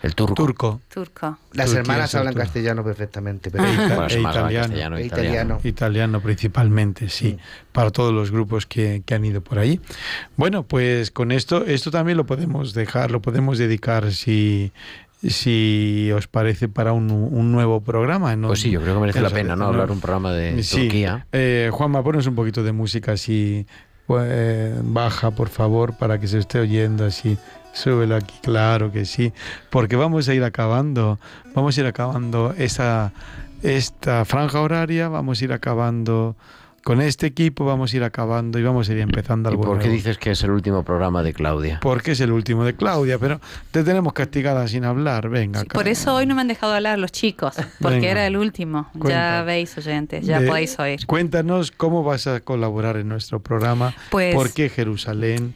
El 0.02 0.14
turco. 0.14 0.34
Turco, 0.34 0.80
Turco. 0.92 1.38
Las 1.52 1.66
Turquía, 1.66 1.80
hermanas 1.80 2.14
hablan 2.14 2.34
castellano 2.34 2.84
perfectamente, 2.84 3.50
pero 3.50 3.64
e, 3.64 4.20
Bueno, 4.20 4.98
e 4.98 5.02
e 5.02 5.06
italiano. 5.06 5.58
Italiano 5.64 6.20
principalmente, 6.20 7.08
sí, 7.08 7.38
para 7.72 7.90
todos 7.90 8.12
los 8.12 8.30
grupos 8.30 8.66
que, 8.66 9.02
que 9.04 9.14
han 9.14 9.24
ido 9.24 9.40
por 9.40 9.58
ahí. 9.58 9.80
Bueno, 10.36 10.64
pues 10.64 11.10
con 11.10 11.32
esto, 11.32 11.64
esto 11.64 11.90
también 11.90 12.18
lo 12.18 12.26
podemos 12.26 12.74
dejar, 12.74 13.10
lo 13.10 13.22
podemos 13.22 13.56
dedicar 13.58 14.12
si, 14.12 14.70
si 15.22 16.10
os 16.14 16.26
parece 16.26 16.68
para 16.68 16.92
un, 16.92 17.10
un 17.10 17.52
nuevo 17.52 17.80
programa. 17.82 18.34
¿no? 18.36 18.48
Pues 18.48 18.60
sí, 18.60 18.70
yo 18.70 18.80
creo 18.80 18.94
que 18.94 19.00
merece 19.00 19.20
la 19.20 19.30
pena, 19.30 19.56
¿no? 19.56 19.64
no- 19.64 19.70
Hablar 19.70 19.90
un 19.90 20.00
programa 20.00 20.32
de 20.32 20.62
Sí. 20.62 20.82
Turquía. 20.82 21.26
Eh, 21.32 21.70
Juanma, 21.72 22.02
ponos 22.02 22.26
un 22.26 22.34
poquito 22.34 22.62
de 22.62 22.72
música 22.72 23.12
así 23.12 23.66
eh, 24.08 24.78
baja, 24.84 25.30
por 25.32 25.48
favor, 25.48 25.96
para 25.96 26.20
que 26.20 26.28
se 26.28 26.38
esté 26.38 26.60
oyendo 26.60 27.04
así. 27.04 27.36
Súbelo 27.72 28.16
aquí, 28.16 28.34
claro 28.42 28.90
que 28.92 29.04
sí. 29.04 29.32
Porque 29.70 29.96
vamos 29.96 30.28
a 30.28 30.34
ir 30.34 30.44
acabando, 30.44 31.18
vamos 31.54 31.76
a 31.76 31.80
ir 31.80 31.86
acabando 31.86 32.54
esa, 32.56 33.12
esta 33.62 34.24
franja 34.24 34.60
horaria, 34.60 35.08
vamos 35.08 35.40
a 35.40 35.44
ir 35.44 35.52
acabando 35.52 36.36
con 36.86 37.00
este 37.00 37.26
equipo, 37.26 37.64
vamos 37.64 37.92
a 37.92 37.96
ir 37.96 38.04
acabando 38.04 38.60
y 38.60 38.62
vamos 38.62 38.88
a 38.88 38.92
ir 38.92 39.00
empezando 39.00 39.48
¿Y 39.48 39.54
algo 39.54 39.64
por 39.64 39.78
qué 39.78 39.86
nuevo. 39.88 39.96
dices 39.96 40.18
que 40.18 40.30
es 40.30 40.44
el 40.44 40.52
último 40.52 40.84
programa 40.84 41.24
de 41.24 41.32
Claudia? 41.32 41.80
Porque 41.82 42.12
es 42.12 42.20
el 42.20 42.30
último 42.30 42.64
de 42.64 42.76
Claudia, 42.76 43.18
pero 43.18 43.40
te 43.72 43.82
tenemos 43.82 44.12
castigada 44.12 44.68
sin 44.68 44.84
hablar. 44.84 45.28
Venga, 45.28 45.62
Sí, 45.62 45.66
por 45.66 45.88
eso 45.88 46.14
hoy 46.14 46.26
no 46.26 46.36
me 46.36 46.42
han 46.42 46.46
dejado 46.46 46.74
hablar 46.74 47.00
los 47.00 47.10
chicos, 47.10 47.56
porque 47.80 47.96
Venga. 47.96 48.10
era 48.12 48.26
el 48.28 48.36
último. 48.36 48.88
Cuenta. 48.92 49.08
Ya 49.38 49.42
veis, 49.42 49.76
oyentes, 49.76 50.24
ya 50.24 50.38
De- 50.38 50.46
podéis 50.46 50.78
oír. 50.78 51.04
Cuéntanos 51.08 51.72
cómo 51.72 52.04
vas 52.04 52.28
a 52.28 52.38
colaborar 52.38 52.96
en 52.98 53.08
nuestro 53.08 53.40
programa. 53.40 53.92
Pues- 54.12 54.32
¿Por 54.36 54.52
qué 54.52 54.68
Jerusalén? 54.68 55.54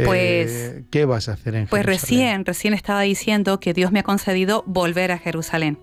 Eh, 0.00 0.04
Pues- 0.04 0.74
¿Qué 0.90 1.04
vas 1.04 1.28
a 1.28 1.32
hacer 1.32 1.54
en 1.54 1.66
Pues 1.66 1.84
Jerusalén? 1.84 2.00
recién, 2.20 2.44
recién 2.44 2.74
estaba 2.74 3.02
diciendo 3.02 3.58
que 3.60 3.74
Dios 3.74 3.90
me 3.92 4.00
ha 4.00 4.02
concedido 4.02 4.62
volver 4.66 5.10
a 5.12 5.18
Jerusalén. 5.18 5.78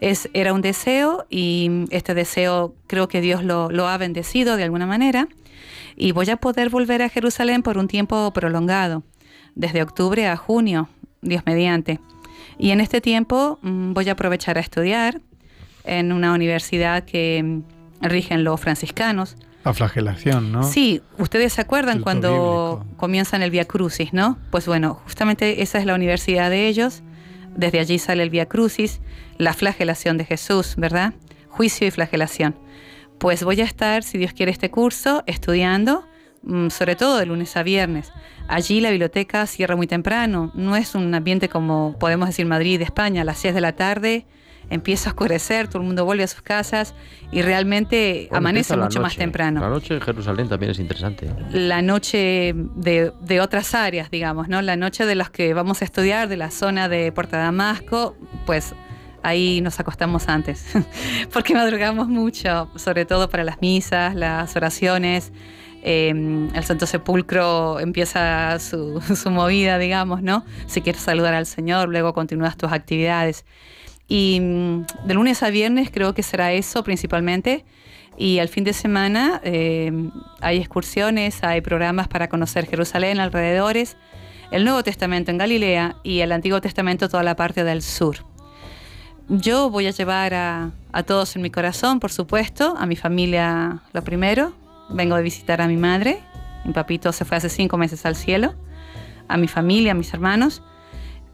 Es, 0.00 0.28
era 0.34 0.52
un 0.52 0.62
deseo 0.62 1.26
y 1.30 1.84
este 1.90 2.14
deseo 2.14 2.74
creo 2.86 3.08
que 3.08 3.20
Dios 3.20 3.42
lo, 3.42 3.70
lo 3.70 3.88
ha 3.88 3.96
bendecido 3.98 4.56
de 4.56 4.62
alguna 4.64 4.86
manera 4.86 5.28
y 5.96 6.12
voy 6.12 6.28
a 6.30 6.36
poder 6.36 6.68
volver 6.70 7.02
a 7.02 7.08
Jerusalén 7.08 7.62
por 7.62 7.78
un 7.78 7.88
tiempo 7.88 8.30
prolongado, 8.32 9.02
desde 9.54 9.82
octubre 9.82 10.26
a 10.28 10.36
junio, 10.36 10.88
Dios 11.22 11.42
mediante. 11.46 11.98
Y 12.58 12.70
en 12.70 12.80
este 12.80 13.00
tiempo 13.00 13.58
mm, 13.62 13.92
voy 13.94 14.08
a 14.08 14.12
aprovechar 14.12 14.58
a 14.58 14.60
estudiar 14.60 15.20
en 15.84 16.12
una 16.12 16.32
universidad 16.34 17.04
que 17.04 17.42
mm, 17.42 17.62
rigen 18.02 18.44
los 18.44 18.60
franciscanos. 18.60 19.36
La 19.66 19.74
flagelación, 19.74 20.52
¿no? 20.52 20.62
Sí, 20.62 21.02
ustedes 21.18 21.54
se 21.54 21.60
acuerdan 21.60 22.00
cuando 22.00 22.78
bíblico. 22.78 22.96
comienzan 22.98 23.42
el 23.42 23.50
Via 23.50 23.64
Crucis, 23.64 24.12
¿no? 24.12 24.38
Pues 24.52 24.64
bueno, 24.68 25.00
justamente 25.02 25.60
esa 25.60 25.80
es 25.80 25.86
la 25.86 25.96
universidad 25.96 26.50
de 26.50 26.68
ellos. 26.68 27.02
Desde 27.56 27.80
allí 27.80 27.98
sale 27.98 28.22
el 28.22 28.30
Via 28.30 28.46
Crucis, 28.46 29.00
la 29.38 29.54
flagelación 29.54 30.18
de 30.18 30.24
Jesús, 30.24 30.74
¿verdad? 30.76 31.14
Juicio 31.48 31.84
y 31.84 31.90
flagelación. 31.90 32.54
Pues 33.18 33.42
voy 33.42 33.60
a 33.60 33.64
estar, 33.64 34.04
si 34.04 34.18
Dios 34.18 34.32
quiere, 34.32 34.52
este 34.52 34.70
curso 34.70 35.24
estudiando, 35.26 36.06
mm, 36.44 36.68
sobre 36.68 36.94
todo 36.94 37.18
de 37.18 37.26
lunes 37.26 37.56
a 37.56 37.64
viernes. 37.64 38.12
Allí 38.46 38.80
la 38.80 38.90
biblioteca 38.90 39.48
cierra 39.48 39.74
muy 39.74 39.88
temprano. 39.88 40.52
No 40.54 40.76
es 40.76 40.94
un 40.94 41.12
ambiente 41.12 41.48
como 41.48 41.96
podemos 41.98 42.28
decir 42.28 42.46
Madrid, 42.46 42.80
España, 42.82 43.22
a 43.22 43.24
las 43.24 43.38
6 43.38 43.52
de 43.52 43.60
la 43.60 43.72
tarde. 43.74 44.26
Empieza 44.68 45.10
a 45.10 45.12
oscurecer, 45.12 45.68
todo 45.68 45.78
el 45.80 45.86
mundo 45.86 46.04
vuelve 46.04 46.24
a 46.24 46.26
sus 46.26 46.42
casas 46.42 46.94
y 47.30 47.40
realmente 47.42 48.26
Bueno, 48.30 48.38
amanece 48.38 48.76
mucho 48.76 49.00
más 49.00 49.16
temprano 49.16 49.60
La 49.60 49.68
noche 49.68 49.94
en 49.94 50.00
Jerusalén 50.00 50.48
también 50.48 50.72
es 50.72 50.78
interesante. 50.80 51.28
la 51.52 51.82
noche 51.82 52.52
de, 52.74 53.12
de 53.20 53.40
otras 53.40 53.74
áreas, 53.74 54.10
digamos, 54.10 54.48
¿no? 54.48 54.60
La 54.62 54.74
noche 54.76 55.06
de 55.06 55.14
los 55.14 55.30
que 55.30 55.54
vamos 55.54 55.82
a 55.82 55.84
estudiar, 55.84 56.28
de 56.28 56.36
la 56.36 56.50
zona 56.50 56.88
de 56.88 57.12
Puerto 57.12 57.36
Damasco, 57.36 58.16
pues 58.44 58.74
ahí 59.22 59.60
nos 59.60 59.78
acostamos 59.80 60.28
antes, 60.28 60.64
porque 61.32 61.54
madrugamos 61.54 62.08
mucho, 62.08 62.68
sobre 62.76 63.04
todo 63.04 63.28
para 63.28 63.44
las 63.44 63.60
misas, 63.60 64.14
las 64.14 64.56
oraciones. 64.56 65.32
eh, 65.82 66.48
el 66.54 66.64
Santo 66.64 66.86
Sepulcro 66.86 67.78
empieza 67.78 68.58
su, 68.58 69.00
su 69.16 69.30
movida, 69.30 69.78
digamos, 69.78 70.22
¿no? 70.22 70.44
Si 70.66 70.80
quieres 70.80 71.02
saludar 71.02 71.34
al 71.34 71.46
Señor, 71.46 71.88
luego 71.88 72.12
continúas 72.12 72.56
tus 72.56 72.72
actividades. 72.72 73.44
Y 74.08 74.40
mm, 74.40 74.86
de 75.04 75.14
lunes 75.14 75.42
a 75.42 75.50
viernes 75.50 75.90
creo 75.92 76.14
que 76.14 76.22
será 76.22 76.52
eso 76.52 76.84
principalmente. 76.84 77.64
Y 78.16 78.38
al 78.38 78.48
fin 78.48 78.64
de 78.64 78.72
semana 78.72 79.40
eh, 79.44 79.92
hay 80.40 80.58
excursiones, 80.58 81.42
hay 81.42 81.60
programas 81.60 82.08
para 82.08 82.28
conocer 82.28 82.66
Jerusalén, 82.66 83.20
alrededores, 83.20 83.96
el 84.50 84.64
Nuevo 84.64 84.82
Testamento 84.82 85.30
en 85.30 85.38
Galilea 85.38 85.96
y 86.02 86.20
el 86.20 86.32
Antiguo 86.32 86.60
Testamento 86.60 87.08
toda 87.08 87.22
la 87.22 87.36
parte 87.36 87.62
del 87.62 87.82
sur. 87.82 88.16
Yo 89.28 89.70
voy 89.70 89.86
a 89.86 89.90
llevar 89.90 90.34
a, 90.34 90.70
a 90.92 91.02
todos 91.02 91.34
en 91.36 91.42
mi 91.42 91.50
corazón, 91.50 92.00
por 92.00 92.12
supuesto, 92.12 92.74
a 92.78 92.86
mi 92.86 92.96
familia 92.96 93.82
lo 93.92 94.02
primero. 94.02 94.52
Vengo 94.88 95.16
de 95.16 95.22
visitar 95.22 95.60
a 95.60 95.66
mi 95.66 95.76
madre, 95.76 96.20
mi 96.64 96.72
papito 96.72 97.12
se 97.12 97.24
fue 97.24 97.36
hace 97.36 97.48
cinco 97.48 97.76
meses 97.76 98.06
al 98.06 98.16
cielo, 98.16 98.54
a 99.28 99.36
mi 99.36 99.48
familia, 99.48 99.92
a 99.92 99.94
mis 99.94 100.14
hermanos. 100.14 100.62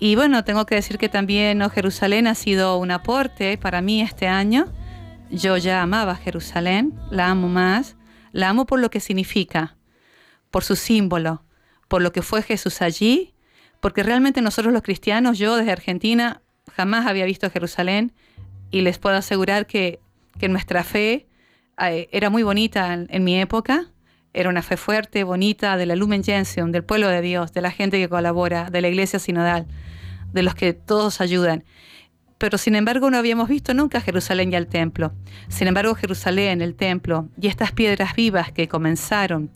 Y 0.04 0.16
bueno, 0.16 0.42
tengo 0.42 0.66
que 0.66 0.74
decir 0.74 0.98
que 0.98 1.08
también 1.08 1.58
¿no? 1.58 1.70
Jerusalén 1.70 2.26
ha 2.26 2.34
sido 2.34 2.76
un 2.76 2.90
aporte 2.90 3.56
para 3.56 3.82
mí 3.82 4.00
este 4.00 4.26
año. 4.26 4.66
Yo 5.30 5.56
ya 5.58 5.80
amaba 5.80 6.16
Jerusalén, 6.16 6.98
la 7.12 7.30
amo 7.30 7.48
más, 7.48 7.94
la 8.32 8.48
amo 8.48 8.66
por 8.66 8.80
lo 8.80 8.90
que 8.90 8.98
significa, 8.98 9.76
por 10.50 10.64
su 10.64 10.74
símbolo, 10.74 11.44
por 11.86 12.02
lo 12.02 12.10
que 12.10 12.20
fue 12.20 12.42
Jesús 12.42 12.82
allí, 12.82 13.32
porque 13.78 14.02
realmente 14.02 14.42
nosotros 14.42 14.72
los 14.72 14.82
cristianos, 14.82 15.38
yo 15.38 15.54
desde 15.54 15.70
Argentina 15.70 16.42
jamás 16.72 17.06
había 17.06 17.24
visto 17.24 17.48
Jerusalén 17.48 18.12
y 18.72 18.80
les 18.80 18.98
puedo 18.98 19.14
asegurar 19.14 19.68
que, 19.68 20.00
que 20.36 20.48
nuestra 20.48 20.82
fe 20.82 21.28
eh, 21.78 22.08
era 22.10 22.28
muy 22.28 22.42
bonita 22.42 22.92
en, 22.92 23.06
en 23.08 23.22
mi 23.22 23.40
época, 23.40 23.92
era 24.34 24.48
una 24.48 24.62
fe 24.62 24.76
fuerte, 24.76 25.22
bonita, 25.22 25.76
de 25.76 25.86
la 25.86 25.94
Lumen 25.94 26.24
Gentium, 26.24 26.72
del 26.72 26.82
pueblo 26.82 27.06
de 27.06 27.20
Dios, 27.20 27.52
de 27.52 27.60
la 27.60 27.70
gente 27.70 27.98
que 27.98 28.08
colabora, 28.08 28.68
de 28.68 28.80
la 28.80 28.88
iglesia 28.88 29.20
sinodal, 29.20 29.68
de 30.32 30.42
los 30.42 30.54
que 30.54 30.72
todos 30.72 31.20
ayudan. 31.20 31.64
Pero 32.38 32.58
sin 32.58 32.74
embargo 32.74 33.10
no 33.10 33.18
habíamos 33.18 33.48
visto 33.48 33.72
nunca 33.74 34.00
Jerusalén 34.00 34.52
y 34.52 34.56
el 34.56 34.66
templo. 34.66 35.12
Sin 35.48 35.68
embargo 35.68 35.94
Jerusalén, 35.94 36.60
el 36.60 36.74
templo 36.74 37.28
y 37.40 37.46
estas 37.46 37.72
piedras 37.72 38.16
vivas 38.16 38.50
que 38.50 38.68
comenzaron 38.68 39.50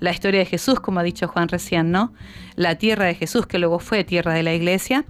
la 0.00 0.12
historia 0.12 0.40
de 0.40 0.46
Jesús, 0.46 0.80
como 0.80 1.00
ha 1.00 1.02
dicho 1.02 1.28
Juan 1.28 1.48
recién, 1.48 1.90
¿no? 1.90 2.12
La 2.54 2.76
tierra 2.76 3.06
de 3.06 3.14
Jesús, 3.14 3.46
que 3.46 3.58
luego 3.58 3.78
fue 3.80 4.04
tierra 4.04 4.32
de 4.32 4.42
la 4.42 4.54
iglesia, 4.54 5.04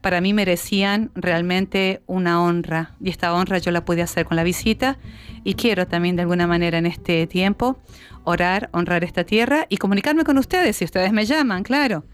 para 0.00 0.20
mí 0.20 0.34
merecían 0.34 1.10
realmente 1.14 2.02
una 2.06 2.42
honra. 2.42 2.94
Y 3.00 3.08
esta 3.08 3.32
honra 3.32 3.56
yo 3.58 3.70
la 3.70 3.86
pude 3.86 4.02
hacer 4.02 4.26
con 4.26 4.36
la 4.36 4.42
visita 4.42 4.98
y 5.44 5.54
quiero 5.54 5.86
también 5.86 6.16
de 6.16 6.22
alguna 6.22 6.46
manera 6.46 6.76
en 6.76 6.84
este 6.84 7.26
tiempo 7.26 7.78
orar, 8.24 8.68
honrar 8.72 9.04
esta 9.04 9.24
tierra 9.24 9.66
y 9.70 9.78
comunicarme 9.78 10.24
con 10.24 10.36
ustedes 10.36 10.76
si 10.76 10.84
ustedes 10.84 11.12
me 11.12 11.24
llaman, 11.24 11.62
claro. 11.62 12.04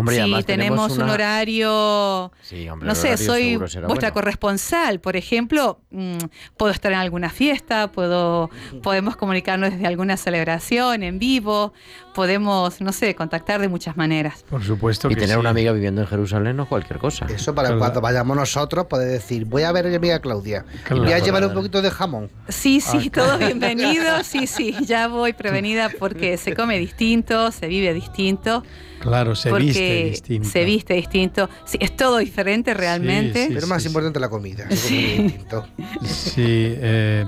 Hombre, 0.00 0.24
si 0.24 0.42
tenemos, 0.44 0.96
un 0.98 1.08
horario, 1.10 2.32
Sí, 2.42 2.68
hombre, 2.68 2.88
no 2.88 2.94
sé, 2.94 3.08
horario 3.08 3.26
soy 3.26 3.56
vuestra 3.56 3.86
bueno. 3.88 4.12
corresponsal, 4.12 5.00
por 5.00 5.16
ejemplo, 5.16 5.80
mm, 5.90 6.18
puedo 6.56 6.72
estar 6.72 6.92
en 6.92 6.98
alguna 6.98 7.30
fiesta, 7.30 7.90
puedo, 7.92 8.50
podemos 8.82 9.16
comunicarnos 9.16 9.70
desde 9.70 9.86
alguna 9.86 10.16
celebración 10.16 11.02
en 11.02 11.18
vivo, 11.18 11.72
podemos, 12.14 12.80
no 12.80 12.92
sé, 12.92 13.14
contactar 13.14 13.60
de 13.60 13.68
muchas 13.68 13.96
maneras. 13.96 14.44
Por 14.48 14.64
supuesto 14.64 15.08
Y 15.08 15.14
que 15.14 15.20
tener 15.20 15.36
sí. 15.36 15.40
una 15.40 15.50
amiga 15.50 15.72
viviendo 15.72 16.00
en 16.00 16.06
Jerusalén 16.08 16.56
no 16.56 16.68
cualquier 16.68 16.98
cosa. 16.98 17.26
Eso 17.26 17.54
para 17.54 17.68
Claro. 17.68 17.78
cuando 17.80 18.00
vayamos 18.00 18.36
nosotros 18.36 18.86
poder 18.86 19.08
decir, 19.08 19.44
voy 19.44 19.62
a 19.62 19.72
ver 19.72 19.86
a 19.86 19.88
mi 19.90 19.96
amiga 19.96 20.18
Claudia. 20.20 20.64
Claro. 20.84 21.04
Voy 21.04 21.12
a 21.12 21.18
llevar 21.18 21.44
un 21.46 21.54
poquito 21.54 21.82
de 21.82 21.90
jamón. 21.90 22.30
Sí, 22.48 22.80
sí, 22.80 23.10
Ah, 23.10 23.10
todos 23.14 23.38
bienvenidos, 23.38 24.26
sí, 24.26 24.46
sí, 24.46 24.74
ya 24.84 25.08
voy 25.08 25.32
prevenida 25.32 25.90
porque 25.98 26.36
se 26.36 26.54
come 26.54 26.78
distinto, 26.78 27.52
se 27.52 27.66
vive 27.68 27.92
distinto, 27.94 28.62
Claro, 29.00 29.34
se 29.34 29.48
porque 29.48 29.72
distinto. 30.10 30.48
se 30.48 30.64
viste 30.64 30.94
distinto, 30.94 31.48
sí, 31.64 31.78
es 31.80 31.96
todo 31.96 32.18
diferente 32.18 32.74
realmente. 32.74 33.46
Sí, 33.48 33.52
Pero 33.54 33.66
más 33.66 33.84
importante 33.86 34.18
la 34.20 34.28
comida. 34.28 34.64
distinto. 34.66 35.66
Sí, 36.04 36.42
eh, 36.46 37.24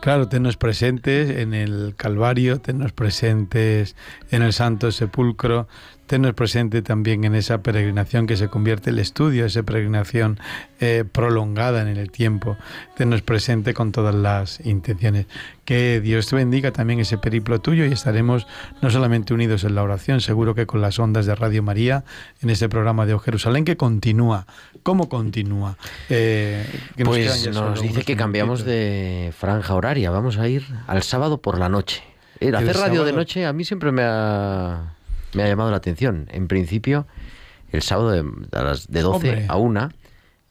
claro, 0.00 0.28
tennos 0.28 0.56
presentes 0.56 1.30
en 1.30 1.54
el 1.54 1.94
Calvario, 1.96 2.60
tennos 2.60 2.92
presentes 2.92 3.96
en 4.30 4.42
el 4.42 4.52
Santo 4.52 4.90
Sepulcro, 4.92 5.68
tennos 6.12 6.34
presente 6.34 6.82
también 6.82 7.24
en 7.24 7.34
esa 7.34 7.62
peregrinación 7.62 8.26
que 8.26 8.36
se 8.36 8.48
convierte 8.48 8.90
el 8.90 8.98
estudio, 8.98 9.46
esa 9.46 9.62
peregrinación 9.62 10.38
eh, 10.78 11.04
prolongada 11.10 11.80
en 11.80 11.88
el 11.88 12.10
tiempo, 12.10 12.58
tennos 12.98 13.22
presente 13.22 13.72
con 13.72 13.92
todas 13.92 14.14
las 14.14 14.60
intenciones. 14.60 15.24
Que 15.64 16.02
Dios 16.02 16.26
te 16.26 16.36
bendiga 16.36 16.70
también 16.70 17.00
ese 17.00 17.16
periplo 17.16 17.62
tuyo 17.62 17.86
y 17.86 17.92
estaremos 17.92 18.46
no 18.82 18.90
solamente 18.90 19.32
unidos 19.32 19.64
en 19.64 19.74
la 19.74 19.82
oración, 19.82 20.20
seguro 20.20 20.54
que 20.54 20.66
con 20.66 20.82
las 20.82 20.98
ondas 20.98 21.24
de 21.24 21.34
Radio 21.34 21.62
María, 21.62 22.04
en 22.42 22.50
este 22.50 22.68
programa 22.68 23.06
de 23.06 23.14
O 23.14 23.18
Jerusalén 23.18 23.64
que 23.64 23.78
continúa. 23.78 24.46
¿Cómo 24.82 25.08
continúa? 25.08 25.78
Eh, 26.10 26.66
que 26.94 27.04
nos 27.04 27.16
quedan 27.16 27.38
Pues 27.42 27.54
nos 27.54 27.80
dice 27.80 28.02
que 28.02 28.16
cambiamos 28.16 28.66
minutitos. 28.66 28.66
de 28.66 29.32
franja 29.32 29.74
horaria. 29.74 30.10
Vamos 30.10 30.36
a 30.36 30.46
ir 30.46 30.62
al 30.86 31.02
sábado 31.04 31.40
por 31.40 31.58
la 31.58 31.70
noche. 31.70 32.02
El 32.38 32.54
hacer 32.54 32.76
radio 32.76 33.02
de 33.04 33.14
noche 33.14 33.46
a 33.46 33.54
mí 33.54 33.64
siempre 33.64 33.92
me 33.92 34.02
ha, 34.04 34.92
me 35.34 35.42
ha 35.42 35.48
llamado 35.48 35.70
la 35.70 35.76
atención. 35.78 36.28
En 36.30 36.48
principio, 36.48 37.06
el 37.70 37.82
sábado 37.82 38.10
de, 38.10 38.24
a 38.52 38.62
las 38.62 38.88
de 38.90 39.00
12 39.02 39.16
Hombre. 39.28 39.46
a 39.48 39.56
1, 39.56 39.88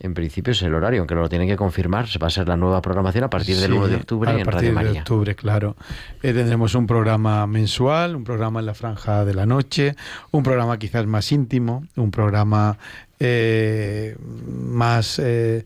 en 0.04 0.14
principio 0.16 0.52
es 0.54 0.62
el 0.64 0.74
horario, 0.74 1.02
aunque 1.02 1.14
lo 1.14 1.30
tienen 1.30 1.48
que 1.48 1.56
confirmar. 1.56 2.08
Va 2.22 2.26
a 2.28 2.30
ser 2.32 2.48
la 2.48 2.58
nueva 2.58 2.82
programación 2.82 3.24
a 3.24 3.30
partir 3.30 3.56
del 3.58 3.72
Sí, 3.72 3.78
1 3.78 3.88
de 3.88 3.96
octubre 3.98 4.32
a 4.32 4.34
en 4.34 4.38
partir 4.46 4.54
Radio 4.56 4.70
de 4.70 4.74
María. 4.76 5.02
octubre, 5.02 5.36
claro. 5.36 5.76
Eh, 6.24 6.34
tendremos 6.34 6.74
un 6.74 6.88
programa 6.88 7.46
mensual, 7.46 8.16
un 8.16 8.24
programa 8.24 8.60
en 8.62 8.66
la 8.66 8.74
franja 8.74 9.26
de 9.26 9.36
la 9.36 9.46
noche, 9.46 9.96
un 10.32 10.42
programa 10.42 10.80
quizás 10.80 11.06
más 11.06 11.32
íntimo, 11.32 11.86
un 11.96 12.10
programa 12.10 12.80
eh, 13.20 14.16
más, 14.48 15.20
eh, 15.20 15.66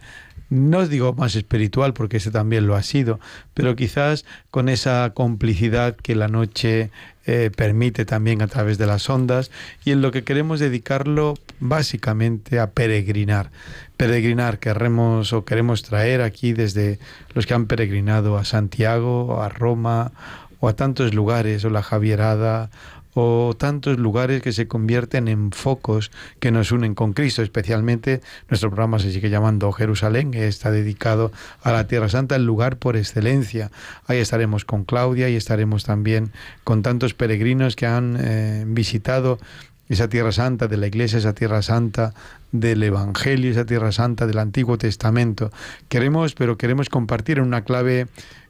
no 0.50 0.80
os 0.80 0.90
digo 0.90 1.14
más 1.14 1.36
espiritual, 1.36 1.94
porque 1.94 2.18
ese 2.18 2.30
también 2.30 2.68
lo 2.68 2.76
ha 2.76 2.84
sido, 2.84 3.22
pero 3.54 3.78
quizás 3.78 4.26
con 4.52 4.68
esa 4.68 5.12
complicidad 5.14 5.96
que 5.96 6.14
la 6.14 6.28
noche 6.28 6.92
eh, 7.26 7.50
permite 7.56 8.06
también 8.06 8.42
a 8.42 8.48
través 8.48 8.78
de 8.78 8.86
las 8.86 9.10
ondas 9.10 9.50
y 9.84 9.92
en 9.92 10.02
lo 10.02 10.12
que 10.12 10.24
queremos 10.24 10.60
dedicarlo 10.60 11.36
básicamente 11.60 12.60
a 12.60 12.72
peregrinar. 12.72 13.52
Peregrinar 13.98 14.60
querremos 14.60 15.34
o 15.34 15.46
queremos 15.46 15.84
traer 15.84 16.22
aquí 16.22 16.54
desde 16.54 17.00
los 17.34 17.46
que 17.46 17.54
han 17.54 17.66
peregrinado 17.66 18.38
a 18.38 18.46
Santiago, 18.46 19.42
a 19.42 19.50
Roma 19.50 20.12
o 20.60 20.70
a 20.70 20.76
tantos 20.76 21.14
lugares, 21.14 21.66
o 21.66 21.70
la 21.70 21.84
Javierada, 21.84 22.70
o 23.16 23.56
tantos 23.58 23.98
lugares 23.98 24.42
que 24.42 24.52
se 24.52 24.68
convierten 24.68 25.28
en 25.28 25.52
focos 25.52 26.12
que 26.40 26.52
nos 26.52 26.72
unen 26.72 26.94
con 26.94 27.14
Cristo, 27.14 27.42
especialmente 27.42 28.22
nuestro 28.50 28.70
programa 28.70 29.00
se 29.00 29.12
sigue 29.12 29.30
llamando 29.30 29.72
Jerusalén, 29.72 30.32
que 30.32 30.48
está 30.48 30.70
dedicado 30.70 31.32
a 31.64 31.72
la 31.72 31.88
Tierra 31.88 32.10
Santa, 32.10 32.36
el 32.36 32.46
lugar 32.46 32.78
por 32.78 32.98
excelencia. 32.98 33.72
Ahí 34.06 34.20
estaremos 34.20 34.66
con 34.66 34.84
Claudia 34.84 35.30
y 35.30 35.36
estaremos 35.36 35.86
también 35.86 36.32
con 36.66 36.84
tantos 36.84 37.14
peregrinos 37.14 37.78
que 37.78 37.88
han 37.88 38.18
eh, 38.20 38.66
visitado 38.68 39.40
esa 39.88 40.10
tierra 40.10 40.32
santa 40.32 40.68
de 40.68 40.78
la 40.78 40.88
iglesia, 40.88 41.20
esa 41.20 41.34
tierra 41.34 41.62
santa 41.62 42.14
del 42.52 42.82
Evangelio, 42.84 43.52
esa 43.52 43.66
tierra 43.66 43.92
santa 43.92 44.28
del 44.28 44.40
Antiguo 44.40 44.78
Testamento. 44.78 45.52
Queremos, 45.90 46.34
pero 46.34 46.58
queremos 46.58 46.90
compartir 46.90 47.38
en 47.38 47.46
una 47.46 47.64
clave 47.64 48.08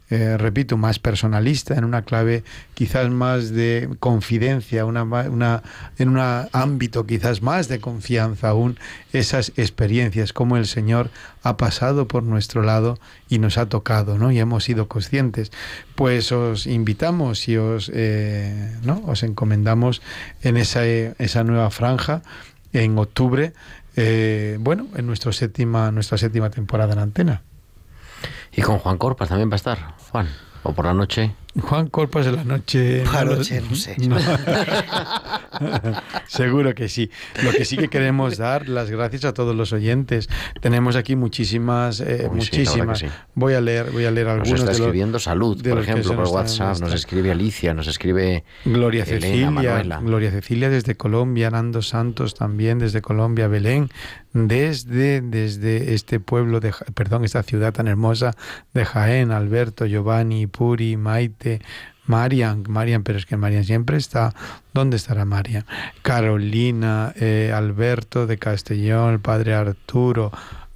eh, 0.10 0.38
repito, 0.38 0.78
más 0.78 1.00
personalista, 1.00 1.76
en 1.76 1.84
una 1.84 2.04
clave 2.04 2.44
quizás 2.76 3.10
más 3.10 3.50
de 3.50 3.90
confidencia, 4.00 4.86
una, 4.86 5.04
una, 5.04 5.64
en 5.98 6.10
un 6.10 6.20
ámbito 6.52 7.08
quizás 7.08 7.42
más 7.42 7.68
de 7.68 7.80
confianza 7.80 8.50
aún, 8.50 8.78
esas 9.14 9.52
experiencias, 9.58 10.32
como 10.32 10.58
el 10.58 10.68
Señor 10.68 11.10
ha 11.42 11.58
pasado 11.58 12.08
por 12.08 12.24
nuestro 12.24 12.62
lado 12.62 13.00
y 13.30 13.40
nos 13.40 13.58
ha 13.58 13.68
tocado, 13.68 14.18
¿no? 14.18 14.32
Y 14.32 14.40
hemos 14.40 14.64
sido 14.64 14.88
conscientes. 14.88 15.52
Pues 15.96 16.32
os 16.32 16.68
invitamos 16.68 17.48
y 17.48 17.58
os, 17.58 17.90
eh, 17.94 18.76
¿no? 18.84 19.02
os 19.06 19.24
encomendamos 19.24 20.02
en 20.42 20.58
esa, 20.58 20.86
esa 20.86 21.44
nueva 21.44 21.72
franja 21.72 22.22
en 22.74 22.98
octubre, 22.98 23.54
eh, 23.96 24.58
bueno, 24.60 24.88
en 24.96 25.08
nuestro 25.08 25.32
séptima, 25.32 25.92
nuestra 25.92 26.18
séptima 26.18 26.50
temporada 26.50 26.94
en 26.94 27.00
antena. 27.00 27.42
Y 28.56 28.62
con 28.62 28.80
Juan 28.80 28.98
Corpas 28.98 29.30
también 29.30 29.50
va 29.50 29.56
a 29.56 29.58
estar, 29.58 29.96
Juan. 30.12 30.30
O 30.64 30.72
por 30.74 30.86
la 30.86 30.94
noche. 30.94 31.36
Juan 31.62 31.88
Corpas 31.88 32.26
de 32.26 32.34
la 32.34 32.44
noche. 32.44 33.04
La 33.06 33.24
no 33.24 33.32
lo- 33.32 33.36
noche, 33.38 33.62
no 33.70 33.76
sé. 33.76 33.96
no. 34.08 34.18
Seguro 36.28 36.74
que 36.76 36.90
sí. 36.90 37.10
Lo 37.44 37.52
que 37.52 37.66
sí 37.66 37.78
que 37.78 37.88
queremos 37.88 38.38
dar 38.38 38.68
las 38.68 38.90
gracias 38.90 39.26
a 39.26 39.34
todos 39.34 39.56
los 39.56 39.74
oyentes. 39.74 40.30
Tenemos 40.62 40.96
aquí 40.96 41.16
muchísimas, 41.16 42.00
eh, 42.02 42.28
Uy, 42.30 42.38
muchísimas. 42.38 43.00
sí. 43.00 43.08
Voy 43.36 43.54
a 43.54 43.62
leer, 43.62 43.92
voy 43.92 44.06
a 44.06 44.12
leer 44.12 44.28
Nos 44.28 44.34
algunos 44.36 44.60
está 44.60 44.72
de 44.72 44.78
los- 44.78 44.88
escribiendo 44.88 45.20
Salud, 45.20 45.62
de 45.62 45.70
por 45.72 45.80
ejemplo, 45.82 46.10
por 46.12 46.20
nos 46.20 46.32
WhatsApp. 46.32 46.80
Nos 46.80 46.94
escribe 46.94 47.32
Alicia, 47.32 47.74
nos 47.74 47.88
escribe 47.88 48.44
Gloria 48.66 49.04
Elena, 49.04 49.20
Cecilia, 49.22 49.52
Manuela. 49.52 50.00
Gloria 50.02 50.32
Cecilia 50.32 50.70
desde 50.70 50.96
Colombia, 50.96 51.50
Nando 51.52 51.82
Santos 51.82 52.34
también 52.36 52.80
desde 52.80 53.02
Colombia, 53.02 53.48
Belén, 53.48 53.90
desde, 54.34 55.22
desde 55.22 55.94
este 55.94 56.20
pueblo 56.20 56.60
de, 56.60 56.72
Ja- 56.74 56.86
perdón, 56.94 57.24
esta 57.24 57.44
ciudad 57.44 57.74
tan 57.74 57.88
hermosa 57.88 58.34
de 58.74 58.84
Jaén, 58.84 59.32
Alberto, 59.32 59.86
Giovanni, 59.86 60.48
Puri, 60.48 60.98
Maite, 60.98 61.45
Marian, 62.08 62.64
Marian, 62.68 63.04
pero 63.04 63.18
es 63.18 63.26
que 63.26 63.38
Marian 63.38 63.64
siempre 63.64 63.98
está, 63.98 64.34
¿dónde 64.74 64.98
estará 64.98 65.26
Marian? 65.26 65.66
Carolina, 66.02 67.14
eh, 67.16 67.52
Alberto 67.54 68.28
de 68.28 68.38
Castellón, 68.38 69.14
el 69.14 69.20
padre 69.20 69.56
Arturo, 69.56 70.32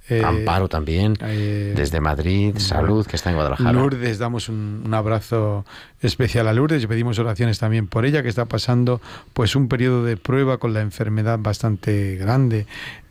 eh, 0.08 0.22
Amparo 0.24 0.68
también, 0.68 1.16
eh, 1.20 1.72
desde 1.76 2.00
Madrid, 2.00 2.56
Salud, 2.58 3.06
que 3.06 3.14
está 3.14 3.30
en 3.30 3.36
Guadalajara. 3.36 3.72
Lourdes, 3.72 4.18
damos 4.18 4.48
un, 4.48 4.82
un 4.84 4.92
abrazo 4.92 5.64
especial 6.00 6.48
a 6.48 6.52
Lourdes 6.52 6.82
y 6.82 6.88
pedimos 6.88 7.20
oraciones 7.20 7.60
también 7.60 7.86
por 7.86 8.04
ella, 8.04 8.24
que 8.24 8.28
está 8.28 8.46
pasando 8.46 9.00
pues 9.34 9.54
un 9.54 9.68
periodo 9.68 10.04
de 10.04 10.16
prueba 10.16 10.58
con 10.58 10.74
la 10.74 10.80
enfermedad 10.80 11.38
bastante 11.38 12.16
grande. 12.16 12.66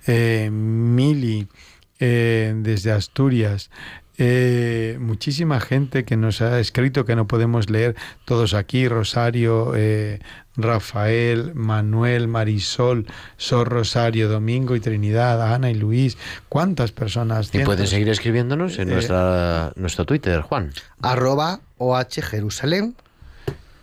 Mili, 0.06 1.48
desde 2.00 2.92
Asturias. 2.92 3.70
Eh, 4.22 4.98
muchísima 5.00 5.62
gente 5.62 6.04
que 6.04 6.18
nos 6.18 6.42
ha 6.42 6.60
escrito 6.60 7.06
que 7.06 7.16
no 7.16 7.26
podemos 7.26 7.70
leer 7.70 7.96
todos 8.26 8.54
aquí, 8.54 8.86
Rosario, 8.90 9.72
eh, 9.76 10.20
Rafael, 10.58 11.54
Manuel, 11.56 12.28
Marisol, 12.28 13.06
Sor 13.38 13.70
Rosario, 13.70 14.28
Domingo 14.28 14.76
y 14.76 14.82
Trinidad, 14.82 15.54
Ana 15.54 15.72
y 15.72 15.76
Luis, 15.76 16.18
cuántas 16.50 16.92
personas. 16.92 17.48
Y 17.48 17.60
pueden 17.60 17.66
cientos. 17.66 17.90
seguir 17.92 18.10
escribiéndonos 18.10 18.78
en 18.78 18.90
Eh, 18.90 18.94
nuestra, 18.94 19.72
nuestro 19.78 20.04
Twitter, 20.06 20.42
Juan. 20.42 20.74
Arroba 21.02 21.62
OH 21.78 22.22
Jerusalén. 22.22 22.96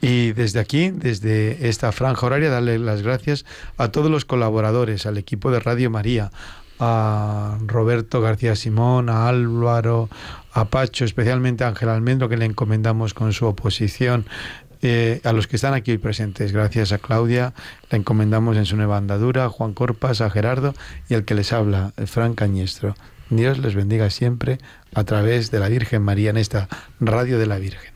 Y 0.02 0.32
desde 0.32 0.60
aquí, 0.60 0.90
desde 0.90 1.66
esta 1.70 1.90
franja 1.92 2.26
horaria, 2.26 2.50
darle 2.50 2.78
las 2.78 3.00
gracias 3.00 3.46
a 3.78 3.88
todos 3.88 4.10
los 4.10 4.26
colaboradores, 4.26 5.06
al 5.06 5.16
equipo 5.16 5.50
de 5.50 5.60
Radio 5.60 5.88
María, 5.90 6.30
a 6.78 7.58
Roberto 7.66 8.20
García 8.20 8.56
Simón, 8.56 9.08
a 9.08 9.28
Álvaro, 9.28 10.08
a 10.52 10.66
Pacho, 10.66 11.04
especialmente 11.04 11.64
a 11.64 11.68
Ángel 11.68 11.88
Almendro, 11.88 12.28
que 12.28 12.36
le 12.36 12.44
encomendamos 12.44 13.14
con 13.14 13.32
su 13.32 13.46
oposición, 13.46 14.26
eh, 14.82 15.20
a 15.24 15.32
los 15.32 15.46
que 15.46 15.56
están 15.56 15.74
aquí 15.74 15.90
hoy 15.90 15.98
presentes. 15.98 16.52
Gracias 16.52 16.92
a 16.92 16.98
Claudia, 16.98 17.54
la 17.90 17.98
encomendamos 17.98 18.56
en 18.56 18.66
su 18.66 18.76
nueva 18.76 18.96
andadura, 18.96 19.46
a 19.46 19.48
Juan 19.48 19.72
Corpas, 19.72 20.20
a 20.20 20.30
Gerardo 20.30 20.74
y 21.08 21.14
al 21.14 21.24
que 21.24 21.34
les 21.34 21.52
habla, 21.52 21.92
el 21.96 22.06
Fran 22.06 22.34
Cañestro. 22.34 22.94
Dios 23.30 23.58
les 23.58 23.74
bendiga 23.74 24.10
siempre 24.10 24.58
a 24.94 25.04
través 25.04 25.50
de 25.50 25.58
la 25.58 25.68
Virgen 25.68 26.02
María 26.02 26.30
en 26.30 26.36
esta 26.36 26.68
radio 27.00 27.38
de 27.38 27.46
la 27.46 27.58
Virgen. 27.58 27.95